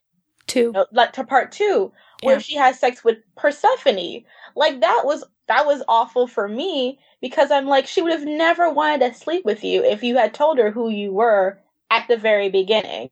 Two. 0.48 0.72
no, 0.74 0.86
like 0.92 1.12
to 1.14 1.24
part 1.24 1.52
two, 1.52 1.92
where 2.24 2.36
Yeah. 2.36 2.40
she 2.42 2.56
has 2.56 2.80
sex 2.80 3.04
with 3.04 3.18
Persephone. 3.36 4.24
like 4.56 4.80
that 4.82 5.02
was 5.04 5.24
that 5.48 5.66
was 5.66 5.84
awful 5.88 6.28
for 6.28 6.48
me 6.48 7.00
because 7.22 7.52
I'm 7.52 7.68
like 7.68 7.86
she 7.88 8.02
would 8.02 8.12
have 8.12 8.26
never 8.26 8.70
wanted 8.70 9.00
to 9.14 9.20
sleep 9.20 9.44
with 9.46 9.64
you 9.64 9.84
if 9.84 10.04
you 10.04 10.16
had 10.18 10.34
told 10.34 10.58
her 10.58 10.72
who 10.72 10.90
you 10.90 11.12
were 11.12 11.60
at 11.92 12.08
the 12.08 12.18
very 12.18 12.50
beginning. 12.50 13.10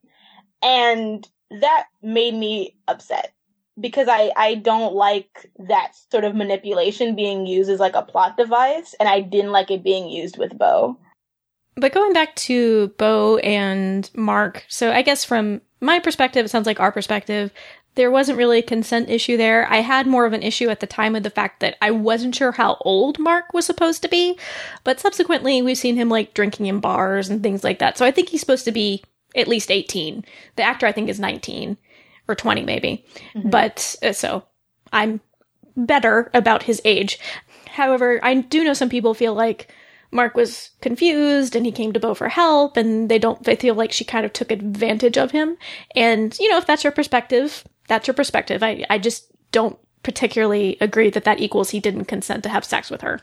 And 0.62 1.28
that 1.52 1.86
made 2.02 2.34
me 2.34 2.76
upset 2.88 3.34
because 3.80 4.08
I 4.08 4.32
I 4.36 4.56
don't 4.56 4.94
like 4.94 5.50
that 5.68 5.94
sort 6.12 6.24
of 6.24 6.36
manipulation 6.36 7.16
being 7.16 7.46
used 7.48 7.70
as 7.70 7.80
like 7.80 7.96
a 7.96 8.04
plot 8.04 8.38
device 8.38 8.94
and 9.00 9.10
I 9.10 9.20
didn't 9.22 9.52
like 9.52 9.72
it 9.72 9.84
being 9.84 10.08
used 10.10 10.38
with 10.38 10.58
Bo. 10.58 10.98
But 11.76 11.94
going 11.94 12.14
back 12.14 12.36
to 12.36 12.90
Bo 12.98 13.38
and 13.38 14.10
Mark, 14.16 14.66
so 14.68 14.92
I 14.92 15.02
guess 15.02 15.26
from 15.26 15.62
my 15.82 16.00
perspective, 16.00 16.46
it 16.46 16.50
sounds 16.50 16.68
like 16.68 16.80
our 16.80 16.92
perspective, 16.92 17.52
there 17.96 18.12
wasn't 18.12 18.38
really 18.38 18.60
a 18.60 18.64
consent 18.64 19.10
issue 19.10 19.38
there. 19.38 19.68
I 19.70 19.78
had 19.78 20.08
more 20.08 20.26
of 20.26 20.34
an 20.34 20.42
issue 20.42 20.70
at 20.70 20.80
the 20.80 20.88
time 20.88 21.16
of 21.16 21.24
the 21.24 21.30
fact 21.30 21.60
that 21.60 21.78
I 21.82 21.92
wasn't 21.92 22.36
sure 22.36 22.52
how 22.52 22.78
old 22.82 23.20
Mark 23.20 23.54
was 23.54 23.66
supposed 23.66 24.02
to 24.02 24.08
be, 24.08 24.38
but 24.84 25.00
subsequently 25.00 25.62
we've 25.62 25.78
seen 25.78 25.96
him 25.96 26.10
like 26.10 26.34
drinking 26.34 26.66
in 26.66 26.80
bars 26.80 27.30
and 27.30 27.44
things 27.44 27.64
like 27.64 27.80
that. 27.80 27.98
So 27.98 28.06
I 28.06 28.12
think 28.12 28.30
he's 28.30 28.40
supposed 28.40 28.66
to 28.66 28.72
be 28.72 29.04
at 29.36 29.48
least 29.48 29.72
18. 29.72 30.26
The 30.56 30.64
actor 30.64 30.88
I 30.88 30.92
think 30.92 31.10
is 31.10 31.20
19 31.20 31.78
or 32.28 32.36
20 32.36 32.64
maybe. 32.64 33.06
Mm-hmm. 33.36 33.50
But 33.50 33.96
uh, 34.02 34.14
so 34.14 34.44
I'm 34.92 35.22
better 35.76 36.32
about 36.34 36.64
his 36.64 36.82
age. 36.86 37.20
However, 37.68 38.20
I 38.24 38.36
do 38.36 38.64
know 38.64 38.74
some 38.74 38.90
people 38.90 39.14
feel 39.14 39.34
like 39.34 39.74
Mark 40.14 40.36
was 40.36 40.70
confused 40.82 41.56
and 41.56 41.66
he 41.66 41.72
came 41.72 41.92
to 41.94 42.00
Bo 42.00 42.14
for 42.14 42.30
help 42.30 42.78
and 42.78 43.10
they 43.10 43.20
don't 43.20 43.44
they 43.44 43.56
feel 43.56 43.76
like 43.76 43.92
she 43.92 44.04
kind 44.04 44.26
of 44.26 44.34
took 44.34 44.52
advantage 44.52 45.18
of 45.18 45.32
him. 45.32 45.58
And 45.96 46.38
you 46.40 46.50
know, 46.50 46.58
if 46.58 46.66
that's 46.66 46.84
your 46.84 46.94
perspective, 46.94 47.64
that's 47.88 48.08
your 48.08 48.14
perspective. 48.14 48.64
I, 48.64 48.86
I 48.90 48.98
just 48.98 49.32
don't 49.52 49.78
particularly 50.04 50.78
agree 50.82 51.10
that 51.10 51.24
that 51.24 51.40
equals 51.40 51.72
he 51.72 51.80
didn't 51.80 52.06
consent 52.06 52.44
to 52.44 52.50
have 52.50 52.66
sex 52.66 52.90
with 52.90 53.02
her. 53.02 53.22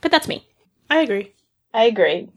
But 0.00 0.10
that's 0.10 0.28
me. 0.28 0.46
I 0.90 0.98
agree. 0.98 1.34
I 1.72 1.84
agree. 1.84 2.28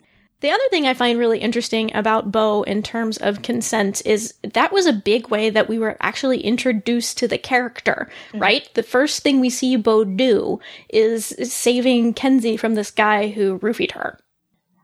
The 0.41 0.49
other 0.49 0.63
thing 0.71 0.87
I 0.87 0.95
find 0.95 1.19
really 1.19 1.37
interesting 1.37 1.95
about 1.95 2.31
Bo 2.31 2.63
in 2.63 2.81
terms 2.81 3.17
of 3.17 3.43
consent 3.43 4.01
is 4.05 4.33
that 4.43 4.73
was 4.73 4.87
a 4.87 4.93
big 4.93 5.29
way 5.29 5.51
that 5.51 5.69
we 5.69 5.77
were 5.77 5.97
actually 5.99 6.41
introduced 6.41 7.19
to 7.19 7.27
the 7.27 7.37
character, 7.37 8.09
mm-hmm. 8.29 8.39
right? 8.39 8.69
The 8.73 8.81
first 8.81 9.21
thing 9.21 9.39
we 9.39 9.51
see 9.51 9.75
Bo 9.75 10.03
do 10.03 10.59
is 10.89 11.27
saving 11.43 12.15
Kenzi 12.15 12.59
from 12.59 12.73
this 12.73 12.89
guy 12.89 13.29
who 13.29 13.59
roofied 13.59 13.91
her. 13.91 14.19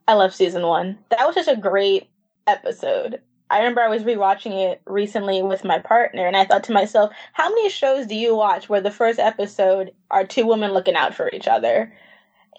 I 0.08 0.14
love 0.14 0.34
season 0.34 0.62
one. 0.62 1.00
That 1.10 1.26
was 1.26 1.36
just 1.36 1.50
a 1.50 1.58
great 1.58 2.08
episode. 2.46 3.20
I 3.50 3.58
remember 3.58 3.82
I 3.82 3.90
was 3.90 4.04
rewatching 4.04 4.54
it 4.54 4.82
recently 4.86 5.42
with 5.42 5.64
my 5.64 5.80
partner, 5.80 6.28
and 6.28 6.38
I 6.38 6.46
thought 6.46 6.66
to 6.66 6.72
myself, 6.72 7.12
how 7.34 7.50
many 7.50 7.70
shows 7.70 8.06
do 8.06 8.16
you 8.16 8.36
watch 8.36 8.70
where 8.70 8.82
the 8.82 8.92
first 8.92 9.18
episode 9.20 9.92
are 10.12 10.26
two 10.26 10.46
women 10.46 10.72
looking 10.72 10.96
out 10.96 11.16
for 11.16 11.32
each 11.34 11.48
other 11.48 11.94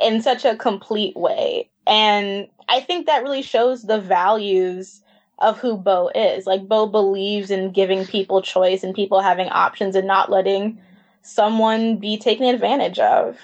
in 0.01 0.21
such 0.21 0.45
a 0.45 0.57
complete 0.57 1.17
way? 1.17 1.71
And 1.89 2.49
I 2.69 2.81
think 2.81 3.07
that 3.07 3.23
really 3.23 3.43
shows 3.43 3.83
the 3.83 4.01
values 4.01 5.01
of 5.39 5.59
who 5.59 5.77
Bo 5.77 6.11
is. 6.15 6.47
Like, 6.47 6.69
Bo 6.69 6.87
believes 6.87 7.51
in 7.51 7.73
giving 7.73 8.05
people 8.05 8.43
choice 8.43 8.85
and 8.85 8.95
people 8.95 9.21
having 9.21 9.49
options 9.49 9.97
and 9.97 10.07
not 10.07 10.31
letting 10.31 10.81
someone 11.23 11.97
be 11.97 12.19
taken 12.19 12.47
advantage 12.47 12.99
of. 12.99 13.39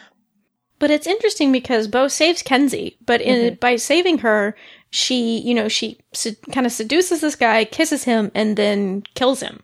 But 0.79 0.91
it's 0.91 1.07
interesting 1.07 1.53
because 1.53 1.89
Bo 1.89 2.09
saves 2.09 2.43
Kenzi, 2.43 2.97
but 3.07 3.21
in, 3.21 3.53
mm-hmm. 3.53 3.55
by 3.61 3.77
saving 3.77 4.19
her, 4.19 4.57
she, 4.91 5.39
you 5.39 5.55
know, 5.55 5.69
she 5.69 5.99
kind 6.53 6.67
of 6.67 6.73
seduces 6.73 7.21
this 7.21 7.37
guy, 7.37 7.65
kisses 7.65 8.05
him, 8.05 8.31
and 8.35 8.57
then 8.57 9.03
kills 9.15 9.41
him. 9.41 9.63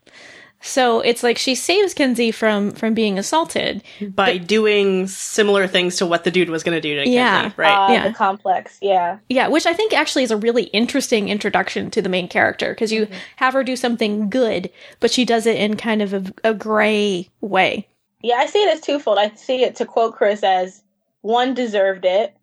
So 0.62 1.00
it's 1.00 1.22
like 1.22 1.38
she 1.38 1.54
saves 1.54 1.94
Kenzi 1.94 2.32
from 2.32 2.72
from 2.72 2.92
being 2.92 3.18
assaulted 3.18 3.82
by 4.00 4.38
but, 4.38 4.46
doing 4.46 5.06
similar 5.06 5.66
things 5.66 5.96
to 5.96 6.06
what 6.06 6.24
the 6.24 6.30
dude 6.30 6.50
was 6.50 6.62
going 6.62 6.76
to 6.76 6.80
do 6.80 7.02
to 7.02 7.08
yeah, 7.08 7.48
Kenzi, 7.48 7.56
right? 7.56 7.86
Uh, 7.88 7.92
yeah, 7.92 8.08
the 8.08 8.14
complex, 8.14 8.78
yeah, 8.82 9.18
yeah, 9.30 9.48
which 9.48 9.64
I 9.64 9.72
think 9.72 9.94
actually 9.94 10.22
is 10.22 10.30
a 10.30 10.36
really 10.36 10.64
interesting 10.64 11.30
introduction 11.30 11.90
to 11.92 12.02
the 12.02 12.10
main 12.10 12.28
character 12.28 12.70
because 12.72 12.92
you 12.92 13.06
mm-hmm. 13.06 13.14
have 13.36 13.54
her 13.54 13.64
do 13.64 13.74
something 13.74 14.28
good, 14.28 14.70
but 15.00 15.10
she 15.10 15.24
does 15.24 15.46
it 15.46 15.56
in 15.56 15.76
kind 15.76 16.02
of 16.02 16.12
a, 16.12 16.32
a 16.44 16.54
gray 16.54 17.30
way. 17.40 17.88
Yeah, 18.22 18.36
I 18.36 18.46
see 18.46 18.62
it 18.62 18.74
as 18.74 18.82
twofold. 18.82 19.18
I 19.18 19.34
see 19.34 19.64
it 19.64 19.76
to 19.76 19.86
quote 19.86 20.14
Chris 20.14 20.42
as 20.42 20.82
one 21.22 21.54
deserved 21.54 22.04
it, 22.04 22.36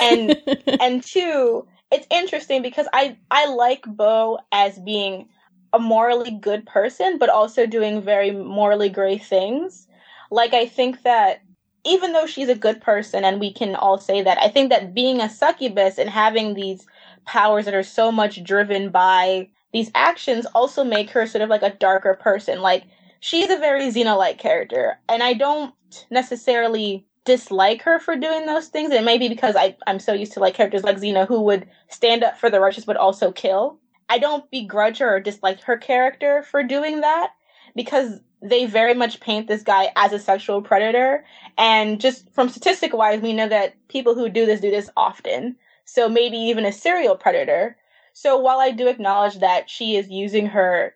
and 0.00 0.36
and 0.80 1.04
two 1.04 1.68
it's 1.94 2.06
interesting 2.10 2.62
because 2.62 2.88
I 2.92 3.16
I 3.30 3.46
like 3.46 3.84
Bo 3.86 4.40
as 4.50 4.78
being 4.78 5.28
a 5.74 5.78
morally 5.78 6.30
good 6.30 6.64
person, 6.66 7.18
but 7.18 7.28
also 7.28 7.66
doing 7.66 8.00
very 8.00 8.30
morally 8.30 8.88
gray 8.88 9.18
things. 9.18 9.88
Like 10.30 10.54
I 10.54 10.66
think 10.66 11.02
that 11.02 11.42
even 11.84 12.12
though 12.12 12.26
she's 12.26 12.48
a 12.48 12.54
good 12.54 12.80
person, 12.80 13.24
and 13.24 13.40
we 13.40 13.52
can 13.52 13.74
all 13.74 13.98
say 13.98 14.22
that, 14.22 14.38
I 14.38 14.48
think 14.48 14.70
that 14.70 14.94
being 14.94 15.20
a 15.20 15.28
succubus 15.28 15.98
and 15.98 16.08
having 16.08 16.54
these 16.54 16.86
powers 17.26 17.66
that 17.66 17.74
are 17.74 17.82
so 17.82 18.10
much 18.10 18.42
driven 18.42 18.90
by 18.90 19.48
these 19.72 19.90
actions 19.94 20.46
also 20.54 20.84
make 20.84 21.10
her 21.10 21.26
sort 21.26 21.42
of 21.42 21.50
like 21.50 21.62
a 21.62 21.74
darker 21.74 22.14
person. 22.14 22.62
Like 22.62 22.84
she's 23.20 23.50
a 23.50 23.58
very 23.58 23.90
Xena-like 23.90 24.38
character, 24.38 24.98
and 25.08 25.22
I 25.22 25.34
don't 25.34 25.74
necessarily 26.10 27.06
dislike 27.24 27.82
her 27.82 27.98
for 27.98 28.16
doing 28.16 28.46
those 28.46 28.68
things. 28.68 28.92
It 28.92 29.04
may 29.04 29.18
be 29.18 29.28
because 29.28 29.56
I, 29.56 29.76
I'm 29.86 29.98
so 29.98 30.12
used 30.12 30.32
to 30.34 30.40
like 30.40 30.54
characters 30.54 30.84
like 30.84 30.98
Xena 30.98 31.26
who 31.26 31.42
would 31.42 31.66
stand 31.88 32.22
up 32.22 32.38
for 32.38 32.50
the 32.50 32.60
righteous 32.60 32.84
but 32.84 32.96
also 32.96 33.32
kill. 33.32 33.78
I 34.08 34.18
don't 34.18 34.50
begrudge 34.50 34.98
her 34.98 35.16
or 35.16 35.20
dislike 35.20 35.60
her 35.62 35.76
character 35.76 36.42
for 36.42 36.62
doing 36.62 37.00
that 37.00 37.30
because 37.74 38.20
they 38.42 38.66
very 38.66 38.94
much 38.94 39.20
paint 39.20 39.48
this 39.48 39.62
guy 39.62 39.90
as 39.96 40.12
a 40.12 40.18
sexual 40.18 40.60
predator. 40.60 41.24
And 41.56 42.00
just 42.00 42.30
from 42.32 42.48
statistic 42.48 42.92
wise, 42.92 43.20
we 43.20 43.32
know 43.32 43.48
that 43.48 43.74
people 43.88 44.14
who 44.14 44.28
do 44.28 44.44
this 44.46 44.60
do 44.60 44.70
this 44.70 44.90
often. 44.96 45.56
So 45.86 46.08
maybe 46.08 46.36
even 46.36 46.66
a 46.66 46.72
serial 46.72 47.16
predator. 47.16 47.76
So 48.12 48.38
while 48.38 48.60
I 48.60 48.70
do 48.70 48.86
acknowledge 48.88 49.40
that 49.40 49.68
she 49.68 49.96
is 49.96 50.08
using 50.08 50.46
her 50.46 50.94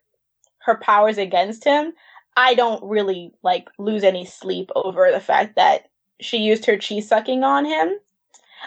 her 0.61 0.77
powers 0.77 1.17
against 1.17 1.65
him, 1.65 1.95
I 2.37 2.55
don't 2.55 2.83
really 2.85 3.33
like 3.43 3.69
lose 3.79 4.05
any 4.05 4.25
sleep 4.27 4.71
over 4.77 5.11
the 5.11 5.21
fact 5.21 5.57
that 5.57 5.89
she 6.21 6.39
used 6.39 6.67
her 6.67 6.77
chi 6.77 7.01
sucking 7.01 7.43
on 7.43 7.65
him. 7.65 7.97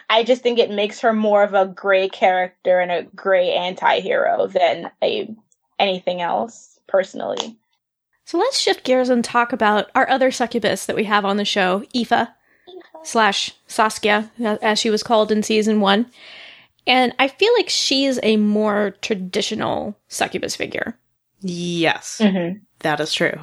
I 0.10 0.24
just 0.24 0.42
think 0.42 0.60
it 0.60 0.72
makes 0.72 1.00
her 1.02 1.14
more 1.14 1.44
of 1.44 1.54
a 1.54 1.66
gray 1.66 2.10
character 2.10 2.80
and 2.80 2.92
a 2.92 3.04
gray 3.16 3.52
anti-hero 3.54 4.48
than 4.48 4.92
a 5.04 5.34
anything 5.80 6.22
else 6.22 6.80
personally. 6.88 7.58
So 8.26 8.38
let's 8.38 8.60
shift 8.60 8.84
gears 8.84 9.10
and 9.10 9.24
talk 9.24 9.52
about 9.52 9.90
our 9.96 10.08
other 10.10 10.32
succubus 10.32 10.86
that 10.86 10.96
we 10.96 11.06
have 11.06 11.26
on 11.26 11.38
the 11.38 11.46
show, 11.46 11.84
Aoife, 11.96 12.30
slash 13.04 13.54
Saskia, 13.68 14.32
as 14.40 14.80
she 14.80 14.90
was 14.90 15.04
called 15.04 15.32
in 15.32 15.44
season 15.44 15.82
one. 15.82 16.06
And 16.88 17.14
I 17.20 17.28
feel 17.28 17.54
like 17.58 17.70
she's 17.70 18.20
a 18.24 18.38
more 18.38 18.96
traditional 19.02 19.98
succubus 20.08 20.56
figure. 20.56 20.98
Yes, 21.42 22.20
mm-hmm. 22.22 22.60
that 22.80 23.00
is 23.00 23.14
true 23.14 23.40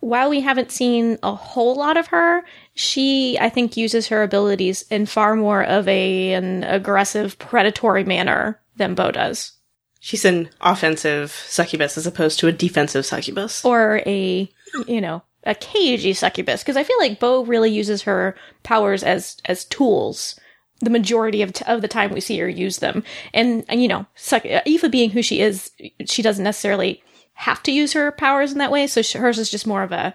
while 0.00 0.30
we 0.30 0.40
haven't 0.40 0.70
seen 0.70 1.18
a 1.22 1.34
whole 1.34 1.74
lot 1.74 1.96
of 1.96 2.08
her, 2.08 2.44
she 2.78 3.36
I 3.40 3.48
think 3.48 3.76
uses 3.76 4.06
her 4.06 4.22
abilities 4.22 4.82
in 4.82 5.06
far 5.06 5.34
more 5.34 5.64
of 5.64 5.88
a 5.88 6.32
an 6.32 6.62
aggressive, 6.62 7.36
predatory 7.38 8.04
manner 8.04 8.60
than 8.76 8.94
bo 8.94 9.10
does. 9.10 9.52
She's 9.98 10.24
an 10.24 10.48
offensive 10.60 11.32
succubus 11.48 11.98
as 11.98 12.06
opposed 12.06 12.38
to 12.38 12.46
a 12.46 12.52
defensive 12.52 13.04
succubus, 13.04 13.64
or 13.64 14.00
a 14.06 14.48
you 14.86 15.00
know 15.00 15.24
a 15.42 15.56
cagey 15.56 16.12
succubus. 16.12 16.62
Because 16.62 16.76
I 16.76 16.84
feel 16.84 16.98
like 16.98 17.18
bo 17.18 17.44
really 17.44 17.70
uses 17.70 18.02
her 18.02 18.36
powers 18.62 19.02
as 19.02 19.38
as 19.46 19.64
tools. 19.64 20.38
The 20.80 20.90
majority 20.90 21.42
of, 21.42 21.52
t- 21.52 21.64
of 21.66 21.82
the 21.82 21.88
time 21.88 22.12
we 22.12 22.20
see 22.20 22.38
her 22.38 22.48
use 22.48 22.78
them, 22.78 23.02
and, 23.34 23.64
and 23.68 23.82
you 23.82 23.88
know, 23.88 24.06
Suc- 24.14 24.46
uh, 24.46 24.60
Aoife 24.64 24.88
being 24.92 25.10
who 25.10 25.22
she 25.22 25.40
is, 25.40 25.72
she 26.06 26.22
doesn't 26.22 26.44
necessarily 26.44 27.02
have 27.32 27.62
to 27.64 27.72
use 27.72 27.94
her 27.94 28.12
powers 28.12 28.52
in 28.52 28.58
that 28.58 28.70
way. 28.70 28.86
So 28.86 29.02
hers 29.18 29.40
is 29.40 29.50
just 29.50 29.66
more 29.66 29.82
of 29.82 29.90
a 29.90 30.14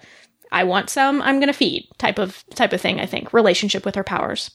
I 0.54 0.64
want 0.64 0.89
some, 0.89 1.22
I'm 1.22 1.39
going 1.39 1.47
to 1.47 1.54
feed 1.54 1.89
type 1.97 2.20
of 2.20 2.43
type 2.54 2.74
of 2.74 2.80
thing, 2.80 2.99
I 2.99 3.06
think. 3.08 3.34
Relationship 3.34 3.86
with 3.86 3.95
her 3.95 4.04
powers. 4.04 4.51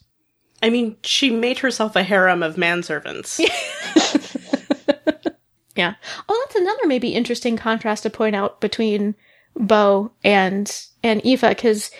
I 0.63 0.71
mean, 0.71 0.97
she 1.03 1.31
made 1.31 1.59
herself 1.59 1.97
a 1.97 2.03
harem 2.03 2.43
of 2.43 2.57
manservants. 2.57 3.39
yeah. 5.77 5.95
Oh, 6.29 6.47
that's 6.47 6.61
another 6.61 6.87
maybe 6.87 7.15
interesting 7.15 7.57
contrast 7.57 8.05
to 8.05 8.11
point 8.11 8.37
out 8.37 8.61
between 8.61 9.17
Bo 9.57 10.13
and 10.23 10.85
and 11.03 11.21
Aoife 11.25 11.41
because 11.41 11.91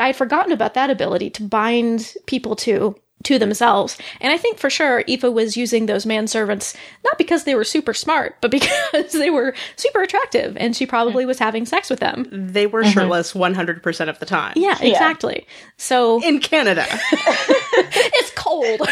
I'd 0.00 0.16
forgotten 0.16 0.52
about 0.52 0.74
that 0.74 0.90
ability 0.90 1.30
to 1.30 1.42
bind 1.42 2.14
people 2.26 2.56
to 2.56 2.96
to 3.22 3.38
themselves. 3.38 3.96
And 4.20 4.32
I 4.32 4.36
think 4.36 4.58
for 4.58 4.68
sure 4.68 5.02
Aoife 5.08 5.22
was 5.22 5.56
using 5.56 5.86
those 5.86 6.04
manservants 6.04 6.76
not 7.04 7.16
because 7.16 7.44
they 7.44 7.54
were 7.54 7.64
super 7.64 7.94
smart, 7.94 8.36
but 8.40 8.50
because 8.50 9.12
they 9.12 9.30
were 9.30 9.54
super 9.76 10.02
attractive 10.02 10.56
and 10.58 10.76
she 10.76 10.86
probably 10.86 11.24
was 11.24 11.38
having 11.38 11.66
sex 11.66 11.90
with 11.90 12.00
them. 12.00 12.26
They 12.30 12.66
were 12.66 12.82
mm-hmm. 12.82 12.90
shirtless 12.90 13.32
100% 13.32 14.08
of 14.08 14.18
the 14.18 14.26
time. 14.26 14.52
Yeah, 14.56 14.76
exactly. 14.80 15.44
Yeah. 15.46 15.54
So 15.78 16.22
in 16.22 16.40
Canada. 16.40 16.84
it's 17.76 18.30
cold. 18.32 18.82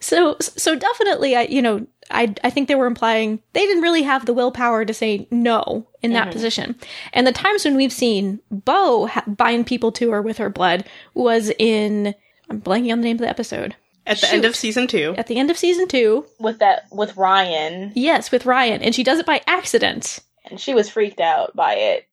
so 0.00 0.36
so 0.40 0.74
definitely 0.74 1.36
I 1.36 1.42
you 1.42 1.62
know 1.62 1.86
I, 2.12 2.34
I 2.44 2.50
think 2.50 2.68
they 2.68 2.74
were 2.74 2.86
implying 2.86 3.40
they 3.54 3.66
didn't 3.66 3.82
really 3.82 4.02
have 4.02 4.26
the 4.26 4.32
willpower 4.34 4.84
to 4.84 4.94
say 4.94 5.26
no 5.30 5.86
in 6.02 6.12
that 6.12 6.30
position. 6.32 6.76
And 7.12 7.26
the 7.26 7.32
times 7.32 7.64
when 7.64 7.74
we've 7.76 7.92
seen 7.92 8.40
Bo 8.50 9.06
ha- 9.06 9.24
bind 9.26 9.66
people 9.66 9.90
to 9.92 10.10
her 10.12 10.22
with 10.22 10.38
her 10.38 10.50
blood 10.50 10.84
was 11.14 11.50
in, 11.58 12.14
I'm 12.50 12.60
blanking 12.60 12.92
on 12.92 13.00
the 13.00 13.04
name 13.04 13.16
of 13.16 13.20
the 13.22 13.28
episode. 13.28 13.76
At 14.06 14.20
the 14.20 14.30
end 14.32 14.44
of 14.44 14.56
season 14.56 14.86
two. 14.88 15.14
At 15.16 15.28
the 15.28 15.36
end 15.38 15.50
of 15.50 15.56
season 15.56 15.86
two, 15.88 16.26
with 16.40 16.58
that 16.58 16.86
with 16.90 17.16
Ryan, 17.16 17.92
yes, 17.94 18.32
with 18.32 18.46
Ryan, 18.46 18.82
and 18.82 18.94
she 18.94 19.04
does 19.04 19.18
it 19.20 19.26
by 19.26 19.40
accident. 19.46 20.18
and 20.50 20.60
she 20.60 20.74
was 20.74 20.88
freaked 20.90 21.20
out 21.20 21.54
by 21.54 21.74
it. 21.74 22.08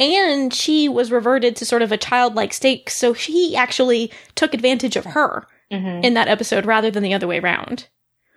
And 0.00 0.52
she 0.52 0.88
was 0.88 1.12
reverted 1.12 1.54
to 1.56 1.64
sort 1.66 1.82
of 1.82 1.92
a 1.92 1.96
childlike 1.98 2.52
state, 2.54 2.88
so 2.90 3.12
he 3.12 3.54
actually 3.54 4.10
took 4.34 4.54
advantage 4.54 4.96
of 4.96 5.04
her 5.04 5.46
Mm-hmm. 5.72 6.04
in 6.04 6.14
that 6.14 6.28
episode 6.28 6.66
rather 6.66 6.90
than 6.90 7.02
the 7.02 7.14
other 7.14 7.26
way 7.26 7.40
around. 7.40 7.88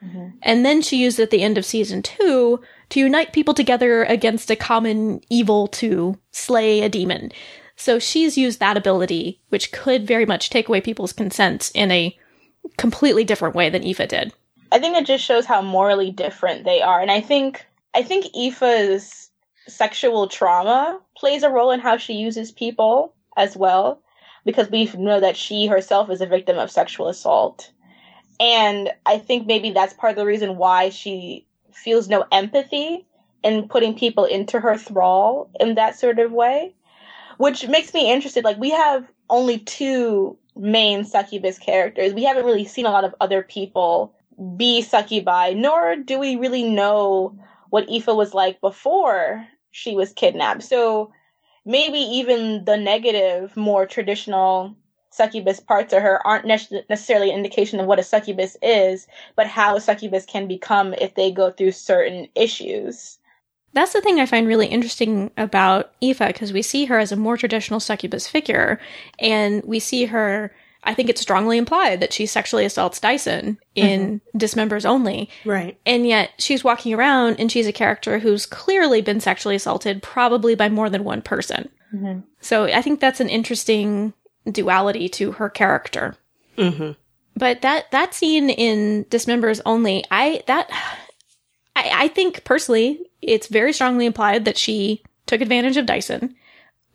Mhm. 0.03 0.33
And 0.43 0.65
then 0.65 0.81
she 0.81 0.97
used 0.97 1.19
at 1.19 1.31
the 1.31 1.41
end 1.41 1.57
of 1.57 1.65
season 1.65 2.01
two 2.01 2.61
to 2.89 2.99
unite 2.99 3.33
people 3.33 3.53
together 3.53 4.03
against 4.03 4.51
a 4.51 4.55
common 4.55 5.21
evil 5.29 5.67
to 5.67 6.17
slay 6.31 6.81
a 6.81 6.89
demon. 6.89 7.31
So 7.75 7.99
she's 7.99 8.37
used 8.37 8.59
that 8.59 8.77
ability, 8.77 9.39
which 9.49 9.71
could 9.71 10.07
very 10.07 10.25
much 10.25 10.49
take 10.49 10.67
away 10.67 10.81
people's 10.81 11.13
consent 11.13 11.71
in 11.73 11.91
a 11.91 12.17
completely 12.77 13.23
different 13.23 13.55
way 13.55 13.69
than 13.69 13.83
Aoife 13.83 14.07
did. 14.07 14.33
I 14.71 14.79
think 14.79 14.97
it 14.97 15.05
just 15.05 15.23
shows 15.23 15.45
how 15.45 15.61
morally 15.61 16.11
different 16.11 16.65
they 16.65 16.81
are, 16.81 17.01
and 17.01 17.11
I 17.11 17.21
think 17.21 17.65
I 17.93 18.03
think 18.03 18.25
Aoife's 18.35 19.31
sexual 19.67 20.27
trauma 20.27 20.99
plays 21.17 21.43
a 21.43 21.49
role 21.49 21.71
in 21.71 21.79
how 21.79 21.97
she 21.97 22.13
uses 22.13 22.51
people 22.51 23.13
as 23.35 23.55
well, 23.55 24.01
because 24.45 24.69
we 24.69 24.85
know 24.97 25.19
that 25.19 25.37
she 25.37 25.67
herself 25.67 26.09
is 26.09 26.21
a 26.21 26.25
victim 26.25 26.57
of 26.57 26.71
sexual 26.71 27.07
assault, 27.07 27.71
and 28.39 28.91
I 29.05 29.17
think 29.17 29.47
maybe 29.47 29.71
that's 29.71 29.93
part 29.93 30.11
of 30.11 30.17
the 30.17 30.25
reason 30.25 30.57
why 30.57 30.89
she 30.89 31.45
feels 31.71 32.07
no 32.07 32.25
empathy 32.31 33.05
in 33.43 33.67
putting 33.67 33.95
people 33.95 34.25
into 34.25 34.59
her 34.59 34.77
thrall 34.77 35.49
in 35.59 35.75
that 35.75 35.97
sort 35.97 36.19
of 36.19 36.31
way, 36.31 36.75
which 37.37 37.67
makes 37.67 37.93
me 37.93 38.11
interested. 38.11 38.43
Like 38.43 38.57
we 38.57 38.71
have 38.71 39.07
only 39.29 39.59
two 39.59 40.37
main 40.55 41.05
succubus 41.05 41.57
characters. 41.59 42.13
We 42.13 42.23
haven't 42.23 42.45
really 42.45 42.65
seen 42.65 42.85
a 42.85 42.91
lot 42.91 43.05
of 43.05 43.15
other 43.21 43.43
people 43.43 44.13
be 44.55 44.81
succubi, 44.81 45.53
nor 45.53 45.95
do 45.95 46.19
we 46.19 46.35
really 46.35 46.63
know 46.63 47.37
what 47.69 47.89
Aoife 47.89 48.07
was 48.07 48.33
like 48.33 48.61
before 48.61 49.45
she 49.71 49.95
was 49.95 50.13
kidnapped. 50.13 50.63
So 50.63 51.11
maybe 51.65 51.99
even 51.99 52.65
the 52.65 52.77
negative, 52.77 53.55
more 53.57 53.85
traditional 53.85 54.75
succubus 55.17 55.59
parts 55.59 55.91
of 55.91 56.01
her 56.01 56.25
aren't 56.25 56.45
nec- 56.45 56.89
necessarily 56.89 57.29
an 57.31 57.35
indication 57.37 57.79
of 57.79 57.85
what 57.87 57.99
a 57.99 58.03
succubus 58.03 58.55
is, 58.61 59.07
but 59.35 59.47
how 59.47 59.75
a 59.75 59.81
succubus 59.81 60.25
can 60.25 60.47
become 60.47 60.93
if 60.93 61.15
they 61.15 61.31
go 61.31 61.51
through 61.51 61.71
certain 61.71 62.27
issues. 62.35 63.17
That's 63.73 63.93
the 63.93 64.01
thing 64.01 64.19
I 64.19 64.25
find 64.25 64.47
really 64.47 64.67
interesting 64.67 65.29
about 65.37 65.91
Aoife, 66.01 66.19
because 66.27 66.53
we 66.53 66.61
see 66.61 66.85
her 66.85 66.97
as 66.97 67.11
a 67.11 67.15
more 67.17 67.35
traditional 67.37 67.79
succubus 67.79 68.27
figure, 68.27 68.79
and 69.19 69.61
we 69.65 69.79
see 69.79 70.05
her. 70.05 70.53
I 70.83 70.93
think 70.93 71.09
it's 71.09 71.19
strongly 71.21 71.57
implied 71.57 71.99
that 71.99 72.13
she 72.13 72.25
sexually 72.25 72.63
assaults 72.63 72.99
Dyson 73.01 73.57
in 73.75 74.21
Dismembers 74.37 74.85
Only, 74.85 75.29
Right. 75.43 75.77
and 75.85 76.07
yet 76.07 76.31
she's 76.37 76.63
walking 76.63 76.93
around 76.93 77.39
and 77.39 77.51
she's 77.51 77.67
a 77.67 77.73
character 77.73 78.19
who's 78.19 78.45
clearly 78.45 79.01
been 79.01 79.19
sexually 79.19 79.55
assaulted, 79.55 80.01
probably 80.01 80.55
by 80.55 80.69
more 80.69 80.89
than 80.89 81.03
one 81.03 81.21
person. 81.21 81.67
Mhm. 81.93 82.23
So 82.39 82.65
I 82.65 82.81
think 82.81 82.99
that's 83.01 83.19
an 83.19 83.27
interesting 83.27 84.13
duality 84.51 85.09
to 85.09 85.33
her 85.33 85.49
character. 85.49 86.15
hmm 86.57 86.91
But 87.35 87.61
that 87.61 87.91
that 87.91 88.13
scene 88.13 88.49
in 88.49 89.05
Dismembers 89.05 89.61
Only, 89.65 90.03
I 90.11 90.43
that 90.47 90.69
I, 91.75 91.91
I 91.93 92.07
think 92.09 92.43
personally, 92.43 92.99
it's 93.21 93.47
very 93.47 93.73
strongly 93.73 94.05
implied 94.05 94.45
that 94.45 94.57
she 94.57 95.03
took 95.25 95.41
advantage 95.41 95.77
of 95.77 95.85
Dyson, 95.85 96.35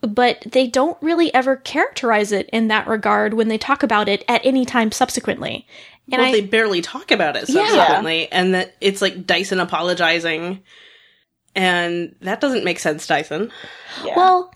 but 0.00 0.42
they 0.50 0.66
don't 0.66 1.00
really 1.02 1.32
ever 1.34 1.56
characterize 1.56 2.32
it 2.32 2.48
in 2.52 2.68
that 2.68 2.88
regard 2.88 3.34
when 3.34 3.48
they 3.48 3.58
talk 3.58 3.82
about 3.82 4.08
it 4.08 4.24
at 4.28 4.44
any 4.44 4.64
time 4.64 4.90
subsequently. 4.90 5.66
And 6.10 6.20
well, 6.20 6.28
I, 6.28 6.32
they 6.32 6.40
barely 6.40 6.82
talk 6.82 7.12
about 7.12 7.36
it 7.36 7.48
Yeah. 7.48 7.68
subsequently, 7.68 8.30
and 8.32 8.54
that 8.54 8.74
it's 8.80 9.00
like 9.00 9.26
Dyson 9.26 9.60
apologizing, 9.60 10.62
and 11.54 12.14
that 12.20 12.40
doesn't 12.40 12.64
make 12.64 12.78
sense, 12.78 13.06
Dyson. 13.06 13.50
Yeah. 14.04 14.14
Well, 14.16 14.54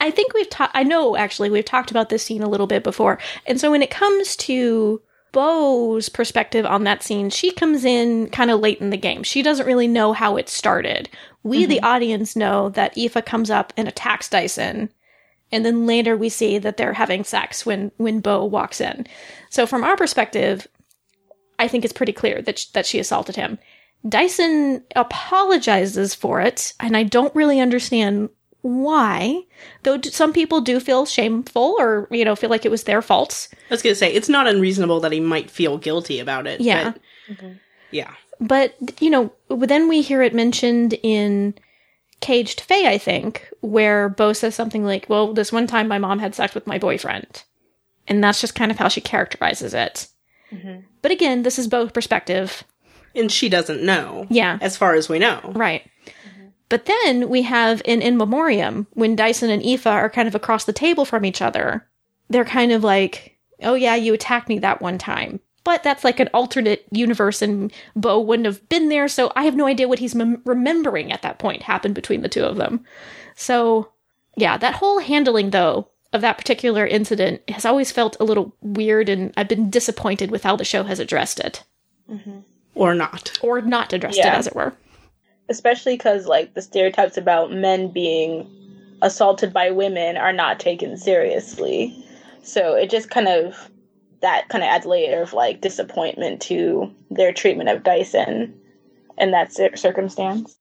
I 0.00 0.10
think 0.10 0.32
we've 0.34 0.50
talked. 0.50 0.76
I 0.76 0.82
know 0.82 1.16
actually 1.16 1.50
we've 1.50 1.64
talked 1.64 1.90
about 1.90 2.08
this 2.08 2.22
scene 2.22 2.42
a 2.42 2.48
little 2.48 2.66
bit 2.66 2.84
before, 2.84 3.18
and 3.46 3.60
so 3.60 3.70
when 3.70 3.82
it 3.82 3.90
comes 3.90 4.36
to 4.36 5.00
Bo's 5.32 6.08
perspective 6.08 6.64
on 6.64 6.84
that 6.84 7.02
scene, 7.02 7.30
she 7.30 7.50
comes 7.50 7.84
in 7.84 8.28
kind 8.30 8.50
of 8.50 8.60
late 8.60 8.80
in 8.80 8.90
the 8.90 8.96
game. 8.96 9.22
She 9.22 9.42
doesn't 9.42 9.66
really 9.66 9.88
know 9.88 10.12
how 10.12 10.36
it 10.36 10.48
started. 10.48 11.08
We, 11.42 11.66
the 11.66 11.76
mm-hmm. 11.76 11.84
audience, 11.84 12.36
know 12.36 12.70
that 12.70 12.96
Aoife 12.96 13.24
comes 13.24 13.50
up 13.50 13.72
and 13.76 13.86
attacks 13.86 14.28
Dyson, 14.28 14.90
and 15.52 15.64
then 15.64 15.86
later 15.86 16.16
we 16.16 16.28
see 16.28 16.58
that 16.58 16.76
they're 16.76 16.94
having 16.94 17.24
sex 17.24 17.66
when 17.66 17.90
when 17.96 18.20
Bo 18.20 18.44
walks 18.44 18.80
in. 18.80 19.06
So 19.50 19.66
from 19.66 19.84
our 19.84 19.96
perspective, 19.96 20.66
I 21.58 21.68
think 21.68 21.84
it's 21.84 21.92
pretty 21.92 22.12
clear 22.12 22.40
that 22.42 22.58
sh- 22.58 22.66
that 22.66 22.86
she 22.86 22.98
assaulted 22.98 23.36
him. 23.36 23.58
Dyson 24.08 24.84
apologizes 24.94 26.14
for 26.14 26.40
it, 26.40 26.72
and 26.80 26.96
I 26.96 27.02
don't 27.02 27.34
really 27.34 27.60
understand 27.60 28.30
why. 28.62 29.42
Though 29.82 30.00
some 30.02 30.32
people 30.32 30.60
do 30.60 30.80
feel 30.80 31.06
shameful 31.06 31.76
or, 31.78 32.08
you 32.10 32.24
know, 32.24 32.36
feel 32.36 32.50
like 32.50 32.64
it 32.64 32.70
was 32.70 32.84
their 32.84 33.02
fault. 33.02 33.48
I 33.52 33.74
was 33.74 33.82
gonna 33.82 33.94
say 33.94 34.12
it's 34.12 34.28
not 34.28 34.46
unreasonable 34.46 35.00
that 35.00 35.12
he 35.12 35.20
might 35.20 35.50
feel 35.50 35.78
guilty 35.78 36.18
about 36.20 36.46
it. 36.46 36.60
Yeah. 36.60 36.92
but- 36.92 37.36
mm-hmm. 37.36 37.52
yeah. 37.90 38.12
But, 38.38 38.76
you 39.00 39.08
know, 39.08 39.32
then 39.48 39.88
we 39.88 40.02
hear 40.02 40.20
it 40.20 40.34
mentioned 40.34 40.94
in 41.02 41.54
Caged 42.20 42.60
Fae, 42.60 42.86
I 42.86 42.98
think, 42.98 43.48
where 43.60 44.08
Bo 44.08 44.32
says 44.32 44.54
something 44.54 44.84
like, 44.84 45.08
well, 45.08 45.32
this 45.32 45.52
one 45.52 45.66
time 45.66 45.88
my 45.88 45.98
mom 45.98 46.18
had 46.18 46.34
sex 46.34 46.54
with 46.54 46.66
my 46.66 46.78
boyfriend. 46.78 47.44
And 48.06 48.22
that's 48.22 48.40
just 48.40 48.54
kind 48.54 48.70
of 48.70 48.76
how 48.78 48.88
she 48.88 49.00
characterizes 49.00 49.74
it. 49.74 50.08
Mm-hmm. 50.52 50.80
But 51.02 51.12
again, 51.12 51.42
this 51.42 51.58
is 51.58 51.66
Bo's 51.66 51.92
perspective. 51.92 52.64
And 53.16 53.32
she 53.32 53.48
doesn't 53.48 53.82
know. 53.82 54.26
Yeah. 54.28 54.58
As 54.60 54.76
far 54.76 54.94
as 54.94 55.08
we 55.08 55.18
know. 55.18 55.40
Right. 55.54 55.88
But 56.68 56.86
then 56.86 57.28
we 57.28 57.42
have 57.42 57.80
in 57.84 58.02
In 58.02 58.16
Memoriam, 58.16 58.86
when 58.92 59.16
Dyson 59.16 59.50
and 59.50 59.64
Aoife 59.64 59.86
are 59.86 60.10
kind 60.10 60.28
of 60.28 60.34
across 60.34 60.64
the 60.64 60.72
table 60.72 61.04
from 61.04 61.24
each 61.24 61.40
other, 61.40 61.86
they're 62.28 62.44
kind 62.44 62.72
of 62.72 62.82
like, 62.82 63.38
oh 63.62 63.74
yeah, 63.74 63.94
you 63.94 64.12
attacked 64.12 64.48
me 64.48 64.58
that 64.58 64.82
one 64.82 64.98
time. 64.98 65.40
But 65.62 65.82
that's 65.82 66.04
like 66.04 66.20
an 66.20 66.28
alternate 66.32 66.86
universe, 66.92 67.42
and 67.42 67.72
Bo 67.96 68.20
wouldn't 68.20 68.46
have 68.46 68.68
been 68.68 68.88
there, 68.88 69.08
so 69.08 69.32
I 69.34 69.44
have 69.44 69.56
no 69.56 69.66
idea 69.66 69.88
what 69.88 69.98
he's 69.98 70.14
mem- 70.14 70.42
remembering 70.44 71.10
at 71.10 71.22
that 71.22 71.40
point 71.40 71.62
happened 71.62 71.94
between 71.94 72.22
the 72.22 72.28
two 72.28 72.44
of 72.44 72.56
them. 72.56 72.84
So, 73.34 73.92
yeah, 74.36 74.56
that 74.58 74.76
whole 74.76 75.00
handling, 75.00 75.50
though, 75.50 75.88
of 76.12 76.20
that 76.20 76.38
particular 76.38 76.86
incident 76.86 77.42
has 77.50 77.64
always 77.64 77.90
felt 77.90 78.16
a 78.20 78.24
little 78.24 78.54
weird, 78.60 79.08
and 79.08 79.32
I've 79.36 79.48
been 79.48 79.68
disappointed 79.70 80.30
with 80.30 80.44
how 80.44 80.54
the 80.54 80.64
show 80.64 80.84
has 80.84 81.00
addressed 81.00 81.40
it. 81.40 81.64
Mm-hmm. 82.08 82.38
Or 82.76 82.94
not. 82.94 83.36
Or 83.42 83.60
not 83.60 83.92
addressed 83.92 84.18
Yeah. 84.18 84.34
it, 84.34 84.38
as 84.38 84.46
it 84.46 84.54
were. 84.54 84.72
especially 85.48 85.96
because 85.96 86.26
like 86.26 86.54
the 86.54 86.62
stereotypes 86.62 87.16
about 87.16 87.50
men 87.52 87.88
being 87.88 88.48
assaulted 89.02 89.52
by 89.52 89.70
women 89.70 90.16
are 90.16 90.32
not 90.32 90.58
taken 90.60 90.96
seriously 90.96 91.94
so 92.42 92.74
it 92.74 92.90
just 92.90 93.10
kind 93.10 93.28
of 93.28 93.70
that 94.22 94.48
kind 94.48 94.64
of 94.64 94.68
adds 94.68 94.86
a 94.86 94.88
layer 94.88 95.22
of 95.22 95.32
like 95.32 95.60
disappointment 95.60 96.40
to 96.42 96.90
their 97.10 97.32
treatment 97.32 97.68
of 97.68 97.82
dyson 97.84 98.58
in 99.18 99.30
that 99.32 99.52
circumstance 99.52 100.56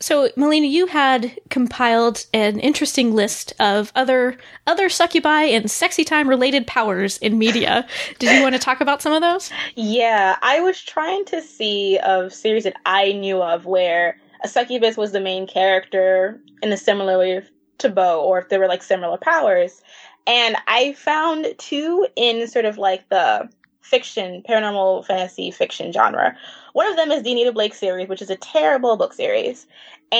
So, 0.00 0.28
Melina, 0.36 0.66
you 0.66 0.86
had 0.86 1.38
compiled 1.50 2.26
an 2.34 2.58
interesting 2.60 3.14
list 3.14 3.52
of 3.60 3.92
other 3.94 4.36
other 4.66 4.88
succubi 4.88 5.44
and 5.44 5.70
sexy 5.70 6.04
time 6.04 6.28
related 6.28 6.66
powers 6.66 7.16
in 7.18 7.38
media. 7.38 7.86
Did 8.18 8.36
you 8.36 8.42
want 8.42 8.54
to 8.54 8.58
talk 8.58 8.80
about 8.80 9.00
some 9.00 9.12
of 9.12 9.22
those? 9.22 9.50
yeah 9.76 10.36
i 10.42 10.60
was 10.60 10.80
trying 10.80 11.24
to 11.26 11.40
see 11.40 11.98
of 12.04 12.32
series 12.32 12.64
that 12.64 12.76
i 12.86 13.12
knew 13.12 13.42
of 13.42 13.66
where 13.66 14.18
a 14.42 14.48
succubus 14.48 14.96
was 14.96 15.12
the 15.12 15.20
main 15.20 15.46
character 15.46 16.40
in 16.62 16.72
a 16.72 16.76
similar 16.76 17.18
way 17.18 17.42
to 17.78 17.88
bo 17.88 18.22
or 18.22 18.38
if 18.38 18.48
there 18.48 18.58
were 18.58 18.68
like 18.68 18.82
similar 18.82 19.18
powers 19.18 19.82
and 20.26 20.56
i 20.66 20.92
found 20.94 21.46
two 21.58 22.06
in 22.16 22.46
sort 22.48 22.64
of 22.64 22.78
like 22.78 23.08
the 23.08 23.48
fiction 23.84 24.42
paranormal 24.48 25.04
fantasy 25.06 25.50
fiction 25.50 25.92
genre 25.92 26.36
one 26.72 26.86
of 26.86 26.96
them 26.96 27.12
is 27.12 27.22
the 27.22 27.32
anita 27.32 27.52
blake 27.52 27.74
series 27.74 28.08
which 28.08 28.22
is 28.22 28.30
a 28.30 28.36
terrible 28.36 28.96
book 28.96 29.12
series 29.12 29.66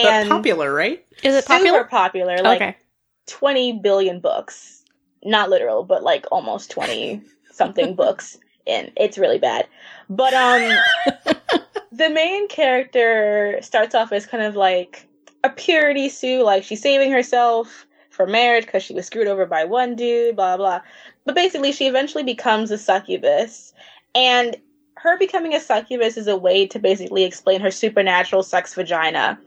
But 0.03 0.29
popular, 0.29 0.73
right? 0.73 1.05
Is 1.23 1.35
it 1.35 1.45
super 1.45 1.59
popular? 1.59 1.85
popular 1.85 2.37
like 2.43 2.61
okay. 2.61 2.77
20 3.27 3.81
billion 3.81 4.21
books. 4.21 4.83
Not 5.25 5.49
literal, 5.49 5.85
but 5.85 6.03
like 6.03 6.27
almost 6.31 6.71
20 6.71 7.23
something 7.51 7.95
books 8.03 8.39
in. 8.67 8.93
It's 8.97 9.19
really 9.19 9.39
bad. 9.39 9.67
But 10.11 10.35
um 10.35 10.71
the 11.93 12.11
main 12.11 12.49
character 12.49 13.59
starts 13.63 13.95
off 13.95 14.13
as 14.13 14.27
kind 14.27 14.43
of 14.43 14.57
like 14.57 15.07
a 15.43 15.51
purity 15.51 16.09
Sue, 16.09 16.43
like 16.43 16.65
she's 16.65 16.83
saving 16.83 17.13
herself 17.13 17.87
for 18.15 18.27
marriage 18.27 18.65
because 18.67 18.83
she 18.83 18.95
was 18.95 19.07
screwed 19.07 19.27
over 19.27 19.45
by 19.45 19.65
one 19.65 19.97
dude, 19.97 20.37
blah 20.37 20.57
blah. 20.57 20.81
But 21.25 21.35
basically 21.35 21.73
she 21.73 21.87
eventually 21.87 22.25
becomes 22.25 22.71
a 22.71 22.79
succubus 22.79 23.75
and 24.15 24.57
her 24.97 25.19
becoming 25.19 25.55
a 25.55 25.61
succubus 25.61 26.17
is 26.17 26.29
a 26.29 26.37
way 26.37 26.67
to 26.67 26.79
basically 26.79 27.25
explain 27.25 27.61
her 27.61 27.71
supernatural 27.71 28.43
sex 28.43 28.75
vagina. 28.75 29.39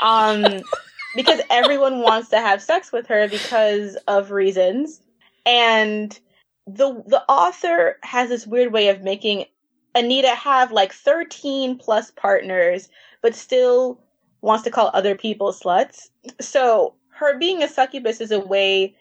Um, 0.00 0.60
because 1.16 1.40
everyone 1.50 2.00
wants 2.00 2.28
to 2.30 2.38
have 2.38 2.62
sex 2.62 2.92
with 2.92 3.06
her 3.06 3.28
because 3.28 3.96
of 4.08 4.30
reasons. 4.30 5.00
And 5.46 6.18
the 6.66 7.02
the 7.06 7.22
author 7.28 7.98
has 8.02 8.28
this 8.28 8.46
weird 8.46 8.72
way 8.72 8.88
of 8.88 9.02
making 9.02 9.46
Anita 9.94 10.30
have 10.30 10.72
like 10.72 10.92
13 10.92 11.78
plus 11.78 12.10
partners, 12.10 12.88
but 13.22 13.34
still 13.34 14.00
wants 14.40 14.64
to 14.64 14.70
call 14.70 14.90
other 14.92 15.14
people 15.14 15.52
sluts. 15.52 16.08
So 16.40 16.94
her 17.14 17.38
being 17.38 17.62
a 17.62 17.68
succubus 17.68 18.20
is 18.20 18.30
a 18.30 18.40
way 18.40 18.94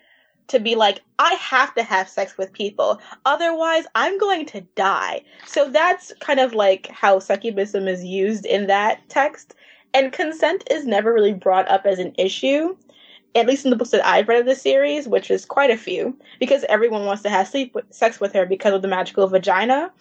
to 0.48 0.60
be 0.60 0.76
like, 0.76 1.02
I 1.20 1.34
have 1.36 1.74
to 1.76 1.84
have 1.84 2.10
sex 2.10 2.38
with 2.38 2.54
people. 2.54 3.00
Otherwise, 3.26 3.86
I'm 3.96 4.18
going 4.18 4.46
to 4.48 4.62
die. 4.76 5.22
So 5.46 5.70
that's 5.70 6.14
kind 6.20 6.40
of 6.40 6.54
like 6.54 6.88
how 6.88 7.20
succubism 7.20 7.88
is 7.88 8.04
used 8.04 8.46
in 8.46 8.68
that 8.68 9.08
text. 9.10 9.56
And 9.94 10.12
consent 10.12 10.64
is 10.70 10.86
never 10.86 11.14
really 11.14 11.34
brought 11.34 11.70
up 11.70 11.86
as 11.86 12.00
an 12.00 12.14
issue, 12.18 12.76
at 13.36 13.48
least 13.48 13.64
in 13.64 13.72
the 13.72 13.78
books 13.78 13.92
that 13.92 14.06
I've 14.06 14.28
read 14.28 14.40
of 14.40 14.46
the 14.46 14.56
series, 14.56 15.08
which 15.08 15.32
is 15.32 15.46
quite 15.46 15.72
a 15.72 15.78
few, 15.78 16.18
because 16.40 16.66
everyone 16.68 17.06
wants 17.06 17.24
to 17.24 17.30
have 17.30 17.48
sleep 17.48 17.74
with, 17.74 17.86
sex 17.92 18.20
with 18.20 18.34
her 18.34 18.46
because 18.46 18.74
of 18.74 18.82
the 18.82 18.88
magical 18.88 19.28
vagina. 19.28 19.92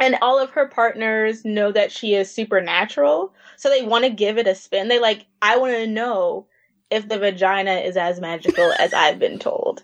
And 0.00 0.16
all 0.20 0.40
of 0.40 0.50
her 0.50 0.66
partners 0.66 1.44
know 1.44 1.70
that 1.70 1.92
she 1.92 2.14
is 2.14 2.28
supernatural, 2.28 3.32
so 3.56 3.68
they 3.68 3.82
want 3.82 4.04
to 4.04 4.10
give 4.10 4.38
it 4.38 4.48
a 4.48 4.54
spin. 4.54 4.88
They 4.88 4.98
like, 4.98 5.26
I 5.40 5.56
want 5.56 5.74
to 5.74 5.86
know 5.86 6.46
if 6.90 7.08
the 7.08 7.18
vagina 7.18 7.72
is 7.72 7.96
as 7.96 8.20
magical 8.20 8.72
as 8.78 8.92
I've 8.92 9.18
been 9.18 9.38
told. 9.38 9.82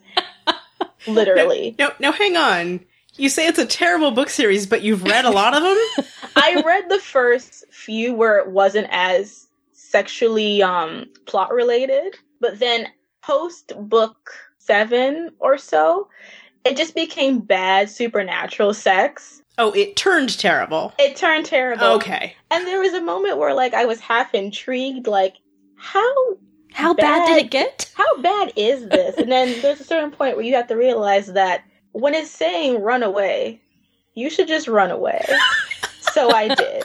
Literally. 1.07 1.74
No, 1.78 1.88
no, 1.88 1.94
no, 2.01 2.12
hang 2.12 2.36
on. 2.36 2.80
You 3.16 3.28
say 3.28 3.46
it's 3.46 3.59
a 3.59 3.66
terrible 3.66 4.12
book 4.12 4.30
series, 4.30 4.66
but 4.66 4.82
you've 4.82 5.03
read 5.03 5.24
a 5.24 5.30
lot 5.30 5.55
of 5.55 5.62
them? 5.62 6.07
I 6.36 6.62
read 6.64 6.88
the 6.88 7.01
first 7.01 7.64
few 7.70 8.14
where 8.14 8.38
it 8.38 8.51
wasn't 8.51 8.88
as 8.90 9.48
sexually 9.72 10.62
um 10.62 11.07
plot 11.26 11.53
related, 11.53 12.16
but 12.40 12.59
then 12.59 12.86
post 13.22 13.72
book 13.76 14.32
7 14.59 15.30
or 15.40 15.59
so, 15.59 16.09
it 16.64 16.76
just 16.76 16.94
became 16.94 17.40
bad 17.40 17.90
supernatural 17.90 18.72
sex. 18.72 19.42
Oh, 19.59 19.72
it 19.72 19.96
turned 19.96 20.38
terrible. 20.38 20.94
It 20.98 21.16
turned 21.16 21.46
terrible. 21.46 21.84
Okay. 21.84 22.36
And 22.51 22.66
there 22.66 22.80
was 22.80 22.94
a 22.94 23.03
moment 23.03 23.38
where 23.38 23.53
like 23.53 23.74
I 23.74 23.84
was 23.84 24.01
half 24.01 24.34
intrigued 24.34 25.07
like 25.07 25.36
how 25.74 26.14
How 26.73 26.95
bad, 26.95 27.27
did 27.27 27.45
it 27.45 27.51
get? 27.51 27.91
how 27.95 28.21
bad 28.21 28.53
is 28.57 28.89
this? 28.89 29.16
and 29.16 29.31
then 29.31 29.61
there's 29.61 29.81
a 29.81 29.85
certain 29.85 30.11
point 30.11 30.37
where 30.37 30.45
you 30.45 30.55
have 30.55 30.68
to 30.68 30.77
realize 30.77 31.29
that 31.33 31.64
when 31.93 32.14
it's 32.14 32.31
saying 32.31 32.81
run 32.81 33.03
away, 33.03 33.61
you 34.14 34.31
should 34.31 34.49
just 34.49 34.68
run 34.68 34.91
away. 34.91 35.25
so 36.12 36.31
I 36.31 36.55
did. 36.55 36.85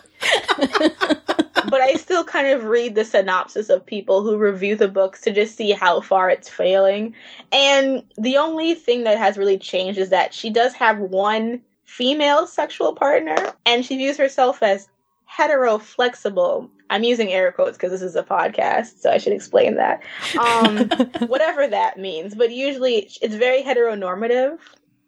but 1.69 1.81
I 1.81 1.93
still 1.95 2.23
kind 2.23 2.47
of 2.47 2.65
read 2.65 2.95
the 2.95 3.05
synopsis 3.05 3.69
of 3.69 3.85
people 3.85 4.23
who 4.23 4.37
review 4.37 4.75
the 4.75 4.87
books 4.87 5.21
to 5.21 5.31
just 5.31 5.55
see 5.55 5.71
how 5.71 6.01
far 6.01 6.29
it's 6.29 6.49
failing. 6.49 7.13
And 7.51 8.03
the 8.17 8.37
only 8.37 8.75
thing 8.75 9.03
that 9.03 9.17
has 9.17 9.37
really 9.37 9.57
changed 9.57 9.99
is 9.99 10.09
that 10.09 10.33
she 10.33 10.49
does 10.49 10.73
have 10.73 10.99
one 10.99 11.61
female 11.85 12.47
sexual 12.47 12.93
partner, 12.93 13.53
and 13.65 13.85
she 13.85 13.97
views 13.97 14.17
herself 14.17 14.61
as 14.63 14.89
hetero 15.25 15.77
flexible. 15.77 16.69
I'm 16.89 17.03
using 17.03 17.31
air 17.31 17.51
quotes 17.51 17.77
because 17.77 17.91
this 17.91 18.01
is 18.01 18.15
a 18.15 18.23
podcast, 18.23 18.99
so 18.99 19.11
I 19.11 19.17
should 19.17 19.33
explain 19.33 19.75
that. 19.75 20.03
Um, 20.39 20.87
whatever 21.27 21.67
that 21.67 21.97
means, 21.97 22.35
but 22.35 22.51
usually 22.51 23.09
it's 23.21 23.35
very 23.35 23.63
heteronormative 23.63 24.59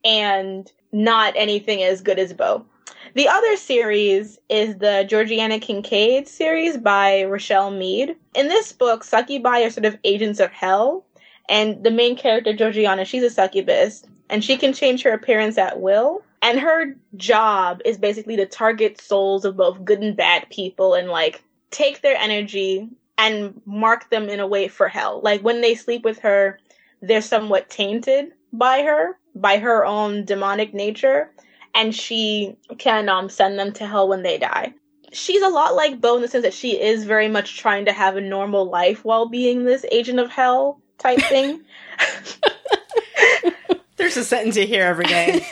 and 0.03 0.71
not 0.91 1.33
anything 1.35 1.83
as 1.83 2.01
good 2.01 2.19
as 2.19 2.33
Bo. 2.33 2.65
The 3.13 3.27
other 3.27 3.55
series 3.57 4.37
is 4.49 4.77
the 4.77 5.05
Georgiana 5.07 5.59
Kincaid 5.59 6.27
series 6.27 6.77
by 6.77 7.21
Richelle 7.21 7.71
Mead. 7.71 8.15
In 8.35 8.47
this 8.47 8.71
book, 8.71 9.03
succubi 9.03 9.63
are 9.63 9.69
sort 9.69 9.85
of 9.85 9.97
agents 10.03 10.39
of 10.39 10.51
hell, 10.51 11.05
and 11.49 11.83
the 11.83 11.91
main 11.91 12.15
character, 12.15 12.53
Georgiana, 12.53 13.05
she's 13.05 13.23
a 13.23 13.29
succubus, 13.29 14.03
and 14.29 14.43
she 14.43 14.57
can 14.57 14.73
change 14.73 15.03
her 15.03 15.11
appearance 15.11 15.57
at 15.57 15.79
will. 15.79 16.21
And 16.41 16.59
her 16.59 16.95
job 17.15 17.81
is 17.85 17.97
basically 17.97 18.35
to 18.37 18.45
target 18.45 19.01
souls 19.01 19.45
of 19.45 19.57
both 19.57 19.83
good 19.83 20.01
and 20.01 20.15
bad 20.15 20.47
people 20.49 20.93
and 20.93 21.07
like 21.09 21.43
take 21.71 22.01
their 22.01 22.15
energy 22.17 22.89
and 23.17 23.61
mark 23.65 24.09
them 24.09 24.29
in 24.29 24.39
a 24.39 24.47
way 24.47 24.67
for 24.67 24.87
hell. 24.87 25.21
Like 25.23 25.41
when 25.41 25.61
they 25.61 25.75
sleep 25.75 26.03
with 26.03 26.19
her, 26.19 26.59
they're 27.01 27.21
somewhat 27.21 27.69
tainted 27.69 28.33
by 28.53 28.83
her, 28.83 29.17
by 29.35 29.57
her 29.57 29.85
own 29.85 30.25
demonic 30.25 30.73
nature, 30.73 31.31
and 31.75 31.93
she 31.93 32.55
can 32.77 33.09
um 33.09 33.29
send 33.29 33.57
them 33.57 33.71
to 33.73 33.85
hell 33.85 34.07
when 34.07 34.23
they 34.23 34.37
die. 34.37 34.73
She's 35.13 35.41
a 35.41 35.49
lot 35.49 35.75
like 35.75 36.01
Bo 36.01 36.17
in 36.17 36.21
the 36.21 36.27
sense 36.27 36.43
that 36.43 36.53
she 36.53 36.79
is 36.79 37.05
very 37.05 37.27
much 37.27 37.57
trying 37.57 37.85
to 37.85 37.93
have 37.93 38.17
a 38.17 38.21
normal 38.21 38.69
life 38.69 39.05
while 39.05 39.27
being 39.27 39.63
this 39.63 39.85
agent 39.91 40.19
of 40.19 40.29
hell 40.29 40.81
type 40.97 41.19
thing. 41.21 41.61
There's 43.97 44.15
a 44.15 44.23
sentence 44.23 44.55
you 44.55 44.67
hear 44.67 44.83
every 44.83 45.05
day. 45.05 45.45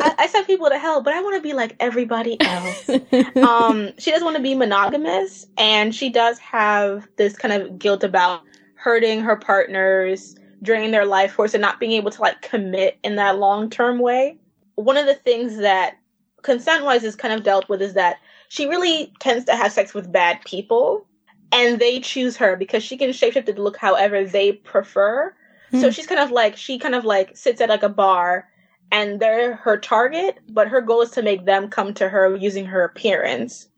I, 0.00 0.14
I 0.18 0.26
send 0.26 0.46
people 0.46 0.68
to 0.70 0.78
hell, 0.78 1.02
but 1.02 1.12
I 1.12 1.20
want 1.20 1.36
to 1.36 1.42
be 1.42 1.52
like 1.52 1.76
everybody 1.80 2.40
else. 2.40 2.88
um, 3.36 3.90
she 3.98 4.10
doesn't 4.10 4.24
want 4.24 4.36
to 4.36 4.42
be 4.42 4.54
monogamous, 4.54 5.46
and 5.58 5.94
she 5.94 6.08
does 6.08 6.38
have 6.38 7.06
this 7.16 7.36
kind 7.36 7.52
of 7.52 7.78
guilt 7.78 8.02
about 8.04 8.42
hurting 8.74 9.20
her 9.20 9.36
partners, 9.36 10.34
draining 10.62 10.92
their 10.92 11.04
life 11.04 11.32
force, 11.32 11.52
and 11.52 11.60
not 11.60 11.78
being 11.78 11.92
able 11.92 12.10
to 12.10 12.22
like 12.22 12.40
commit 12.40 12.98
in 13.04 13.16
that 13.16 13.38
long 13.38 13.68
term 13.68 13.98
way. 13.98 14.38
One 14.76 14.96
of 14.96 15.06
the 15.06 15.14
things 15.14 15.58
that 15.58 15.98
consent 16.42 16.84
wise 16.84 17.04
is 17.04 17.16
kind 17.16 17.34
of 17.34 17.42
dealt 17.42 17.68
with 17.68 17.82
is 17.82 17.94
that 17.94 18.18
she 18.48 18.66
really 18.66 19.12
tends 19.20 19.44
to 19.44 19.56
have 19.56 19.72
sex 19.72 19.92
with 19.92 20.10
bad 20.10 20.40
people, 20.46 21.06
and 21.52 21.78
they 21.78 22.00
choose 22.00 22.36
her 22.38 22.56
because 22.56 22.82
she 22.82 22.96
can 22.96 23.10
shapeshift 23.10 23.46
to 23.46 23.60
look 23.60 23.76
however 23.76 24.24
they 24.24 24.52
prefer. 24.52 25.34
So 25.70 25.76
mm-hmm. 25.76 25.90
she's 25.90 26.06
kind 26.06 26.20
of 26.20 26.30
like 26.30 26.56
she 26.56 26.78
kind 26.78 26.94
of 26.94 27.04
like 27.04 27.36
sits 27.36 27.60
at 27.60 27.68
like 27.68 27.82
a 27.82 27.88
bar 27.88 28.48
and 28.90 29.20
they're 29.20 29.56
her 29.56 29.78
target, 29.78 30.38
but 30.48 30.68
her 30.68 30.80
goal 30.80 31.02
is 31.02 31.10
to 31.12 31.22
make 31.22 31.44
them 31.44 31.68
come 31.68 31.94
to 31.94 32.08
her 32.08 32.34
using 32.36 32.66
her 32.66 32.84
appearance. 32.84 33.68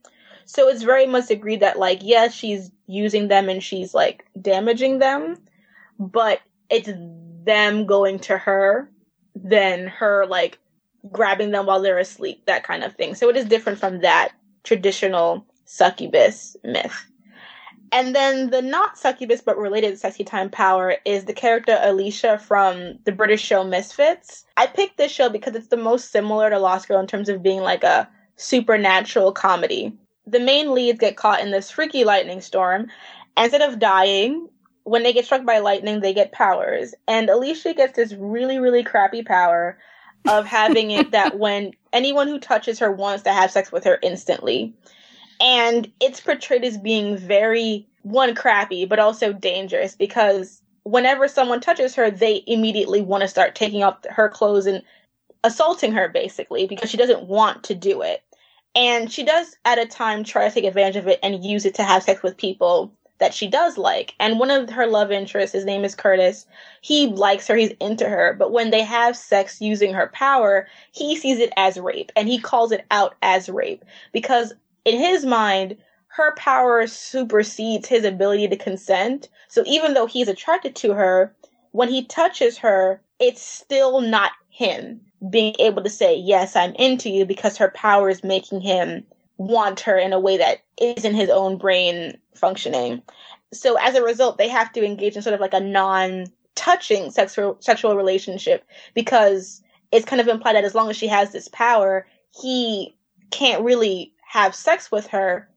So 0.44 0.68
it's 0.68 0.82
very 0.82 1.06
much 1.06 1.30
agreed 1.30 1.60
that 1.60 1.78
like 1.78 2.00
yes, 2.02 2.32
she's 2.34 2.70
using 2.86 3.28
them 3.28 3.48
and 3.48 3.62
she's 3.62 3.94
like 3.94 4.24
damaging 4.40 4.98
them, 4.98 5.36
but 5.98 6.40
it's 6.68 6.90
them 7.44 7.86
going 7.86 8.18
to 8.20 8.38
her 8.38 8.90
than 9.34 9.86
her 9.88 10.26
like 10.26 10.58
grabbing 11.10 11.50
them 11.50 11.66
while 11.66 11.80
they're 11.80 11.98
asleep, 11.98 12.44
that 12.46 12.64
kind 12.64 12.84
of 12.84 12.94
thing. 12.94 13.14
So 13.14 13.28
it 13.28 13.36
is 13.36 13.46
different 13.46 13.78
from 13.78 14.00
that 14.00 14.32
traditional 14.64 15.46
succubus 15.64 16.56
myth. 16.62 17.06
And 17.92 18.14
then 18.14 18.50
the 18.50 18.62
not 18.62 18.98
succubus 18.98 19.40
but 19.40 19.58
related 19.58 19.98
sexy 19.98 20.22
time 20.22 20.48
power 20.48 20.96
is 21.04 21.24
the 21.24 21.32
character 21.32 21.78
Alisha 21.82 22.40
from 22.40 22.98
the 23.04 23.12
British 23.12 23.42
show 23.42 23.64
Misfits. 23.64 24.44
I 24.56 24.66
picked 24.66 24.96
this 24.96 25.10
show 25.10 25.28
because 25.28 25.56
it's 25.56 25.68
the 25.68 25.76
most 25.76 26.12
similar 26.12 26.50
to 26.50 26.58
Lost 26.58 26.86
Girl 26.86 27.00
in 27.00 27.08
terms 27.08 27.28
of 27.28 27.42
being 27.42 27.60
like 27.60 27.82
a 27.82 28.08
supernatural 28.36 29.32
comedy. 29.32 29.92
The 30.26 30.38
main 30.38 30.72
leads 30.72 31.00
get 31.00 31.16
caught 31.16 31.40
in 31.40 31.50
this 31.50 31.70
freaky 31.70 32.04
lightning 32.04 32.40
storm. 32.40 32.86
Instead 33.36 33.62
of 33.62 33.80
dying, 33.80 34.48
when 34.84 35.02
they 35.02 35.12
get 35.12 35.24
struck 35.24 35.44
by 35.44 35.58
lightning, 35.58 36.00
they 36.00 36.14
get 36.14 36.32
powers. 36.32 36.94
And 37.08 37.28
Alisha 37.28 37.76
gets 37.76 37.96
this 37.96 38.12
really, 38.12 38.58
really 38.58 38.84
crappy 38.84 39.22
power 39.22 39.78
of 40.28 40.46
having 40.46 40.92
it 40.92 41.10
that 41.12 41.38
when 41.38 41.72
anyone 41.92 42.28
who 42.28 42.38
touches 42.38 42.78
her 42.78 42.92
wants 42.92 43.24
to 43.24 43.32
have 43.32 43.50
sex 43.50 43.72
with 43.72 43.82
her 43.84 43.98
instantly 44.02 44.74
and 45.40 45.90
it's 46.00 46.20
portrayed 46.20 46.64
as 46.64 46.78
being 46.78 47.16
very 47.16 47.86
one 48.02 48.34
crappy 48.34 48.84
but 48.84 48.98
also 48.98 49.32
dangerous 49.32 49.94
because 49.94 50.62
whenever 50.84 51.28
someone 51.28 51.60
touches 51.60 51.94
her 51.94 52.10
they 52.10 52.42
immediately 52.46 53.00
want 53.00 53.22
to 53.22 53.28
start 53.28 53.54
taking 53.54 53.82
off 53.82 53.98
her 54.08 54.28
clothes 54.28 54.66
and 54.66 54.82
assaulting 55.44 55.92
her 55.92 56.08
basically 56.08 56.66
because 56.66 56.90
she 56.90 56.96
doesn't 56.96 57.24
want 57.24 57.64
to 57.64 57.74
do 57.74 58.02
it. 58.02 58.22
And 58.74 59.10
she 59.10 59.24
does 59.24 59.56
at 59.64 59.78
a 59.78 59.86
time 59.86 60.22
try 60.22 60.48
to 60.48 60.54
take 60.54 60.64
advantage 60.64 60.96
of 60.96 61.08
it 61.08 61.18
and 61.22 61.44
use 61.44 61.64
it 61.64 61.74
to 61.76 61.82
have 61.82 62.04
sex 62.04 62.22
with 62.22 62.36
people 62.36 62.92
that 63.18 63.34
she 63.34 63.48
does 63.48 63.76
like. 63.76 64.14
And 64.18 64.38
one 64.38 64.50
of 64.50 64.70
her 64.70 64.86
love 64.86 65.10
interests 65.10 65.52
his 65.52 65.64
name 65.64 65.84
is 65.84 65.94
curtis 65.94 66.46
he 66.80 67.08
likes 67.08 67.46
her 67.48 67.56
he's 67.56 67.72
into 67.80 68.08
her. 68.08 68.34
But 68.38 68.52
when 68.52 68.70
they 68.70 68.82
have 68.82 69.16
sex 69.16 69.60
using 69.60 69.92
her 69.92 70.08
power 70.08 70.68
he 70.92 71.16
sees 71.16 71.38
it 71.38 71.52
as 71.56 71.78
rape 71.78 72.12
and 72.14 72.28
he 72.28 72.38
calls 72.38 72.70
it 72.72 72.86
out 72.90 73.16
as 73.22 73.48
rape. 73.48 73.84
Because 74.12 74.52
in 74.84 74.98
his 74.98 75.24
mind, 75.24 75.76
her 76.08 76.34
power 76.36 76.86
supersedes 76.86 77.88
his 77.88 78.04
ability 78.04 78.48
to 78.48 78.56
consent. 78.56 79.28
So 79.48 79.62
even 79.66 79.94
though 79.94 80.06
he's 80.06 80.28
attracted 80.28 80.74
to 80.76 80.92
her, 80.92 81.34
when 81.72 81.88
he 81.88 82.04
touches 82.04 82.58
her, 82.58 83.00
it's 83.18 83.42
still 83.42 84.00
not 84.00 84.32
him 84.48 85.00
being 85.30 85.54
able 85.58 85.82
to 85.82 85.90
say, 85.90 86.16
Yes, 86.16 86.56
I'm 86.56 86.74
into 86.74 87.10
you 87.10 87.24
because 87.24 87.56
her 87.58 87.70
power 87.70 88.08
is 88.08 88.24
making 88.24 88.60
him 88.60 89.04
want 89.36 89.80
her 89.80 89.96
in 89.96 90.12
a 90.12 90.20
way 90.20 90.36
that 90.36 90.58
isn't 90.80 91.14
his 91.14 91.30
own 91.30 91.56
brain 91.56 92.18
functioning. 92.34 93.02
So 93.52 93.76
as 93.76 93.94
a 93.94 94.02
result, 94.02 94.38
they 94.38 94.48
have 94.48 94.72
to 94.72 94.84
engage 94.84 95.16
in 95.16 95.22
sort 95.22 95.34
of 95.34 95.40
like 95.40 95.54
a 95.54 95.60
non 95.60 96.26
touching 96.54 97.10
sexual 97.10 97.56
sexual 97.60 97.96
relationship 97.96 98.64
because 98.94 99.62
it's 99.92 100.04
kind 100.04 100.20
of 100.20 100.28
implied 100.28 100.56
that 100.56 100.64
as 100.64 100.74
long 100.74 100.90
as 100.90 100.96
she 100.96 101.06
has 101.06 101.32
this 101.32 101.48
power, 101.48 102.06
he 102.38 102.94
can't 103.30 103.64
really 103.64 104.12
have 104.30 104.54
sex 104.54 104.92
with 104.92 105.08
her 105.08 105.48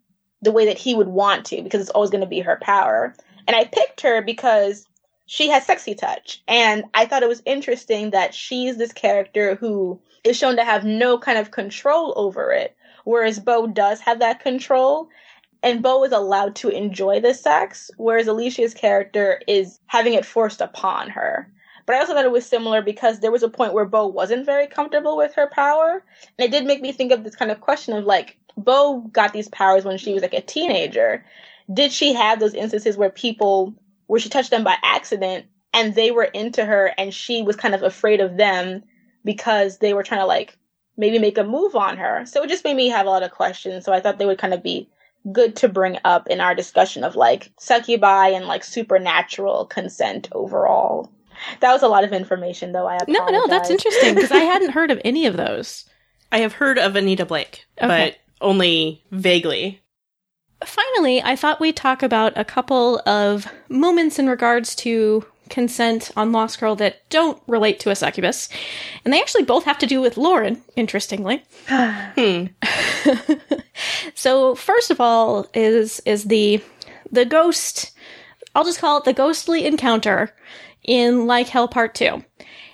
the 0.42 0.52
way 0.52 0.66
that 0.66 0.80
he 0.80 0.96
would 0.96 1.08
want 1.08 1.46
to 1.46 1.62
because 1.62 1.80
it's 1.80 1.92
always 1.92 2.10
going 2.10 2.24
to 2.24 2.28
be 2.28 2.40
her 2.40 2.58
power. 2.60 3.14
And 3.48 3.56
I 3.56 3.66
picked 3.66 4.02
her 4.02 4.20
because 4.24 4.88
she 5.28 5.48
has 5.50 5.64
sexy 5.64 5.94
touch. 5.94 6.42
And 6.48 6.84
I 6.96 7.06
thought 7.06 7.22
it 7.22 7.30
was 7.30 7.44
interesting 7.46 8.10
that 8.10 8.34
she's 8.34 8.78
this 8.78 8.92
character 8.92 9.54
who 9.54 10.02
is 10.24 10.36
shown 10.36 10.56
to 10.56 10.66
have 10.66 10.84
no 10.84 11.20
kind 11.20 11.38
of 11.38 11.52
control 11.52 12.14
over 12.16 12.52
it, 12.52 12.76
whereas 13.04 13.40
Bo 13.40 13.68
does 13.68 14.00
have 14.00 14.18
that 14.22 14.40
control. 14.40 15.08
And 15.62 15.84
Bo 15.84 16.04
is 16.04 16.12
allowed 16.12 16.56
to 16.56 16.70
enjoy 16.70 17.20
the 17.20 17.36
sex, 17.36 17.92
whereas 17.98 18.26
Alisha's 18.26 18.74
character 18.74 19.40
is 19.48 19.80
having 19.86 20.16
it 20.16 20.26
forced 20.26 20.62
upon 20.62 21.12
her. 21.12 21.48
But 21.86 21.96
I 21.96 22.00
also 22.00 22.14
thought 22.16 22.26
it 22.26 22.32
was 22.32 22.46
similar 22.48 22.82
because 22.82 23.20
there 23.20 23.32
was 23.32 23.44
a 23.44 23.50
point 23.50 23.74
where 23.74 23.86
Bo 23.86 24.08
wasn't 24.08 24.48
very 24.48 24.66
comfortable 24.66 25.16
with 25.16 25.36
her 25.36 25.48
power. 25.54 26.04
And 26.40 26.46
it 26.48 26.52
did 26.52 26.66
make 26.66 26.82
me 26.82 26.92
think 26.92 27.12
of 27.12 27.24
this 27.24 27.36
kind 27.36 27.52
of 27.52 27.62
question 27.62 27.96
of 27.96 28.06
like, 28.06 28.38
Bo 28.58 29.00
got 29.12 29.34
these 29.34 29.48
powers 29.50 29.86
when 29.86 29.98
she 29.98 30.14
was 30.14 30.22
like 30.22 30.34
a 30.34 30.42
teenager. 30.42 31.26
Did 31.74 31.92
she 31.92 32.14
have 32.14 32.40
those 32.40 32.54
instances 32.54 32.98
where 32.98 33.10
people, 33.10 33.74
where 34.08 34.20
she 34.20 34.30
touched 34.30 34.52
them 34.52 34.64
by 34.64 34.76
accident 34.84 35.46
and 35.74 35.96
they 35.96 36.12
were 36.12 36.26
into 36.26 36.66
her 36.66 36.94
and 36.98 37.14
she 37.14 37.42
was 37.42 37.56
kind 37.56 37.74
of 37.74 37.84
afraid 37.84 38.20
of 38.20 38.38
them 38.38 38.84
because 39.24 39.78
they 39.78 39.94
were 39.94 40.04
trying 40.04 40.22
to 40.22 40.26
like 40.26 40.58
maybe 40.98 41.20
make 41.20 41.38
a 41.38 41.44
move 41.44 41.76
on 41.76 41.98
her? 41.98 42.26
So 42.26 42.44
it 42.44 42.50
just 42.50 42.64
made 42.64 42.76
me 42.76 42.90
have 42.90 43.06
a 43.06 43.10
lot 43.10 43.24
of 43.24 43.32
questions. 43.32 43.86
So 43.86 43.94
I 43.94 44.00
thought 44.00 44.20
they 44.20 44.26
would 44.26 44.38
kind 44.38 44.54
of 44.54 44.62
be 44.62 44.90
good 45.32 45.56
to 45.56 45.70
bring 45.70 45.98
up 46.04 46.28
in 46.28 46.42
our 46.42 46.54
discussion 46.54 47.04
of 47.04 47.16
like 47.16 47.52
succubi 47.58 48.28
and 48.28 48.46
like 48.46 48.64
supernatural 48.64 49.66
consent 49.66 50.28
overall. 50.34 51.10
That 51.62 51.74
was 51.74 51.82
a 51.82 51.88
lot 51.88 52.04
of 52.04 52.14
information, 52.14 52.72
though. 52.72 52.88
I 52.88 53.00
no, 53.08 53.26
no, 53.28 53.48
that's 53.48 53.70
interesting 53.70 54.16
because 54.16 54.32
I 54.32 54.40
hadn't 54.40 54.70
heard 54.72 54.92
of 54.92 55.02
any 55.04 55.26
of 55.26 55.38
those. 55.38 55.86
I 56.32 56.40
have 56.40 56.54
heard 56.54 56.78
of 56.80 56.96
Anita 56.96 57.26
Blake, 57.26 57.66
okay. 57.82 57.88
but 57.88 58.18
only 58.44 59.04
vaguely. 59.12 59.82
Finally, 60.64 61.22
I 61.22 61.36
thought 61.36 61.60
we'd 61.60 61.76
talk 61.76 62.04
about 62.04 62.38
a 62.38 62.46
couple 62.46 63.02
of 63.06 63.48
moments 63.70 64.18
in 64.18 64.30
regards 64.30 64.76
to 64.76 65.26
consent 65.50 66.10
on 66.16 66.32
Lost 66.32 66.60
Girl 66.60 66.76
that 66.78 67.08
don't 67.10 67.42
relate 67.48 67.80
to 67.82 67.90
a 67.90 67.96
succubus. 67.96 68.50
And 69.04 69.14
they 69.14 69.20
actually 69.20 69.44
both 69.44 69.66
have 69.66 69.78
to 69.80 69.86
do 69.86 70.02
with 70.02 70.18
Lauren, 70.18 70.62
interestingly. 70.76 71.44
hmm. 71.68 72.46
so 74.16 74.56
first 74.56 74.90
of 74.90 75.02
all 75.02 75.48
is 75.54 76.00
is 76.06 76.26
the 76.26 76.62
the 77.12 77.26
ghost 77.26 77.92
I'll 78.56 78.64
just 78.64 78.80
call 78.80 78.98
it 78.98 79.04
the 79.04 79.14
ghostly 79.14 79.66
encounter 79.66 80.34
in 80.84 81.26
Like 81.26 81.48
Hell 81.48 81.68
Part 81.68 81.96
2. 81.96 82.24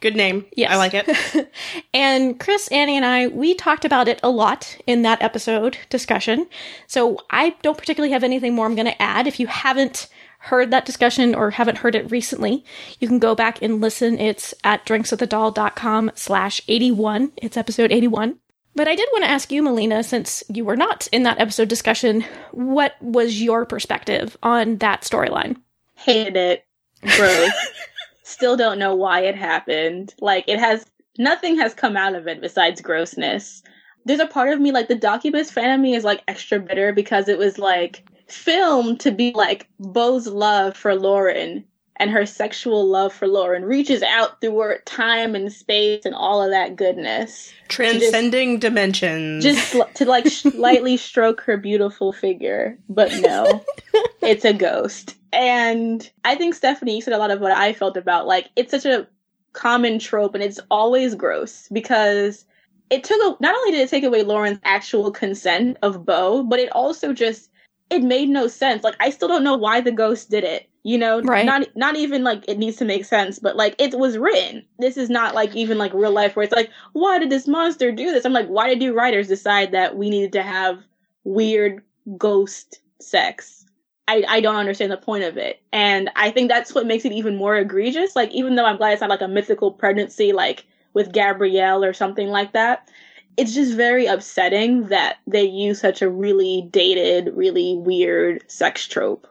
Good 0.01 0.15
name. 0.15 0.45
Yes. 0.55 0.71
I 0.71 0.77
like 0.77 0.93
it. 0.93 1.51
and 1.93 2.39
Chris, 2.39 2.67
Annie, 2.69 2.95
and 2.95 3.05
I, 3.05 3.27
we 3.27 3.53
talked 3.53 3.85
about 3.85 4.07
it 4.07 4.19
a 4.23 4.29
lot 4.29 4.77
in 4.87 5.01
that 5.01 5.21
episode 5.21 5.77
discussion. 5.89 6.47
So 6.87 7.19
I 7.29 7.51
don't 7.61 7.77
particularly 7.77 8.13
have 8.13 8.23
anything 8.23 8.55
more 8.55 8.65
I'm 8.65 8.75
going 8.75 8.85
to 8.85 9.01
add. 9.01 9.27
If 9.27 9.39
you 9.39 9.47
haven't 9.47 10.07
heard 10.39 10.71
that 10.71 10.85
discussion 10.85 11.35
or 11.35 11.51
haven't 11.51 11.79
heard 11.79 11.95
it 11.95 12.09
recently, 12.11 12.63
you 12.99 13.07
can 13.07 13.19
go 13.19 13.35
back 13.35 13.61
and 13.61 13.81
listen. 13.81 14.17
It's 14.17 14.53
at 14.63 14.85
drinkswiththedal.com 14.85 16.11
slash 16.15 16.61
81. 16.67 17.31
It's 17.37 17.57
episode 17.57 17.91
81. 17.91 18.37
But 18.75 18.87
I 18.87 18.95
did 18.95 19.09
want 19.11 19.25
to 19.25 19.29
ask 19.29 19.51
you, 19.51 19.61
Melina, 19.61 20.03
since 20.03 20.43
you 20.47 20.63
were 20.63 20.77
not 20.77 21.07
in 21.11 21.23
that 21.23 21.41
episode 21.41 21.67
discussion, 21.67 22.23
what 22.51 22.95
was 23.01 23.41
your 23.41 23.65
perspective 23.65 24.37
on 24.41 24.77
that 24.77 25.01
storyline? 25.01 25.57
Hated 25.95 26.37
it. 26.37 26.65
Gross. 27.01 27.51
Still 28.29 28.55
don't 28.55 28.77
know 28.77 28.93
why 28.93 29.21
it 29.21 29.35
happened. 29.35 30.13
Like 30.21 30.45
it 30.47 30.59
has 30.59 30.85
nothing 31.17 31.57
has 31.57 31.73
come 31.73 31.97
out 31.97 32.13
of 32.13 32.27
it 32.27 32.41
besides 32.41 32.79
grossness. 32.79 33.63
There's 34.05 34.19
a 34.19 34.27
part 34.27 34.53
of 34.53 34.61
me 34.61 34.71
like 34.71 34.87
the 34.87 34.95
Doccubus 34.95 35.51
fan 35.51 35.73
of 35.73 35.81
me 35.81 35.95
is 35.95 36.03
like 36.03 36.21
extra 36.27 36.59
bitter 36.59 36.93
because 36.93 37.27
it 37.27 37.39
was 37.39 37.57
like 37.57 38.07
filmed 38.27 38.99
to 38.99 39.11
be 39.11 39.33
like 39.33 39.67
Bo's 39.79 40.27
love 40.27 40.77
for 40.77 40.93
Lauren 40.93 41.65
and 41.99 42.11
her 42.11 42.25
sexual 42.25 42.87
love 42.87 43.11
for 43.11 43.27
Lauren 43.27 43.65
reaches 43.65 44.01
out 44.03 44.39
through 44.39 44.77
time 44.85 45.35
and 45.35 45.51
space 45.51 46.05
and 46.05 46.15
all 46.15 46.41
of 46.41 46.51
that 46.51 46.75
goodness. 46.75 47.51
Transcending 47.67 48.55
just, 48.55 48.61
dimensions. 48.61 49.43
Just 49.43 49.75
to 49.95 50.05
like 50.05 50.27
lightly 50.53 50.97
stroke 50.97 51.41
her 51.41 51.57
beautiful 51.57 52.13
figure. 52.13 52.77
But 52.87 53.11
no, 53.21 53.65
it's 54.21 54.45
a 54.45 54.53
ghost. 54.53 55.15
And 55.31 56.09
I 56.25 56.35
think 56.35 56.55
Stephanie 56.55 57.01
said 57.01 57.13
a 57.13 57.17
lot 57.17 57.31
of 57.31 57.41
what 57.41 57.51
I 57.51 57.73
felt 57.73 57.97
about 57.97 58.27
like 58.27 58.49
it's 58.55 58.71
such 58.71 58.85
a 58.85 59.07
common 59.53 59.99
trope 59.99 60.35
and 60.35 60.43
it's 60.43 60.59
always 60.69 61.15
gross 61.15 61.67
because 61.71 62.45
it 62.89 63.03
took 63.03 63.21
a, 63.21 63.41
not 63.41 63.55
only 63.55 63.71
did 63.71 63.81
it 63.81 63.89
take 63.89 64.03
away 64.03 64.23
Lauren's 64.23 64.59
actual 64.63 65.11
consent 65.11 65.77
of 65.81 66.05
Bo, 66.05 66.43
but 66.43 66.59
it 66.59 66.71
also 66.71 67.13
just 67.13 67.49
it 67.89 68.03
made 68.03 68.29
no 68.29 68.47
sense. 68.47 68.83
Like 68.83 68.95
I 68.99 69.09
still 69.09 69.27
don't 69.27 69.43
know 69.43 69.57
why 69.57 69.81
the 69.81 69.91
ghost 69.91 70.29
did 70.29 70.43
it. 70.43 70.69
You 70.83 70.97
know, 70.97 71.21
right. 71.21 71.45
not 71.45 71.67
not 71.75 71.97
even 71.97 72.23
like 72.23 72.45
it 72.47 72.57
needs 72.57 72.77
to 72.77 72.85
make 72.85 73.03
sense, 73.03 73.37
but 73.37 73.57
like 73.57 73.75
it 73.77 73.99
was 73.99 74.17
written. 74.17 74.63
This 74.79 74.95
is 74.97 75.09
not 75.09 75.35
like 75.35 75.53
even 75.55 75.77
like 75.77 75.93
real 75.93 76.11
life 76.11 76.35
where 76.35 76.43
it's 76.43 76.55
like, 76.55 76.69
why 76.93 77.19
did 77.19 77.29
this 77.29 77.47
monster 77.47 77.91
do 77.91 78.11
this? 78.11 78.25
I'm 78.25 78.33
like, 78.33 78.47
why 78.47 78.69
did 78.69 78.81
you 78.81 78.93
writers 78.93 79.27
decide 79.27 79.71
that 79.73 79.97
we 79.97 80.09
needed 80.09 80.31
to 80.33 80.41
have 80.41 80.79
weird 81.25 81.83
ghost 82.17 82.79
sex? 83.01 83.65
I, 84.09 84.23
I 84.27 84.41
don't 84.41 84.55
understand 84.55 84.91
the 84.91 84.97
point 84.97 85.23
of 85.23 85.37
it. 85.37 85.61
And 85.71 86.09
I 86.15 86.31
think 86.31 86.49
that's 86.49 86.73
what 86.73 86.87
makes 86.87 87.05
it 87.05 87.11
even 87.11 87.35
more 87.35 87.55
egregious. 87.55 88.15
Like, 88.15 88.31
even 88.31 88.55
though 88.55 88.65
I'm 88.65 88.77
glad 88.77 88.93
it's 88.93 89.01
not 89.01 89.11
like 89.11 89.21
a 89.21 89.27
mythical 89.27 89.71
pregnancy, 89.71 90.33
like 90.33 90.65
with 90.95 91.13
Gabrielle 91.13 91.85
or 91.85 91.93
something 91.93 92.29
like 92.29 92.53
that, 92.53 92.89
it's 93.37 93.53
just 93.53 93.75
very 93.75 94.07
upsetting 94.07 94.87
that 94.87 95.17
they 95.27 95.43
use 95.43 95.79
such 95.79 96.01
a 96.01 96.09
really 96.09 96.67
dated, 96.71 97.35
really 97.35 97.75
weird 97.77 98.43
sex 98.51 98.87
trope. 98.87 99.27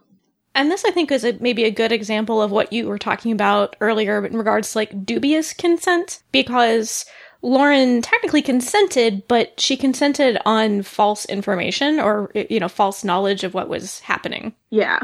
And 0.55 0.70
this, 0.70 0.85
I 0.85 0.93
think, 0.93 1.11
is 1.11 1.24
a, 1.24 1.37
maybe 1.41 1.64
a 1.64 1.72
good 1.72 1.91
example 1.91 2.41
of 2.41 2.53
what 2.53 2.72
you 2.72 2.87
were 2.87 2.99
talking 2.99 3.33
about 3.33 3.74
earlier 3.81 4.24
in 4.24 4.37
regards 4.37 4.72
to 4.72 4.79
like 4.79 5.05
dubious 5.05 5.53
consent, 5.53 6.22
because 6.31 7.05
Lauren 7.41 8.03
technically 8.03 8.43
consented, 8.43 9.26
but 9.28 9.61
she 9.61 9.76
consented 9.76 10.39
on 10.45 10.82
false 10.82 11.24
information 11.26 12.01
or, 12.01 12.32
you 12.34 12.59
know, 12.59 12.68
false 12.68 13.05
knowledge 13.05 13.45
of 13.45 13.55
what 13.55 13.68
was 13.68 14.01
happening. 14.01 14.55
Yeah. 14.70 14.99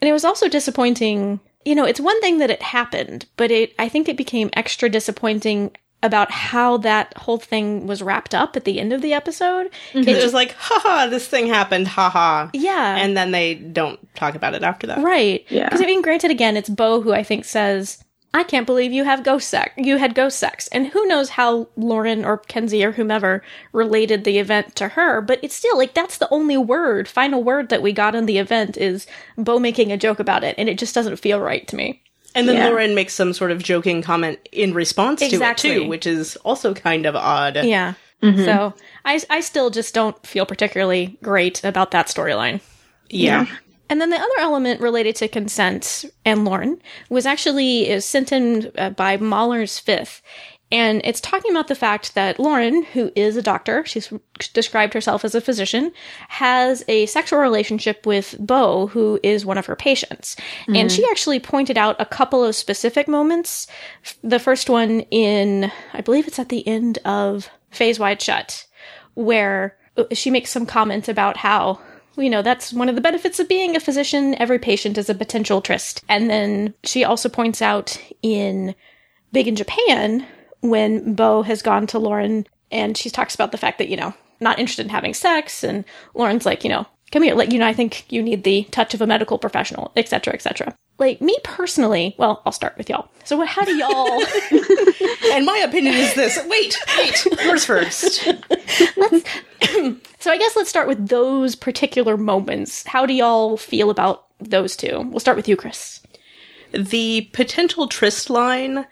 And 0.00 0.08
it 0.08 0.12
was 0.12 0.24
also 0.24 0.48
disappointing. 0.48 1.40
You 1.64 1.74
know, 1.74 1.84
it's 1.84 2.00
one 2.00 2.20
thing 2.20 2.38
that 2.38 2.50
it 2.50 2.62
happened, 2.62 3.26
but 3.36 3.50
it, 3.50 3.74
I 3.78 3.88
think 3.88 4.08
it 4.08 4.16
became 4.16 4.50
extra 4.54 4.88
disappointing 4.88 5.76
about 6.02 6.30
how 6.30 6.78
that 6.78 7.16
whole 7.18 7.36
thing 7.36 7.86
was 7.86 8.02
wrapped 8.02 8.34
up 8.34 8.56
at 8.56 8.64
the 8.64 8.80
end 8.80 8.92
of 8.92 9.02
the 9.02 9.12
episode. 9.12 9.70
Mm-hmm. 9.92 10.08
It 10.08 10.22
was 10.22 10.32
like, 10.32 10.52
haha, 10.52 11.08
this 11.08 11.28
thing 11.28 11.46
happened, 11.46 11.88
haha. 11.88 12.48
Yeah. 12.54 12.96
And 12.96 13.16
then 13.16 13.32
they 13.32 13.54
don't 13.54 14.00
talk 14.14 14.34
about 14.34 14.54
it 14.54 14.62
after 14.62 14.86
that. 14.86 14.98
Right. 14.98 15.44
Yeah. 15.50 15.66
Because 15.66 15.82
I 15.82 15.86
mean, 15.86 16.00
granted, 16.00 16.30
again, 16.30 16.56
it's 16.56 16.70
Bo 16.70 17.02
who 17.02 17.12
I 17.12 17.22
think 17.22 17.44
says, 17.44 18.02
I 18.32 18.44
can't 18.44 18.66
believe 18.66 18.92
you 18.92 19.04
have 19.04 19.24
ghost 19.24 19.48
sex. 19.48 19.72
You 19.76 19.96
had 19.96 20.14
ghost 20.14 20.38
sex. 20.38 20.68
And 20.68 20.86
who 20.86 21.04
knows 21.06 21.30
how 21.30 21.68
Lauren 21.76 22.24
or 22.24 22.38
Kenzi 22.38 22.84
or 22.84 22.92
whomever 22.92 23.42
related 23.72 24.22
the 24.22 24.38
event 24.38 24.76
to 24.76 24.88
her, 24.88 25.20
but 25.20 25.40
it's 25.42 25.56
still 25.56 25.76
like 25.76 25.94
that's 25.94 26.18
the 26.18 26.28
only 26.30 26.56
word, 26.56 27.08
final 27.08 27.42
word 27.42 27.70
that 27.70 27.82
we 27.82 27.92
got 27.92 28.14
in 28.14 28.26
the 28.26 28.38
event 28.38 28.76
is 28.76 29.06
Bo 29.36 29.58
making 29.58 29.90
a 29.90 29.96
joke 29.96 30.20
about 30.20 30.44
it, 30.44 30.54
and 30.58 30.68
it 30.68 30.78
just 30.78 30.94
doesn't 30.94 31.16
feel 31.16 31.40
right 31.40 31.66
to 31.68 31.76
me. 31.76 32.02
And 32.34 32.48
then 32.48 32.56
yeah. 32.56 32.68
Lauren 32.68 32.94
makes 32.94 33.14
some 33.14 33.32
sort 33.32 33.50
of 33.50 33.62
joking 33.62 34.02
comment 34.02 34.38
in 34.52 34.74
response 34.74 35.20
exactly. 35.22 35.70
to 35.70 35.76
it 35.76 35.78
too, 35.80 35.88
which 35.88 36.06
is 36.06 36.36
also 36.36 36.72
kind 36.72 37.06
of 37.06 37.16
odd. 37.16 37.64
Yeah. 37.64 37.94
Mm-hmm. 38.22 38.44
So 38.44 38.74
I 39.04 39.20
I 39.28 39.40
still 39.40 39.70
just 39.70 39.92
don't 39.94 40.24
feel 40.24 40.46
particularly 40.46 41.18
great 41.22 41.64
about 41.64 41.90
that 41.90 42.06
storyline. 42.06 42.60
Yeah. 43.08 43.46
yeah. 43.46 43.56
And 43.90 44.00
then 44.00 44.10
the 44.10 44.16
other 44.16 44.38
element 44.38 44.80
related 44.80 45.16
to 45.16 45.28
consent 45.28 46.04
and 46.24 46.44
Lauren 46.44 46.80
was 47.10 47.26
actually 47.26 47.90
is 47.90 48.06
sent 48.06 48.32
in 48.32 48.70
uh, 48.78 48.90
by 48.90 49.16
Mahler's 49.16 49.78
Fifth. 49.78 50.22
And 50.72 51.00
it's 51.02 51.20
talking 51.20 51.50
about 51.50 51.66
the 51.66 51.74
fact 51.74 52.14
that 52.14 52.38
Lauren, 52.38 52.84
who 52.84 53.10
is 53.16 53.36
a 53.36 53.42
doctor, 53.42 53.84
she's 53.84 54.12
described 54.52 54.94
herself 54.94 55.24
as 55.24 55.34
a 55.34 55.40
physician, 55.40 55.90
has 56.28 56.84
a 56.86 57.06
sexual 57.06 57.40
relationship 57.40 58.06
with 58.06 58.36
Bo, 58.38 58.86
who 58.86 59.18
is 59.24 59.44
one 59.44 59.58
of 59.58 59.66
her 59.66 59.74
patients. 59.74 60.36
Mm-hmm. 60.36 60.76
And 60.76 60.92
she 60.92 61.04
actually 61.10 61.40
pointed 61.40 61.76
out 61.76 61.96
a 61.98 62.06
couple 62.06 62.44
of 62.44 62.54
specific 62.54 63.08
moments. 63.08 63.66
The 64.22 64.38
first 64.38 64.70
one 64.70 65.00
in, 65.10 65.72
I 65.92 66.02
believe 66.02 66.28
it's 66.28 66.38
at 66.38 66.50
the 66.50 66.66
end 66.68 66.98
of 67.04 67.50
Faes 67.72 67.98
Wide 67.98 68.22
Shut, 68.22 68.66
where 69.14 69.76
uh, 69.96 70.04
she 70.12 70.30
makes 70.30 70.50
some 70.50 70.66
comments 70.66 71.08
about 71.08 71.36
how 71.36 71.80
you 72.16 72.30
know, 72.30 72.42
that's 72.42 72.72
one 72.72 72.88
of 72.88 72.94
the 72.94 73.00
benefits 73.00 73.40
of 73.40 73.48
being 73.48 73.76
a 73.76 73.80
physician. 73.80 74.34
Every 74.38 74.58
patient 74.58 74.98
is 74.98 75.08
a 75.08 75.14
potential 75.14 75.60
tryst. 75.60 76.02
And 76.08 76.28
then 76.28 76.74
she 76.84 77.04
also 77.04 77.28
points 77.28 77.62
out 77.62 78.00
in 78.22 78.74
Big 79.32 79.48
in 79.48 79.56
Japan, 79.56 80.26
when 80.60 81.14
Bo 81.14 81.42
has 81.42 81.62
gone 81.62 81.86
to 81.88 81.98
Lauren 81.98 82.46
and 82.70 82.96
she 82.96 83.10
talks 83.10 83.34
about 83.34 83.52
the 83.52 83.58
fact 83.58 83.78
that, 83.78 83.88
you 83.88 83.96
know, 83.96 84.12
not 84.40 84.58
interested 84.58 84.86
in 84.86 84.90
having 84.90 85.14
sex. 85.14 85.64
And 85.64 85.84
Lauren's 86.14 86.46
like, 86.46 86.64
you 86.64 86.70
know, 86.70 86.86
come 87.10 87.22
here. 87.22 87.34
Like, 87.34 87.52
you 87.52 87.58
know, 87.58 87.66
I 87.66 87.72
think 87.72 88.10
you 88.10 88.22
need 88.22 88.44
the 88.44 88.64
touch 88.64 88.94
of 88.94 89.00
a 89.00 89.06
medical 89.06 89.38
professional, 89.38 89.92
etc., 89.96 90.34
etc. 90.34 90.74
Like 90.98 91.20
me 91.20 91.36
personally, 91.44 92.14
well, 92.18 92.42
I'll 92.44 92.52
start 92.52 92.76
with 92.76 92.88
y'all. 92.90 93.08
So, 93.24 93.36
what, 93.36 93.48
how 93.48 93.64
do 93.64 93.76
y'all? 93.76 94.22
And 95.32 95.46
my 95.46 95.58
opinion 95.58 95.94
is 95.94 96.14
this. 96.14 96.38
Wait, 96.48 96.76
wait. 96.98 97.44
Yours 97.44 97.64
first. 97.64 98.24
so, 98.24 98.34
I 100.30 100.38
guess 100.38 100.56
let's 100.56 100.68
start 100.68 100.88
with 100.88 101.08
those 101.08 101.54
particular 101.54 102.16
moments. 102.16 102.84
How 102.84 103.06
do 103.06 103.12
y'all 103.12 103.56
feel 103.56 103.90
about 103.90 104.26
those 104.40 104.76
two? 104.76 105.08
We'll 105.10 105.20
start 105.20 105.36
with 105.36 105.46
you, 105.46 105.56
Chris. 105.56 106.00
The 106.72 107.28
potential 107.32 107.86
tryst 107.86 108.28
line 108.28 108.86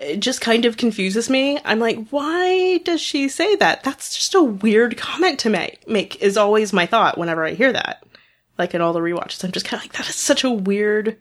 it 0.00 0.20
just 0.20 0.40
kind 0.40 0.64
of 0.64 0.76
confuses 0.76 1.28
me. 1.28 1.58
I'm 1.64 1.80
like, 1.80 2.08
why 2.10 2.78
does 2.78 3.00
she 3.00 3.28
say 3.28 3.56
that? 3.56 3.82
That's 3.82 4.14
just 4.14 4.34
a 4.34 4.42
weird 4.42 4.96
comment 4.96 5.40
to 5.40 5.50
make. 5.50 5.86
Make 5.88 6.22
is 6.22 6.36
always 6.36 6.72
my 6.72 6.86
thought 6.86 7.18
whenever 7.18 7.44
I 7.44 7.54
hear 7.54 7.72
that. 7.72 8.04
Like 8.58 8.74
in 8.74 8.80
all 8.80 8.92
the 8.92 9.00
rewatches, 9.00 9.44
I'm 9.44 9.52
just 9.52 9.66
kind 9.66 9.80
of 9.80 9.84
like, 9.84 9.96
that 9.96 10.08
is 10.08 10.14
such 10.14 10.44
a 10.44 10.50
weird 10.50 11.16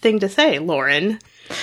thing 0.00 0.18
to 0.20 0.28
say, 0.28 0.58
Lauren. 0.58 1.18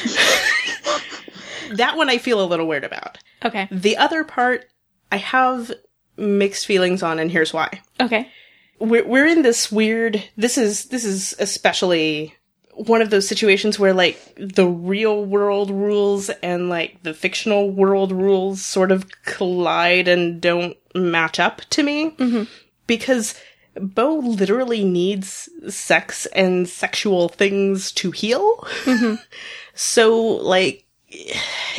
that 1.74 1.98
one 1.98 2.10
I 2.10 2.18
feel 2.18 2.44
a 2.44 2.46
little 2.46 2.68
weird 2.68 2.84
about. 2.84 3.18
Okay. 3.44 3.68
The 3.72 3.98
other 3.98 4.24
part, 4.24 4.66
I 5.12 5.18
have 5.18 5.72
mixed 6.18 6.66
feelings 6.66 7.04
on, 7.04 7.20
and 7.20 7.32
here's 7.32 7.54
why. 7.54 7.82
Okay. 8.00 8.32
We're, 8.80 9.06
we're 9.06 9.28
in 9.28 9.42
this 9.42 9.72
weird, 9.72 10.24
this 10.38 10.58
is, 10.58 10.86
this 10.86 11.04
is 11.04 11.36
especially 11.40 12.36
one 12.78 13.02
of 13.02 13.10
those 13.10 13.28
situations 13.28 13.80
where 13.80 13.94
like 13.94 14.20
the 14.38 14.68
real 14.68 15.26
world 15.26 15.72
rules 15.72 16.30
and 16.30 16.70
like 16.70 17.02
the 17.04 17.14
fictional 17.14 17.72
world 17.72 18.12
rules 18.12 18.64
sort 18.64 18.92
of 18.92 19.06
collide 19.24 20.08
and 20.08 20.40
don't 20.42 20.78
match 20.94 21.40
up 21.40 21.62
to 21.72 21.84
me. 21.84 22.12
Mm-hmm. 22.12 22.44
Because 22.86 23.40
Bo 23.80 24.16
literally 24.16 24.84
needs 24.84 25.50
sex 25.68 26.26
and 26.28 26.68
sexual 26.68 27.30
things 27.30 27.92
to 27.94 28.12
heal. 28.12 28.58
Mm-hmm. 28.84 29.16
so 29.74 30.18
like, 30.18 30.84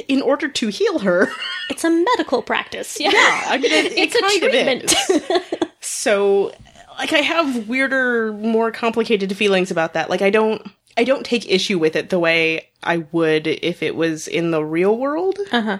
in 0.09 0.22
order 0.22 0.49
to 0.49 0.68
heal 0.68 1.01
her, 1.01 1.28
It's 1.70 1.84
a 1.84 1.90
medical 1.90 2.42
practice. 2.42 2.99
Yeah. 2.99 3.11
I 3.12 3.59
mean, 3.59 3.72
it, 3.72 3.92
it 3.92 3.99
It's 3.99 4.14
a 4.14 4.38
treatment. 4.38 5.70
so, 5.80 6.53
like, 6.99 7.12
I 7.12 7.18
have 7.18 7.68
weirder, 7.68 8.32
more 8.32 8.70
complicated 8.70 9.36
feelings 9.36 9.70
about 9.70 9.94
that. 9.94 10.11
Like, 10.11 10.22
I 10.22 10.30
don't, 10.30 10.66
I 10.99 11.05
don't 11.05 11.24
take 11.24 11.49
issue 11.49 11.78
with 11.78 11.94
it 11.96 12.11
the 12.11 12.18
way 12.18 12.68
I 12.82 12.99
would 13.12 13.46
if 13.46 13.82
it 13.82 13.94
was 13.96 14.26
in 14.28 14.51
the 14.51 14.64
real 14.64 14.96
world. 14.99 15.38
Uh-huh. 15.53 15.78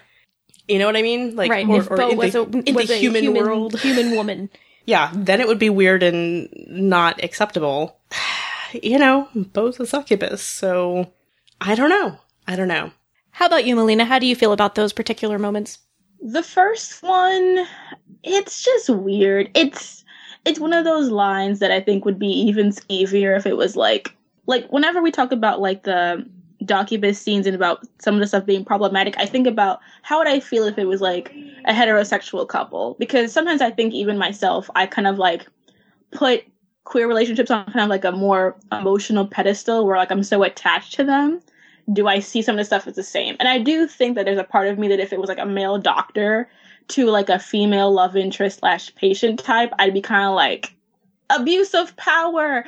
You 0.69 0.79
know 0.79 0.87
what 0.87 0.97
I 0.97 1.03
mean? 1.03 1.35
Like, 1.35 1.51
Right. 1.51 1.67
or, 1.69 1.81
if 1.81 1.91
or 1.91 1.97
Bo 1.97 2.11
in 2.11 2.17
was 2.17 2.33
the, 2.35 2.43
a, 2.43 2.47
in 2.47 2.75
was 2.75 2.89
the 2.89 2.95
a 2.95 2.99
human, 2.99 3.35
world. 3.35 3.79
human 3.81 4.15
woman. 4.17 4.49
Yeah, 4.87 5.11
then 5.15 5.43
it 5.43 5.47
would 5.47 5.59
be 5.59 5.69
weird 5.69 6.03
and 6.03 6.49
not 6.67 7.23
acceptable. 7.23 7.99
you 8.83 8.99
know, 8.99 9.29
Bo's 9.35 9.79
a 9.79 9.85
succubus, 9.85 10.41
so 10.43 11.13
I 11.61 11.75
don't 11.75 11.91
know. 11.91 12.17
I 12.47 12.57
don't 12.57 12.69
know. 12.69 12.93
How 13.33 13.45
about 13.45 13.67
you, 13.67 13.77
Melina? 13.77 14.07
How 14.07 14.19
do 14.19 14.25
you 14.27 14.35
feel 14.35 14.53
about 14.55 14.77
those 14.77 14.95
particular 14.95 15.39
moments? 15.39 15.81
The 16.23 16.43
first 16.43 17.03
one, 17.03 17.67
it's 18.23 18.65
just 18.65 18.89
weird. 18.89 19.51
It's 19.55 20.05
it's 20.47 20.59
one 20.59 20.73
of 20.73 20.87
those 20.87 21.11
lines 21.11 21.59
that 21.59 21.71
I 21.71 21.83
think 21.83 22.07
would 22.07 22.19
be 22.19 22.29
even 22.49 22.71
skeevier 22.71 23.37
if 23.37 23.45
it 23.45 23.59
was 23.59 23.77
like 23.77 24.17
like 24.49 24.67
whenever 24.71 25.01
we 25.01 25.13
talk 25.13 25.31
about 25.31 25.61
like 25.61 25.85
the 25.85 26.27
Doccubus 26.65 27.17
scenes 27.17 27.47
and 27.47 27.55
about 27.55 27.87
some 28.01 28.15
of 28.15 28.21
the 28.21 28.27
stuff 28.27 28.45
being 28.45 28.65
problematic, 28.65 29.15
I 29.17 29.27
think 29.27 29.47
about 29.47 29.79
how 30.03 30.19
would 30.19 30.27
I 30.27 30.41
feel 30.41 30.65
if 30.65 30.77
it 30.77 30.87
was 30.87 31.01
like 31.01 31.33
a 31.67 31.73
heterosexual 31.73 32.49
couple? 32.49 32.97
Because 32.99 33.33
sometimes 33.33 33.63
I 33.63 33.71
think 33.71 33.95
even 33.95 34.19
myself, 34.19 34.69
I 34.75 34.87
kind 34.87 35.07
of 35.07 35.19
like 35.19 35.47
put 36.11 36.45
queer 36.83 37.07
relationships 37.07 37.51
on 37.51 37.65
kind 37.67 37.81
of 37.81 37.89
like 37.89 38.05
a 38.05 38.13
more 38.13 38.57
emotional 38.73 39.27
pedestal 39.27 39.87
where 39.87 39.97
like 39.97 40.11
I'm 40.11 40.25
so 40.25 40.43
attached 40.43 40.95
to 40.95 41.05
them 41.05 41.41
do 41.93 42.07
I 42.07 42.19
see 42.19 42.43
some 42.43 42.55
of 42.55 42.59
the 42.59 42.65
stuff 42.65 42.87
as 42.87 42.97
the 42.97 43.03
same? 43.03 43.37
And 43.39 43.49
I 43.49 43.59
do 43.59 43.87
think 43.87 44.15
that 44.15 44.27
there's 44.27 44.39
a 44.39 44.45
part 44.45 44.69
of 44.69 44.79
me 44.79 44.89
that 44.89 45.01
if 45.01 45.13
it 45.13 45.21
was 45.21 45.29
like 45.29 45.39
a 45.39 45.47
male 45.47 45.79
doctor 45.79 46.49
to 46.89 47.07
like 47.07 47.29
a 47.29 47.39
female 47.39 47.93
love 47.93 48.17
interest 48.17 48.59
slash 48.59 48.95
patient 48.95 49.39
type, 49.39 49.73
I'd 49.79 49.95
be 49.95 50.01
kind 50.01 50.29
of 50.29 50.35
like 50.35 50.75
abuse 51.31 51.75
of 51.75 51.97
power 51.97 52.65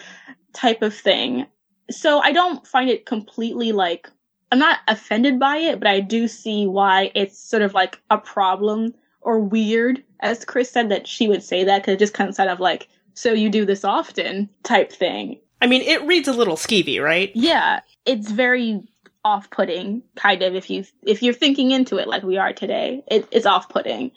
type 0.52 0.82
of 0.82 0.94
thing. 0.94 1.46
So 1.90 2.20
I 2.20 2.32
don't 2.32 2.66
find 2.66 2.88
it 2.88 3.06
completely 3.06 3.72
like 3.72 4.08
I'm 4.52 4.58
not 4.58 4.78
offended 4.88 5.38
by 5.38 5.58
it, 5.58 5.78
but 5.78 5.88
I 5.88 6.00
do 6.00 6.26
see 6.26 6.66
why 6.66 7.12
it's 7.14 7.38
sort 7.38 7.62
of 7.62 7.74
like 7.74 8.00
a 8.10 8.18
problem 8.18 8.94
or 9.20 9.38
weird, 9.38 10.02
as 10.20 10.44
Chris 10.44 10.70
said 10.70 10.88
that 10.90 11.06
she 11.06 11.28
would 11.28 11.42
say 11.42 11.64
that 11.64 11.82
because 11.82 11.94
it 11.94 11.98
just 11.98 12.14
kind 12.14 12.28
of 12.28 12.34
sound 12.34 12.50
of 12.50 12.58
like, 12.58 12.88
so 13.14 13.32
you 13.32 13.50
do 13.50 13.64
this 13.64 13.84
often 13.84 14.48
type 14.62 14.90
thing. 14.90 15.38
I 15.60 15.66
mean, 15.66 15.82
it 15.82 16.02
reads 16.02 16.26
a 16.26 16.32
little 16.32 16.56
skeevy, 16.56 17.02
right? 17.02 17.30
Yeah, 17.34 17.80
it's 18.06 18.30
very 18.30 18.82
off-putting, 19.24 20.02
kind 20.16 20.42
of. 20.42 20.54
If 20.54 20.70
you 20.70 20.84
if 21.02 21.22
you're 21.22 21.34
thinking 21.34 21.70
into 21.70 21.98
it 21.98 22.08
like 22.08 22.22
we 22.22 22.38
are 22.38 22.52
today, 22.52 23.04
it, 23.08 23.28
it's 23.30 23.46
off-putting. 23.46 24.10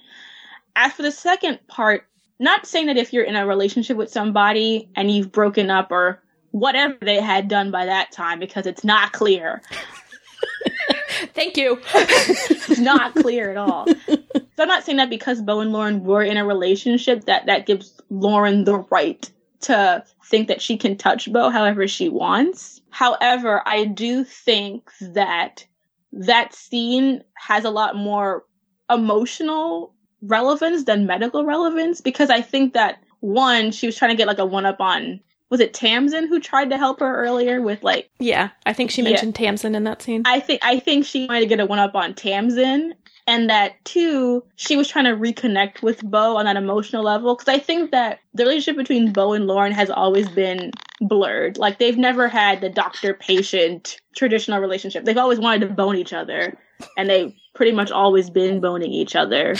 As 0.75 0.93
for 0.93 1.01
the 1.01 1.11
second 1.11 1.59
part, 1.67 2.07
not 2.39 2.65
saying 2.65 2.87
that 2.87 2.97
if 2.97 3.11
you're 3.11 3.25
in 3.25 3.35
a 3.35 3.45
relationship 3.45 3.97
with 3.97 4.09
somebody 4.09 4.89
and 4.95 5.11
you've 5.11 5.31
broken 5.31 5.69
up 5.69 5.91
or 5.91 6.22
whatever 6.53 6.95
they 7.01 7.19
had 7.19 7.47
done 7.47 7.71
by 7.71 7.85
that 7.85 8.11
time, 8.11 8.39
because 8.39 8.67
it's 8.67 8.83
not 8.83 9.11
clear. 9.11 9.61
Thank 11.33 11.57
you. 11.57 11.81
It's 11.93 12.79
not 12.79 13.15
clear 13.15 13.49
at 13.49 13.57
all. 13.57 13.87
So 14.07 14.61
I'm 14.61 14.67
not 14.67 14.83
saying 14.83 14.97
that 14.97 15.09
because 15.09 15.41
Bo 15.41 15.61
and 15.61 15.73
Lauren 15.73 16.03
were 16.03 16.23
in 16.23 16.37
a 16.37 16.45
relationship 16.45 17.25
that 17.25 17.47
that 17.47 17.65
gives 17.65 17.99
Lauren 18.11 18.65
the 18.65 18.77
right 18.91 19.29
to 19.61 20.03
think 20.25 20.47
that 20.47 20.61
she 20.61 20.77
can 20.77 20.95
touch 20.95 21.31
Bo 21.31 21.49
however 21.49 21.87
she 21.87 22.07
wants. 22.07 22.81
However, 22.91 23.63
I 23.65 23.85
do 23.85 24.23
think 24.23 24.91
that 25.01 25.65
that 26.11 26.53
scene 26.53 27.23
has 27.33 27.65
a 27.65 27.71
lot 27.71 27.95
more 27.95 28.45
emotional 28.91 29.95
relevance 30.21 30.83
than 30.83 31.07
medical 31.07 31.45
relevance 31.45 31.99
because 31.99 32.29
I 32.29 32.41
think 32.41 32.73
that 32.73 32.99
one, 33.21 33.71
she 33.71 33.87
was 33.87 33.95
trying 33.95 34.11
to 34.11 34.17
get 34.17 34.27
like 34.27 34.37
a 34.37 34.45
one 34.45 34.65
up 34.65 34.79
on 34.79 35.19
was 35.53 35.59
it 35.59 35.71
Tamsin 35.71 36.27
who 36.27 36.39
tried 36.39 36.71
to 36.71 36.79
help 36.79 36.99
her 36.99 37.15
earlier 37.23 37.61
with 37.61 37.83
like 37.83 38.09
Yeah, 38.17 38.49
I 38.65 38.73
think 38.73 38.89
she 38.89 39.03
Yeah. 39.03 39.09
mentioned 39.11 39.35
Tamsin 39.35 39.75
in 39.75 39.83
that 39.83 40.01
scene. 40.01 40.23
I 40.25 40.39
think 40.39 40.61
I 40.63 40.79
think 40.79 41.05
she 41.05 41.27
wanted 41.27 41.41
to 41.41 41.45
get 41.45 41.59
a 41.59 41.67
one 41.67 41.77
up 41.77 41.93
on 41.93 42.15
Tamsin, 42.15 42.95
and 43.27 43.51
that 43.51 43.73
too 43.85 44.43
she 44.55 44.75
was 44.75 44.87
trying 44.87 45.05
to 45.05 45.11
reconnect 45.15 45.83
with 45.83 46.01
Bo 46.03 46.37
on 46.37 46.45
that 46.45 46.55
emotional 46.57 47.03
level. 47.03 47.35
Because 47.35 47.53
I 47.53 47.59
think 47.59 47.91
that 47.91 48.17
the 48.33 48.45
relationship 48.45 48.77
between 48.77 49.13
Bo 49.13 49.33
and 49.33 49.45
Lauren 49.45 49.73
has 49.73 49.91
always 49.91 50.27
been 50.27 50.71
blurred. 51.01 51.59
Like 51.59 51.77
they've 51.77 51.99
never 51.99 52.27
had 52.27 52.59
the 52.61 52.69
doctor 52.69 53.13
patient 53.13 53.97
traditional 54.15 54.59
relationship. 54.59 55.05
They've 55.05 55.15
always 55.19 55.37
wanted 55.39 55.67
to 55.67 55.73
bone 55.75 55.97
each 55.97 56.13
other, 56.13 56.57
and 56.97 57.07
they've 57.07 57.31
pretty 57.53 57.73
much 57.73 57.91
always 57.91 58.31
been 58.31 58.59
boning 58.59 58.91
each 58.91 59.15
other. 59.15 59.53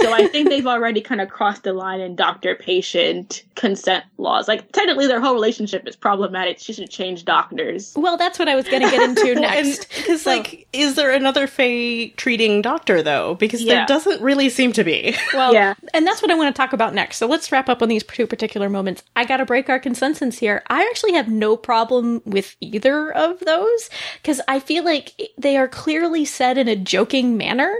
So 0.00 0.12
I 0.12 0.26
think 0.28 0.48
they've 0.48 0.66
already 0.66 1.00
kind 1.00 1.20
of 1.20 1.28
crossed 1.28 1.64
the 1.64 1.72
line 1.72 2.00
in 2.00 2.14
doctor 2.16 2.54
patient 2.54 3.42
consent 3.54 4.04
laws. 4.18 4.48
Like 4.48 4.70
technically, 4.72 5.06
their 5.06 5.20
whole 5.20 5.34
relationship 5.34 5.86
is 5.86 5.96
problematic. 5.96 6.58
She 6.58 6.72
should 6.72 6.90
change 6.90 7.24
doctors. 7.24 7.92
well, 7.96 8.16
that's 8.16 8.38
what 8.38 8.48
I 8.48 8.54
was 8.54 8.66
going 8.68 8.82
to 8.82 8.90
get 8.90 9.02
into 9.02 9.34
next. 9.40 9.88
Because, 9.96 10.22
So- 10.22 10.30
like, 10.30 10.66
is 10.72 10.94
there 10.94 11.10
another 11.12 11.46
Fae 11.46 12.12
treating 12.16 12.62
doctor, 12.62 13.02
though? 13.02 13.34
Because 13.34 13.62
Yeah. 13.62 13.74
there 13.74 13.86
doesn't 13.86 14.22
really 14.22 14.48
seem 14.48 14.72
to 14.74 14.84
be. 14.84 15.16
Well, 15.34 15.52
Yeah. 15.54 15.74
and 15.94 16.06
that's 16.06 16.22
what 16.22 16.30
I 16.30 16.34
want 16.34 16.54
to 16.54 16.58
talk 16.60 16.72
about 16.72 16.94
next. 16.94 17.16
So 17.18 17.26
let's 17.26 17.50
wrap 17.52 17.68
up 17.68 17.82
on 17.82 17.88
these 17.88 18.02
two 18.04 18.26
particular 18.26 18.68
moments. 18.68 19.02
I 19.16 19.24
got 19.24 19.38
to 19.38 19.44
break 19.44 19.68
our 19.70 19.78
consensus 19.78 20.38
here. 20.38 20.62
I 20.68 20.82
actually 20.82 21.12
have 21.14 21.28
no 21.28 21.56
problem 21.56 22.20
with 22.24 22.56
either 22.60 23.10
of 23.12 23.40
those 23.40 23.90
because 24.22 24.40
I 24.48 24.58
feel 24.60 24.84
like 24.84 25.14
they 25.38 25.56
are 25.56 25.68
clearly 25.68 26.24
said 26.24 26.58
in 26.58 26.68
a 26.68 26.76
joking 26.76 27.36
manner. 27.36 27.74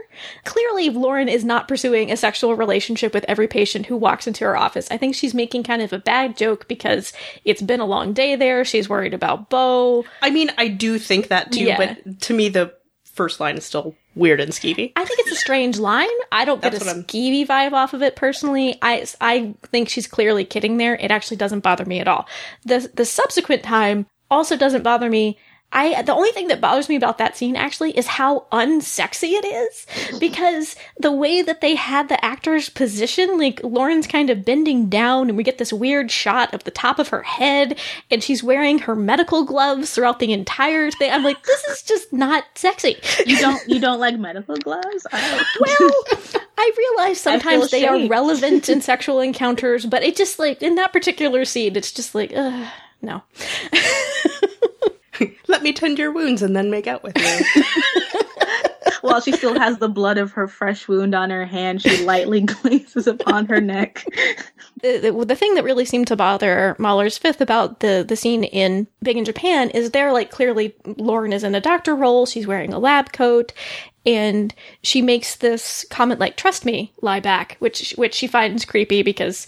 Clearly, 0.44 0.90
Lauren 0.90 1.28
is 1.28 1.44
not 1.44 1.66
pursuing 1.68 1.89
a 1.90 2.16
sexual 2.16 2.54
relationship 2.56 3.12
with 3.14 3.24
every 3.28 3.48
patient 3.48 3.86
who 3.86 3.96
walks 3.96 4.26
into 4.26 4.44
her 4.44 4.56
office. 4.56 4.88
I 4.90 4.96
think 4.96 5.14
she's 5.14 5.34
making 5.34 5.64
kind 5.64 5.82
of 5.82 5.92
a 5.92 5.98
bad 5.98 6.36
joke 6.36 6.68
because 6.68 7.12
it's 7.44 7.62
been 7.62 7.80
a 7.80 7.84
long 7.86 8.12
day 8.12 8.36
there. 8.36 8.64
She's 8.64 8.88
worried 8.88 9.14
about 9.14 9.50
Bo. 9.50 10.04
I 10.22 10.30
mean, 10.30 10.50
I 10.58 10.68
do 10.68 10.98
think 10.98 11.28
that 11.28 11.52
too, 11.52 11.64
Yeah. 11.64 11.76
but 12.04 12.20
to 12.22 12.34
me, 12.34 12.48
the 12.48 12.72
first 13.04 13.40
line 13.40 13.56
is 13.56 13.64
still 13.64 13.94
weird 14.14 14.40
and 14.40 14.52
skeevy. 14.52 14.92
I 14.96 15.04
think 15.04 15.20
it's 15.20 15.32
a 15.32 15.36
strange 15.36 15.78
line. 15.78 16.08
I 16.32 16.44
don't 16.44 16.62
get 16.62 16.72
That's 16.72 16.86
a 16.86 17.02
skeevy 17.02 17.46
vibe 17.46 17.72
off 17.72 17.92
of 17.94 18.02
it 18.02 18.16
personally. 18.16 18.78
I 18.82 19.06
I 19.20 19.54
think 19.66 19.88
she's 19.88 20.06
clearly 20.06 20.44
kidding 20.44 20.78
there. 20.78 20.94
It 20.96 21.10
actually 21.10 21.36
doesn't 21.36 21.60
bother 21.60 21.84
me 21.84 22.00
at 22.00 22.08
all. 22.08 22.26
The 22.64 22.90
the 22.94 23.04
subsequent 23.04 23.62
time 23.62 24.06
also 24.30 24.56
doesn't 24.56 24.82
bother 24.82 25.10
me. 25.10 25.38
I 25.72 26.02
the 26.02 26.14
only 26.14 26.32
thing 26.32 26.48
that 26.48 26.60
bothers 26.60 26.88
me 26.88 26.96
about 26.96 27.18
that 27.18 27.36
scene 27.36 27.54
actually 27.54 27.96
is 27.96 28.06
how 28.08 28.46
unsexy 28.50 29.32
it 29.32 29.44
is 29.44 30.18
because 30.18 30.74
the 30.98 31.12
way 31.12 31.42
that 31.42 31.60
they 31.60 31.76
had 31.76 32.08
the 32.08 32.22
actors 32.24 32.68
position 32.68 33.38
like 33.38 33.60
Lauren's 33.62 34.08
kind 34.08 34.30
of 34.30 34.44
bending 34.44 34.88
down 34.88 35.28
and 35.28 35.36
we 35.36 35.44
get 35.44 35.58
this 35.58 35.72
weird 35.72 36.10
shot 36.10 36.52
of 36.52 36.64
the 36.64 36.72
top 36.72 36.98
of 36.98 37.08
her 37.08 37.22
head 37.22 37.78
and 38.10 38.22
she's 38.22 38.42
wearing 38.42 38.80
her 38.80 38.96
medical 38.96 39.44
gloves 39.44 39.92
throughout 39.92 40.18
the 40.18 40.32
entire 40.32 40.90
thing. 40.90 41.12
I'm 41.12 41.22
like 41.22 41.42
this 41.44 41.64
is 41.64 41.82
just 41.82 42.12
not 42.12 42.44
sexy. 42.56 42.96
You 43.24 43.38
don't 43.38 43.62
you 43.68 43.78
don't 43.78 44.00
like 44.00 44.18
medical 44.18 44.56
gloves? 44.56 45.06
I 45.12 45.44
well, 45.60 46.42
I 46.58 46.72
realize 46.76 47.24
I 47.26 47.38
sometimes 47.38 47.70
they 47.70 47.86
are 47.86 48.08
relevant 48.08 48.68
in 48.68 48.80
sexual 48.80 49.20
encounters, 49.20 49.86
but 49.86 50.02
it 50.02 50.16
just 50.16 50.40
like 50.40 50.62
in 50.62 50.74
that 50.74 50.92
particular 50.92 51.44
scene 51.44 51.76
it's 51.76 51.92
just 51.92 52.12
like 52.12 52.32
ugh, 52.34 52.66
no. 53.02 53.22
Let 55.48 55.62
me 55.62 55.72
tend 55.72 55.98
your 55.98 56.12
wounds 56.12 56.42
and 56.42 56.54
then 56.54 56.70
make 56.70 56.86
out 56.86 57.02
with 57.02 57.16
you. 57.16 57.62
While 59.02 59.20
she 59.20 59.32
still 59.32 59.58
has 59.58 59.78
the 59.78 59.88
blood 59.88 60.18
of 60.18 60.32
her 60.32 60.48
fresh 60.48 60.88
wound 60.88 61.14
on 61.14 61.30
her 61.30 61.44
hand, 61.44 61.82
she 61.82 62.04
lightly 62.04 62.40
glazes 62.40 63.06
upon 63.06 63.46
her 63.46 63.60
neck. 63.60 64.04
the, 64.82 64.98
the, 64.98 65.24
the 65.24 65.36
thing 65.36 65.54
that 65.54 65.64
really 65.64 65.84
seemed 65.84 66.06
to 66.08 66.16
bother 66.16 66.76
Mahler's 66.78 67.18
fifth 67.18 67.40
about 67.40 67.80
the 67.80 68.04
the 68.06 68.16
scene 68.16 68.44
in 68.44 68.86
Big 69.02 69.16
in 69.16 69.24
Japan 69.24 69.70
is 69.70 69.90
they're 69.90 70.12
like 70.12 70.30
clearly 70.30 70.74
Lauren 70.84 71.32
is 71.32 71.44
in 71.44 71.54
a 71.54 71.60
doctor 71.60 71.94
role. 71.94 72.26
She's 72.26 72.46
wearing 72.46 72.72
a 72.72 72.78
lab 72.78 73.12
coat, 73.12 73.52
and 74.04 74.54
she 74.82 75.02
makes 75.02 75.36
this 75.36 75.84
comment 75.90 76.20
like 76.20 76.36
"Trust 76.36 76.64
me," 76.64 76.92
lie 77.00 77.20
back, 77.20 77.56
which 77.58 77.92
which 77.96 78.14
she 78.14 78.26
finds 78.26 78.64
creepy 78.64 79.02
because 79.02 79.46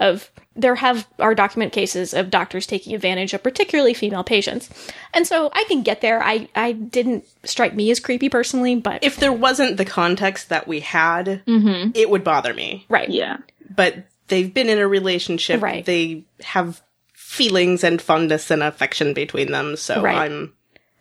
of 0.00 0.30
there 0.56 0.74
have 0.76 1.06
are 1.20 1.34
document 1.34 1.72
cases 1.72 2.12
of 2.14 2.30
doctors 2.30 2.66
taking 2.66 2.94
advantage 2.94 3.32
of 3.34 3.42
particularly 3.42 3.94
female 3.94 4.24
patients, 4.24 4.68
and 5.14 5.26
so 5.26 5.50
I 5.52 5.64
can 5.68 5.82
get 5.82 6.00
there. 6.00 6.22
I 6.22 6.48
I 6.54 6.72
didn't 6.72 7.24
strike 7.44 7.74
me 7.74 7.90
as 7.90 8.00
creepy 8.00 8.28
personally, 8.28 8.74
but 8.76 9.04
if 9.04 9.16
there 9.16 9.32
wasn't 9.32 9.76
the 9.76 9.84
context 9.84 10.48
that 10.48 10.66
we 10.66 10.80
had, 10.80 11.42
Mm-hmm. 11.46 11.90
it 11.94 12.10
would 12.10 12.24
bother 12.24 12.54
me. 12.54 12.86
right, 12.88 13.08
Yeah. 13.08 13.38
But 13.74 14.04
they've 14.28 14.52
been 14.52 14.68
in 14.68 14.78
a 14.78 14.88
relationship. 14.88 15.62
Right. 15.62 15.84
They 15.84 16.24
have 16.42 16.82
feelings 17.12 17.84
and 17.84 18.00
fondness 18.02 18.50
and 18.50 18.62
affection 18.62 19.14
between 19.14 19.52
them, 19.52 19.76
so 19.76 20.02
Right. 20.02 20.16
I'm 20.16 20.54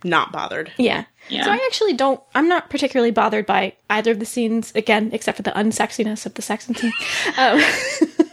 not 0.03 0.31
bothered. 0.31 0.71
Yeah. 0.77 1.05
Yeah. 1.29 1.43
So 1.45 1.51
I 1.51 1.55
actually 1.65 1.93
don't. 1.93 2.21
I'm 2.35 2.47
not 2.47 2.69
particularly 2.69 3.11
bothered 3.11 3.45
by 3.45 3.73
either 3.89 4.11
of 4.11 4.19
the 4.19 4.25
scenes. 4.25 4.71
Again, 4.75 5.09
except 5.11 5.37
for 5.37 5.43
the 5.43 5.51
unsexiness 5.51 6.25
of 6.25 6.35
the 6.35 6.41
sex 6.41 6.67
scene. 6.67 6.93
um, 7.37 7.59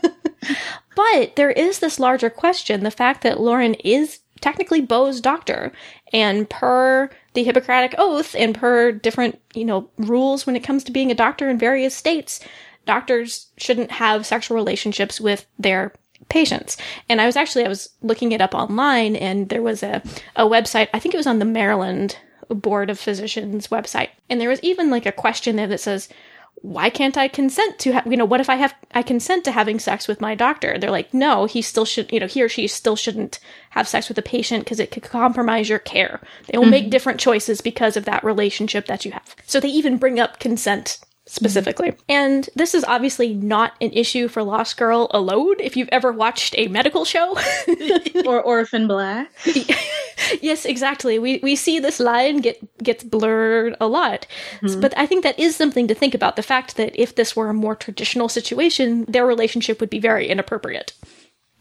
but 0.94 1.36
there 1.36 1.50
is 1.50 1.78
this 1.78 2.00
larger 2.00 2.30
question: 2.30 2.82
the 2.82 2.90
fact 2.90 3.22
that 3.22 3.40
Lauren 3.40 3.74
is 3.74 4.20
technically 4.40 4.80
Bo's 4.80 5.20
doctor, 5.20 5.72
and 6.12 6.48
per 6.48 7.10
the 7.34 7.44
Hippocratic 7.44 7.94
Oath, 7.98 8.34
and 8.36 8.54
per 8.54 8.92
different 8.92 9.40
you 9.54 9.64
know 9.64 9.90
rules 9.98 10.46
when 10.46 10.56
it 10.56 10.64
comes 10.64 10.84
to 10.84 10.92
being 10.92 11.10
a 11.10 11.14
doctor 11.14 11.48
in 11.48 11.58
various 11.58 11.94
states, 11.94 12.40
doctors 12.86 13.48
shouldn't 13.56 13.92
have 13.92 14.26
sexual 14.26 14.56
relationships 14.56 15.20
with 15.20 15.46
their 15.58 15.92
patients. 16.28 16.76
And 17.08 17.20
I 17.20 17.26
was 17.26 17.36
actually 17.36 17.64
I 17.64 17.68
was 17.68 17.90
looking 18.02 18.32
it 18.32 18.40
up 18.40 18.54
online 18.54 19.16
and 19.16 19.48
there 19.48 19.62
was 19.62 19.82
a 19.82 20.02
a 20.36 20.44
website, 20.44 20.88
I 20.92 20.98
think 20.98 21.14
it 21.14 21.18
was 21.18 21.26
on 21.26 21.38
the 21.38 21.44
Maryland 21.44 22.18
Board 22.48 22.90
of 22.90 22.98
Physicians 22.98 23.68
website. 23.68 24.10
And 24.28 24.40
there 24.40 24.48
was 24.48 24.60
even 24.62 24.90
like 24.90 25.06
a 25.06 25.12
question 25.12 25.56
there 25.56 25.66
that 25.66 25.80
says 25.80 26.08
why 26.62 26.88
can't 26.88 27.16
I 27.16 27.28
consent 27.28 27.78
to 27.80 27.92
have, 27.92 28.06
you 28.06 28.16
know, 28.16 28.24
what 28.24 28.40
if 28.40 28.48
I 28.48 28.54
have, 28.54 28.74
I 28.92 29.02
consent 29.02 29.44
to 29.44 29.52
having 29.52 29.78
sex 29.78 30.08
with 30.08 30.20
my 30.20 30.34
doctor? 30.34 30.78
They're 30.78 30.90
like, 30.90 31.12
no, 31.12 31.44
he 31.44 31.60
still 31.60 31.84
should, 31.84 32.10
you 32.10 32.20
know, 32.20 32.26
he 32.26 32.42
or 32.42 32.48
she 32.48 32.66
still 32.68 32.96
shouldn't 32.96 33.38
have 33.70 33.86
sex 33.86 34.08
with 34.08 34.16
a 34.18 34.22
patient 34.22 34.64
because 34.64 34.80
it 34.80 34.90
could 34.90 35.02
compromise 35.02 35.68
your 35.68 35.78
care. 35.78 36.20
They 36.46 36.56
will 36.56 36.66
make 36.66 36.84
mm-hmm. 36.84 36.90
different 36.90 37.20
choices 37.20 37.60
because 37.60 37.96
of 37.96 38.06
that 38.06 38.24
relationship 38.24 38.86
that 38.86 39.04
you 39.04 39.12
have. 39.12 39.36
So 39.46 39.60
they 39.60 39.68
even 39.68 39.98
bring 39.98 40.18
up 40.18 40.40
consent 40.40 41.00
specifically. 41.26 41.94
And 42.08 42.48
this 42.54 42.74
is 42.74 42.84
obviously 42.84 43.34
not 43.34 43.74
an 43.80 43.90
issue 43.92 44.28
for 44.28 44.42
Lost 44.42 44.76
Girl 44.76 45.08
alone. 45.10 45.56
If 45.58 45.76
you've 45.76 45.88
ever 45.90 46.12
watched 46.12 46.54
a 46.58 46.68
medical 46.68 47.04
show, 47.04 47.36
Or 48.26 48.42
Orphan 48.42 48.86
Black. 48.86 49.30
yes, 50.40 50.64
exactly. 50.64 51.18
We 51.18 51.40
we 51.42 51.56
see 51.56 51.78
this 51.78 52.00
line 52.00 52.38
get 52.38 52.58
gets 52.82 53.04
blurred 53.04 53.76
a 53.80 53.86
lot, 53.86 54.26
mm-hmm. 54.60 54.80
but 54.80 54.96
I 54.96 55.06
think 55.06 55.22
that 55.22 55.38
is 55.38 55.56
something 55.56 55.88
to 55.88 55.94
think 55.94 56.14
about. 56.14 56.36
The 56.36 56.42
fact 56.42 56.76
that 56.76 56.94
if 57.00 57.14
this 57.14 57.34
were 57.34 57.48
a 57.48 57.54
more 57.54 57.74
traditional 57.74 58.28
situation, 58.28 59.04
their 59.08 59.26
relationship 59.26 59.80
would 59.80 59.90
be 59.90 60.00
very 60.00 60.28
inappropriate. 60.28 60.92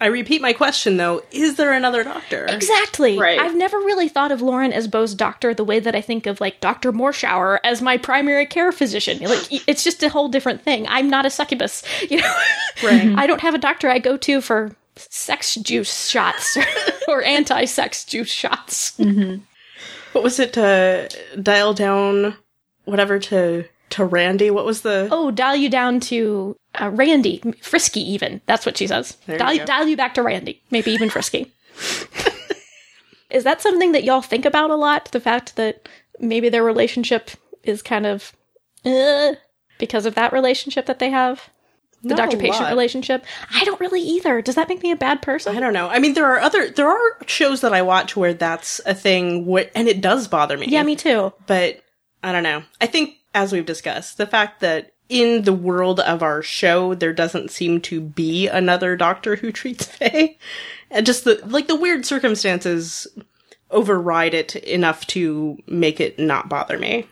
I 0.03 0.07
repeat 0.07 0.41
my 0.41 0.51
question 0.51 0.97
though: 0.97 1.23
Is 1.31 1.55
there 1.55 1.71
another 1.71 2.03
doctor? 2.03 2.45
Exactly. 2.49 3.17
Right. 3.17 3.39
I've 3.39 3.55
never 3.55 3.77
really 3.77 4.09
thought 4.09 4.33
of 4.33 4.41
Lauren 4.41 4.73
as 4.73 4.89
Bo's 4.89 5.15
doctor 5.15 5.53
the 5.53 5.63
way 5.63 5.79
that 5.79 5.95
I 5.95 6.01
think 6.01 6.25
of 6.25 6.41
like 6.41 6.59
Dr. 6.59 6.91
Morshower 6.91 7.59
as 7.63 7.81
my 7.81 7.97
primary 7.97 8.45
care 8.45 8.73
physician. 8.73 9.19
Like 9.19 9.47
it's 9.65 9.81
just 9.81 10.03
a 10.03 10.09
whole 10.09 10.27
different 10.27 10.61
thing. 10.61 10.85
I'm 10.89 11.09
not 11.09 11.25
a 11.25 11.29
succubus, 11.29 11.83
you 12.09 12.17
know. 12.17 12.35
Right. 12.83 13.17
I 13.17 13.25
don't 13.27 13.39
have 13.39 13.55
a 13.55 13.57
doctor 13.57 13.89
I 13.89 13.99
go 13.99 14.17
to 14.17 14.41
for 14.41 14.75
sex 14.97 15.55
juice 15.55 16.09
shots 16.09 16.57
or 17.07 17.23
anti-sex 17.23 18.03
juice 18.03 18.29
shots. 18.31 18.91
Mm-hmm. 18.97 19.41
What 20.11 20.23
was 20.23 20.37
it 20.37 20.51
to 20.53 21.07
dial 21.41 21.73
down 21.73 22.35
whatever 22.83 23.19
to 23.19 23.63
to 23.91 24.03
Randy? 24.05 24.51
What 24.51 24.65
was 24.65 24.81
the 24.81 25.07
Oh, 25.11 25.31
dial 25.31 25.55
you 25.55 25.69
down 25.69 26.01
to 26.01 26.57
uh, 26.79 26.89
Randy, 26.89 27.41
frisky 27.61 28.01
even. 28.01 28.41
That's 28.45 28.65
what 28.65 28.77
she 28.77 28.87
says. 28.87 29.17
There 29.25 29.53
you 29.53 29.65
Dial, 29.65 29.87
you 29.87 29.97
back 29.97 30.13
to 30.15 30.23
Randy, 30.23 30.61
maybe 30.71 30.91
even 30.91 31.09
frisky. 31.09 31.51
Is 33.29 33.43
that 33.43 33.61
something 33.61 33.93
that 33.93 34.03
y'all 34.03 34.21
think 34.21 34.45
about 34.45 34.69
a 34.69 34.75
lot? 34.75 35.05
The 35.11 35.19
fact 35.19 35.55
that 35.55 35.89
maybe 36.19 36.49
their 36.49 36.63
relationship 36.63 37.31
is 37.63 37.81
kind 37.81 38.05
of 38.05 38.31
uh, 38.85 39.33
because 39.79 40.05
of 40.05 40.15
that 40.15 40.33
relationship 40.33 40.85
that 40.85 40.99
they 40.99 41.09
have, 41.09 41.49
the 42.03 42.09
Not 42.09 42.17
doctor 42.17 42.37
patient 42.37 42.69
relationship. 42.69 43.25
I 43.53 43.63
don't 43.63 43.79
really 43.79 44.01
either. 44.01 44.41
Does 44.41 44.55
that 44.55 44.69
make 44.69 44.83
me 44.83 44.91
a 44.91 44.95
bad 44.95 45.21
person? 45.21 45.55
I 45.55 45.59
don't 45.59 45.73
know. 45.73 45.87
I 45.89 45.99
mean, 45.99 46.13
there 46.13 46.25
are 46.25 46.39
other 46.39 46.69
there 46.69 46.89
are 46.89 47.17
shows 47.25 47.61
that 47.61 47.73
I 47.73 47.81
watch 47.81 48.15
where 48.15 48.33
that's 48.33 48.79
a 48.85 48.93
thing, 48.93 49.51
wh- 49.51 49.69
and 49.73 49.87
it 49.87 50.01
does 50.01 50.27
bother 50.27 50.57
me. 50.57 50.67
Yeah, 50.67 50.83
me 50.83 50.95
too. 50.95 51.33
but 51.47 51.81
I 52.21 52.31
don't 52.31 52.43
know. 52.43 52.63
I 52.79 52.85
think, 52.87 53.15
as 53.33 53.51
we've 53.51 53.65
discussed, 53.65 54.17
the 54.17 54.27
fact 54.27 54.59
that 54.59 54.91
in 55.13 55.43
the 55.43 55.53
world 55.53 55.99
of 55.99 56.23
our 56.23 56.41
show, 56.41 56.95
there 56.95 57.13
doesn't 57.13 57.51
seem 57.51 57.79
to 57.81 58.01
be 58.01 58.47
another 58.47 58.95
doctor 58.95 59.35
who 59.35 59.51
treats 59.51 59.85
Fae, 59.97 60.35
and 60.89 61.05
just 61.05 61.23
the 61.23 61.39
like 61.45 61.67
the 61.67 61.75
weird 61.75 62.03
circumstances 62.03 63.05
override 63.69 64.33
it 64.33 64.55
enough 64.55 65.05
to 65.07 65.57
make 65.67 65.99
it 65.99 66.17
not 66.17 66.49
bother 66.49 66.79
me. 66.79 67.07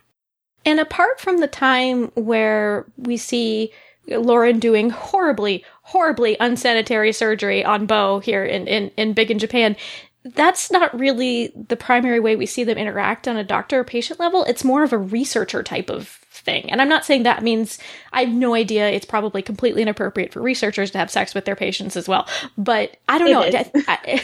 And 0.66 0.80
apart 0.80 1.20
from 1.20 1.38
the 1.38 1.47
time 1.47 2.12
where 2.16 2.88
we 2.97 3.18
see 3.18 3.72
Lauren 4.08 4.58
doing 4.58 4.89
horribly, 4.89 5.64
horribly 5.84 6.38
unsanitary 6.39 7.12
surgery 7.12 7.64
on 7.64 7.86
Bo 7.86 8.20
here 8.20 8.43
in, 8.43 8.68
in, 8.68 8.89
in 8.97 9.14
Big 9.14 9.32
in 9.32 9.39
Japan, 9.39 9.76
that's 10.24 10.72
not 10.72 10.97
really 10.97 11.52
the 11.56 11.76
primary 11.76 12.20
way 12.20 12.36
we 12.36 12.45
see 12.45 12.64
them 12.64 12.78
interact 12.78 13.28
on 13.28 13.38
a 13.38 13.43
doctor 13.43 13.84
patient 13.84 14.20
level. 14.20 14.43
It's 14.43 14.64
more 14.64 14.84
of 14.84 14.93
a 14.93 14.97
researcher 14.97 15.64
type 15.64 15.89
of 15.89 16.20
thing. 16.41 16.69
And 16.71 16.81
I'm 16.81 16.89
not 16.89 17.05
saying 17.05 17.23
that 17.23 17.43
means 17.43 17.77
I 18.13 18.25
have 18.25 18.33
no 18.33 18.53
idea. 18.53 18.89
It's 18.89 19.05
probably 19.05 19.41
completely 19.41 19.81
inappropriate 19.81 20.33
for 20.33 20.41
researchers 20.41 20.91
to 20.91 20.97
have 20.97 21.09
sex 21.11 21.33
with 21.33 21.45
their 21.45 21.55
patients 21.55 21.95
as 21.95 22.07
well. 22.07 22.27
But 22.57 22.97
I 23.07 23.17
don't 23.17 23.29
It 23.29 23.33
know. 23.33 23.41
is. 23.43 23.85
I- 23.87 24.21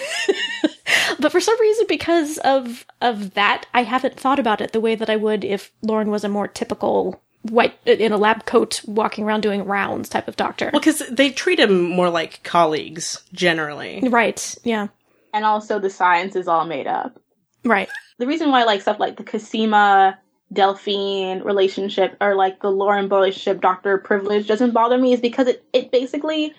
but 1.19 1.31
for 1.31 1.39
some 1.39 1.59
reason, 1.59 1.85
because 1.87 2.37
of 2.39 2.85
of 3.01 3.33
that, 3.35 3.65
I 3.73 3.83
haven't 3.83 4.19
thought 4.19 4.39
about 4.39 4.61
it 4.61 4.71
the 4.71 4.81
way 4.81 4.95
that 4.95 5.09
I 5.09 5.15
would 5.15 5.43
if 5.43 5.71
Lauren 5.81 6.09
was 6.11 6.23
a 6.23 6.29
more 6.29 6.47
typical 6.47 7.21
white 7.43 7.75
in 7.85 8.11
a 8.11 8.17
lab 8.17 8.45
coat, 8.45 8.81
walking 8.85 9.23
around 9.23 9.41
doing 9.41 9.63
rounds 9.65 10.09
type 10.09 10.27
of 10.27 10.35
doctor. 10.35 10.69
Well, 10.73 10.81
because 10.81 10.99
they 11.09 11.31
treat 11.31 11.59
him 11.59 11.83
more 11.83 12.09
like 12.09 12.43
colleagues 12.43 13.21
generally. 13.31 14.01
Right? 14.09 14.55
Yeah. 14.63 14.87
And 15.33 15.45
also 15.45 15.79
the 15.79 15.89
science 15.89 16.35
is 16.35 16.47
all 16.47 16.65
made 16.65 16.87
up. 16.87 17.19
Right. 17.63 17.89
The 18.17 18.27
reason 18.27 18.49
why 18.49 18.63
like 18.63 18.81
stuff 18.81 18.99
like 18.99 19.17
the 19.17 19.23
Cosima 19.23 20.17
Delphine 20.51 21.43
relationship 21.43 22.15
or 22.21 22.35
like 22.35 22.61
the 22.61 22.71
Lauren 22.71 23.09
relationship, 23.09 23.61
Doctor 23.61 23.97
Privilege 23.97 24.47
doesn't 24.47 24.71
bother 24.71 24.97
me 24.97 25.13
is 25.13 25.19
because 25.19 25.47
it, 25.47 25.63
it 25.73 25.91
basically 25.91 26.53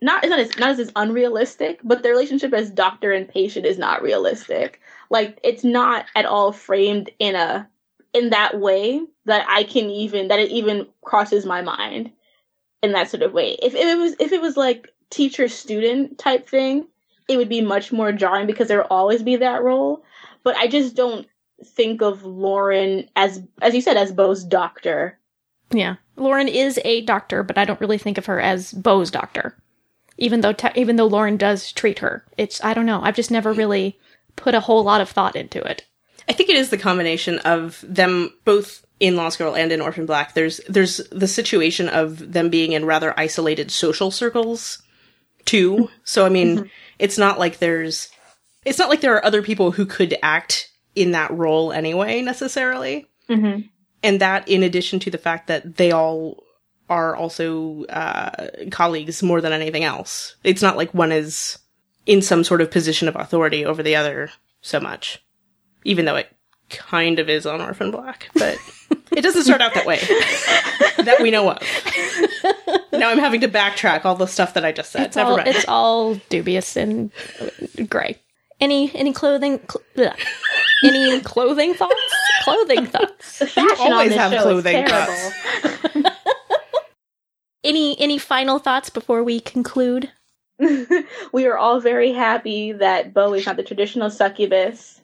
not 0.00 0.24
it's 0.24 0.30
not 0.30 0.40
as 0.40 0.58
not 0.58 0.70
as 0.70 0.80
as 0.80 0.92
unrealistic, 0.96 1.80
but 1.82 2.02
the 2.02 2.10
relationship 2.10 2.52
as 2.52 2.70
doctor 2.70 3.12
and 3.12 3.28
patient 3.28 3.66
is 3.66 3.78
not 3.78 4.02
realistic. 4.02 4.80
Like 5.10 5.38
it's 5.42 5.64
not 5.64 6.06
at 6.14 6.26
all 6.26 6.52
framed 6.52 7.10
in 7.18 7.34
a 7.34 7.68
in 8.14 8.30
that 8.30 8.58
way 8.58 9.02
that 9.26 9.46
I 9.48 9.64
can 9.64 9.90
even 9.90 10.28
that 10.28 10.40
it 10.40 10.50
even 10.50 10.86
crosses 11.02 11.44
my 11.44 11.62
mind 11.62 12.10
in 12.82 12.92
that 12.92 13.10
sort 13.10 13.22
of 13.22 13.32
way. 13.32 13.56
If, 13.62 13.74
if 13.74 13.86
it 13.86 13.98
was 13.98 14.14
if 14.18 14.32
it 14.32 14.40
was 14.40 14.56
like 14.56 14.88
teacher 15.10 15.48
student 15.48 16.18
type 16.18 16.48
thing, 16.48 16.86
it 17.28 17.36
would 17.36 17.48
be 17.48 17.60
much 17.60 17.92
more 17.92 18.12
jarring 18.12 18.46
because 18.46 18.68
there 18.68 18.78
will 18.78 18.86
always 18.90 19.22
be 19.22 19.36
that 19.36 19.62
role. 19.62 20.04
But 20.44 20.56
I 20.56 20.68
just 20.68 20.94
don't 20.94 21.26
think 21.64 22.02
of 22.02 22.24
Lauren 22.24 23.08
as 23.16 23.42
as 23.60 23.74
you 23.74 23.80
said 23.80 23.96
as 23.96 24.12
Bo's 24.12 24.44
doctor. 24.44 25.18
Yeah. 25.70 25.96
Lauren 26.16 26.48
is 26.48 26.80
a 26.84 27.02
doctor, 27.02 27.42
but 27.42 27.58
I 27.58 27.64
don't 27.64 27.80
really 27.80 27.98
think 27.98 28.18
of 28.18 28.26
her 28.26 28.40
as 28.40 28.72
Bo's 28.72 29.10
doctor. 29.10 29.56
Even 30.16 30.40
though 30.40 30.52
te- 30.52 30.68
even 30.74 30.96
though 30.96 31.06
Lauren 31.06 31.36
does 31.36 31.72
treat 31.72 32.00
her, 32.00 32.24
it's 32.36 32.62
I 32.64 32.74
don't 32.74 32.86
know. 32.86 33.00
I've 33.02 33.16
just 33.16 33.30
never 33.30 33.52
really 33.52 33.98
put 34.36 34.54
a 34.54 34.60
whole 34.60 34.82
lot 34.82 35.00
of 35.00 35.08
thought 35.08 35.36
into 35.36 35.60
it. 35.62 35.86
I 36.28 36.32
think 36.32 36.50
it 36.50 36.56
is 36.56 36.70
the 36.70 36.78
combination 36.78 37.38
of 37.40 37.84
them 37.86 38.32
both 38.44 38.84
in 39.00 39.16
Lost 39.16 39.38
Girl 39.38 39.54
and 39.54 39.70
in 39.70 39.80
Orphan 39.80 40.06
Black. 40.06 40.34
There's 40.34 40.60
there's 40.68 40.98
the 41.10 41.28
situation 41.28 41.88
of 41.88 42.32
them 42.32 42.50
being 42.50 42.72
in 42.72 42.84
rather 42.84 43.18
isolated 43.18 43.70
social 43.70 44.10
circles 44.10 44.82
too. 45.44 45.88
So 46.04 46.26
I 46.26 46.28
mean, 46.28 46.56
mm-hmm. 46.56 46.66
it's 46.98 47.18
not 47.18 47.38
like 47.38 47.58
there's 47.58 48.10
it's 48.64 48.78
not 48.78 48.88
like 48.88 49.00
there 49.00 49.14
are 49.14 49.24
other 49.24 49.42
people 49.42 49.72
who 49.72 49.86
could 49.86 50.16
act 50.22 50.70
in 51.00 51.12
that 51.12 51.30
role 51.30 51.72
anyway 51.72 52.20
necessarily. 52.22 53.06
hmm 53.28 53.60
And 54.02 54.20
that 54.20 54.48
in 54.48 54.62
addition 54.62 54.98
to 55.00 55.10
the 55.10 55.18
fact 55.18 55.46
that 55.48 55.76
they 55.76 55.92
all 55.92 56.42
are 56.90 57.14
also 57.14 57.84
uh, 57.86 58.48
colleagues 58.70 59.22
more 59.22 59.40
than 59.40 59.52
anything 59.52 59.84
else. 59.84 60.36
It's 60.44 60.62
not 60.62 60.76
like 60.76 60.94
one 60.94 61.12
is 61.12 61.58
in 62.06 62.22
some 62.22 62.42
sort 62.44 62.60
of 62.62 62.70
position 62.70 63.08
of 63.08 63.16
authority 63.16 63.64
over 63.66 63.82
the 63.82 63.94
other 63.96 64.30
so 64.62 64.80
much, 64.80 65.22
even 65.84 66.06
though 66.06 66.16
it 66.16 66.34
kind 66.70 67.18
of 67.18 67.28
is 67.28 67.44
on 67.46 67.60
Orphan 67.60 67.90
Black, 67.90 68.30
but 68.34 68.56
it 69.12 69.20
doesn't 69.22 69.44
start 69.44 69.60
out 69.60 69.74
that 69.74 69.84
way 69.86 69.98
that 71.04 71.18
we 71.20 71.30
know 71.30 71.50
of. 71.50 71.58
Now 72.92 73.10
I'm 73.10 73.18
having 73.18 73.42
to 73.42 73.48
backtrack 73.48 74.04
all 74.06 74.14
the 74.16 74.26
stuff 74.26 74.54
that 74.54 74.64
I 74.64 74.72
just 74.72 74.90
said. 74.90 75.06
It's 75.06 75.16
Never 75.16 75.30
all, 75.32 75.36
mind. 75.36 75.48
it's 75.48 75.64
all 75.68 76.14
dubious 76.30 76.76
and 76.76 77.10
gray. 77.88 78.16
Any 78.60 78.90
any 78.94 79.12
clothing? 79.12 79.60
Cl-. 79.94 80.14
Any 80.84 81.20
clothing 81.20 81.74
thoughts? 81.74 82.14
Clothing 82.44 82.86
thoughts. 82.86 83.38
The 83.40 83.46
fashion 83.46 83.86
on 83.86 83.92
always 83.92 84.14
have 84.14 84.32
clothing 84.42 84.76
is 84.76 84.90
terrible. 84.90 86.10
Any 87.64 88.00
any 88.00 88.18
final 88.18 88.58
thoughts 88.58 88.88
before 88.88 89.24
we 89.24 89.40
conclude? 89.40 90.10
we 91.32 91.46
are 91.46 91.58
all 91.58 91.80
very 91.80 92.12
happy 92.12 92.72
that 92.72 93.12
Bowie's 93.12 93.46
not 93.46 93.56
the 93.56 93.62
traditional 93.62 94.10
succubus 94.10 95.00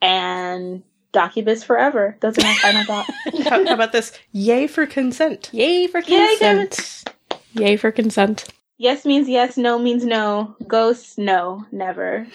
and 0.00 0.82
Doccubus 1.12 1.64
forever. 1.64 2.16
Those 2.20 2.38
are 2.38 2.42
my 2.42 2.54
final 2.54 2.84
thoughts. 2.84 3.10
how, 3.48 3.64
how 3.64 3.74
about 3.74 3.92
this? 3.92 4.12
Yay 4.32 4.66
for 4.66 4.86
consent. 4.86 5.50
Yay 5.52 5.86
for 5.88 6.00
Yay, 6.00 6.36
consent! 6.38 7.04
Yay 7.52 7.76
for 7.76 7.90
consent. 7.90 8.46
yes 8.78 9.04
means 9.04 9.28
yes, 9.28 9.56
no 9.56 9.78
means 9.78 10.04
no. 10.04 10.54
Ghosts, 10.66 11.18
no, 11.18 11.66
never. 11.72 12.26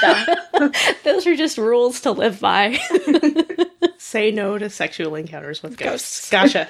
So, 0.00 0.70
Those 1.04 1.26
are 1.26 1.36
just 1.36 1.58
rules 1.58 2.00
to 2.02 2.12
live 2.12 2.40
by. 2.40 2.78
Say 3.98 4.30
no 4.30 4.58
to 4.58 4.70
sexual 4.70 5.14
encounters 5.14 5.62
with 5.62 5.76
Ghosts. 5.76 6.30
ghosts. 6.30 6.30
Gotcha. 6.30 6.68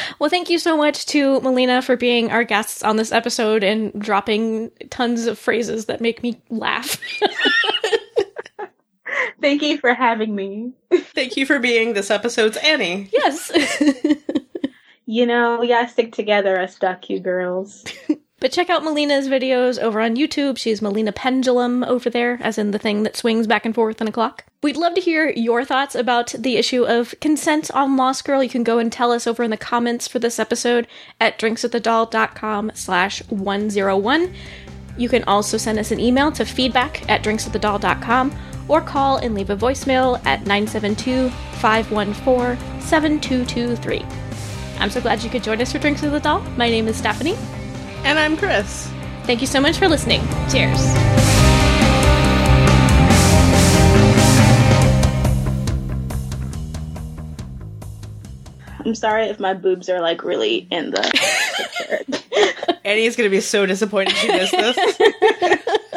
well, 0.18 0.30
thank 0.30 0.50
you 0.50 0.58
so 0.58 0.76
much 0.76 1.06
to 1.06 1.40
Melina 1.40 1.82
for 1.82 1.96
being 1.96 2.30
our 2.30 2.44
guests 2.44 2.82
on 2.82 2.96
this 2.96 3.12
episode 3.12 3.62
and 3.62 3.92
dropping 4.00 4.70
tons 4.90 5.26
of 5.26 5.38
phrases 5.38 5.86
that 5.86 6.00
make 6.00 6.22
me 6.22 6.40
laugh. 6.50 7.00
thank 9.40 9.62
you 9.62 9.78
for 9.78 9.94
having 9.94 10.34
me. 10.34 10.72
Thank 10.92 11.36
you 11.36 11.46
for 11.46 11.58
being 11.58 11.92
this 11.94 12.10
episode's 12.10 12.56
Annie. 12.58 13.08
yes. 13.12 13.52
You 15.10 15.24
know, 15.24 15.58
we 15.58 15.68
gotta 15.68 15.88
stick 15.88 16.12
together, 16.12 16.60
us 16.60 16.78
Docu 16.78 17.22
girls. 17.22 17.82
But 18.40 18.52
check 18.52 18.70
out 18.70 18.84
Melina's 18.84 19.28
videos 19.28 19.80
over 19.80 20.00
on 20.00 20.16
YouTube. 20.16 20.58
She's 20.58 20.80
Melina 20.80 21.10
Pendulum 21.10 21.82
over 21.84 22.08
there, 22.08 22.38
as 22.40 22.56
in 22.56 22.70
the 22.70 22.78
thing 22.78 23.02
that 23.02 23.16
swings 23.16 23.48
back 23.48 23.66
and 23.66 23.74
forth 23.74 24.00
in 24.00 24.06
a 24.06 24.12
clock. 24.12 24.44
We'd 24.62 24.76
love 24.76 24.94
to 24.94 25.00
hear 25.00 25.30
your 25.30 25.64
thoughts 25.64 25.94
about 25.94 26.34
the 26.38 26.56
issue 26.56 26.84
of 26.84 27.14
consent 27.20 27.70
on 27.72 27.96
Lost 27.96 28.24
Girl. 28.24 28.42
You 28.42 28.48
can 28.48 28.62
go 28.62 28.78
and 28.78 28.92
tell 28.92 29.10
us 29.10 29.26
over 29.26 29.42
in 29.42 29.50
the 29.50 29.56
comments 29.56 30.06
for 30.06 30.20
this 30.20 30.38
episode 30.38 30.86
at 31.20 31.38
drinkswiththedal.com 31.38 32.72
slash 32.74 33.22
101. 33.28 34.34
You 34.96 35.08
can 35.08 35.24
also 35.24 35.56
send 35.56 35.78
us 35.78 35.90
an 35.90 36.00
email 36.00 36.30
to 36.32 36.44
feedback 36.44 37.08
at 37.08 37.22
drinkswiththedal.com 37.22 38.36
or 38.68 38.80
call 38.80 39.16
and 39.16 39.34
leave 39.34 39.50
a 39.50 39.56
voicemail 39.56 40.18
at 40.26 40.46
972 40.46 41.30
514 41.60 42.80
7223. 42.80 44.04
I'm 44.78 44.90
so 44.90 45.00
glad 45.00 45.24
you 45.24 45.30
could 45.30 45.42
join 45.42 45.60
us 45.60 45.72
for 45.72 45.78
Drinks 45.78 46.02
with 46.02 46.12
the 46.12 46.20
Dal. 46.20 46.40
My 46.56 46.68
name 46.68 46.86
is 46.86 46.96
Stephanie. 46.96 47.36
And 48.04 48.18
I'm 48.18 48.36
Chris. 48.36 48.90
Thank 49.24 49.40
you 49.40 49.46
so 49.46 49.60
much 49.60 49.78
for 49.78 49.88
listening. 49.88 50.22
Cheers. 50.50 50.78
I'm 58.88 58.94
sorry 58.94 59.26
if 59.26 59.38
my 59.38 59.52
boobs 59.52 59.90
are 59.90 60.00
like 60.00 60.24
really 60.24 60.66
in 60.70 60.92
the 60.92 61.02
picture. 62.06 62.78
Annie 62.84 63.04
is 63.04 63.16
going 63.16 63.28
to 63.28 63.36
be 63.36 63.42
so 63.42 63.66
disappointed 63.66 64.16
she 64.16 64.28
missed 64.28 64.52
this. 64.52 65.68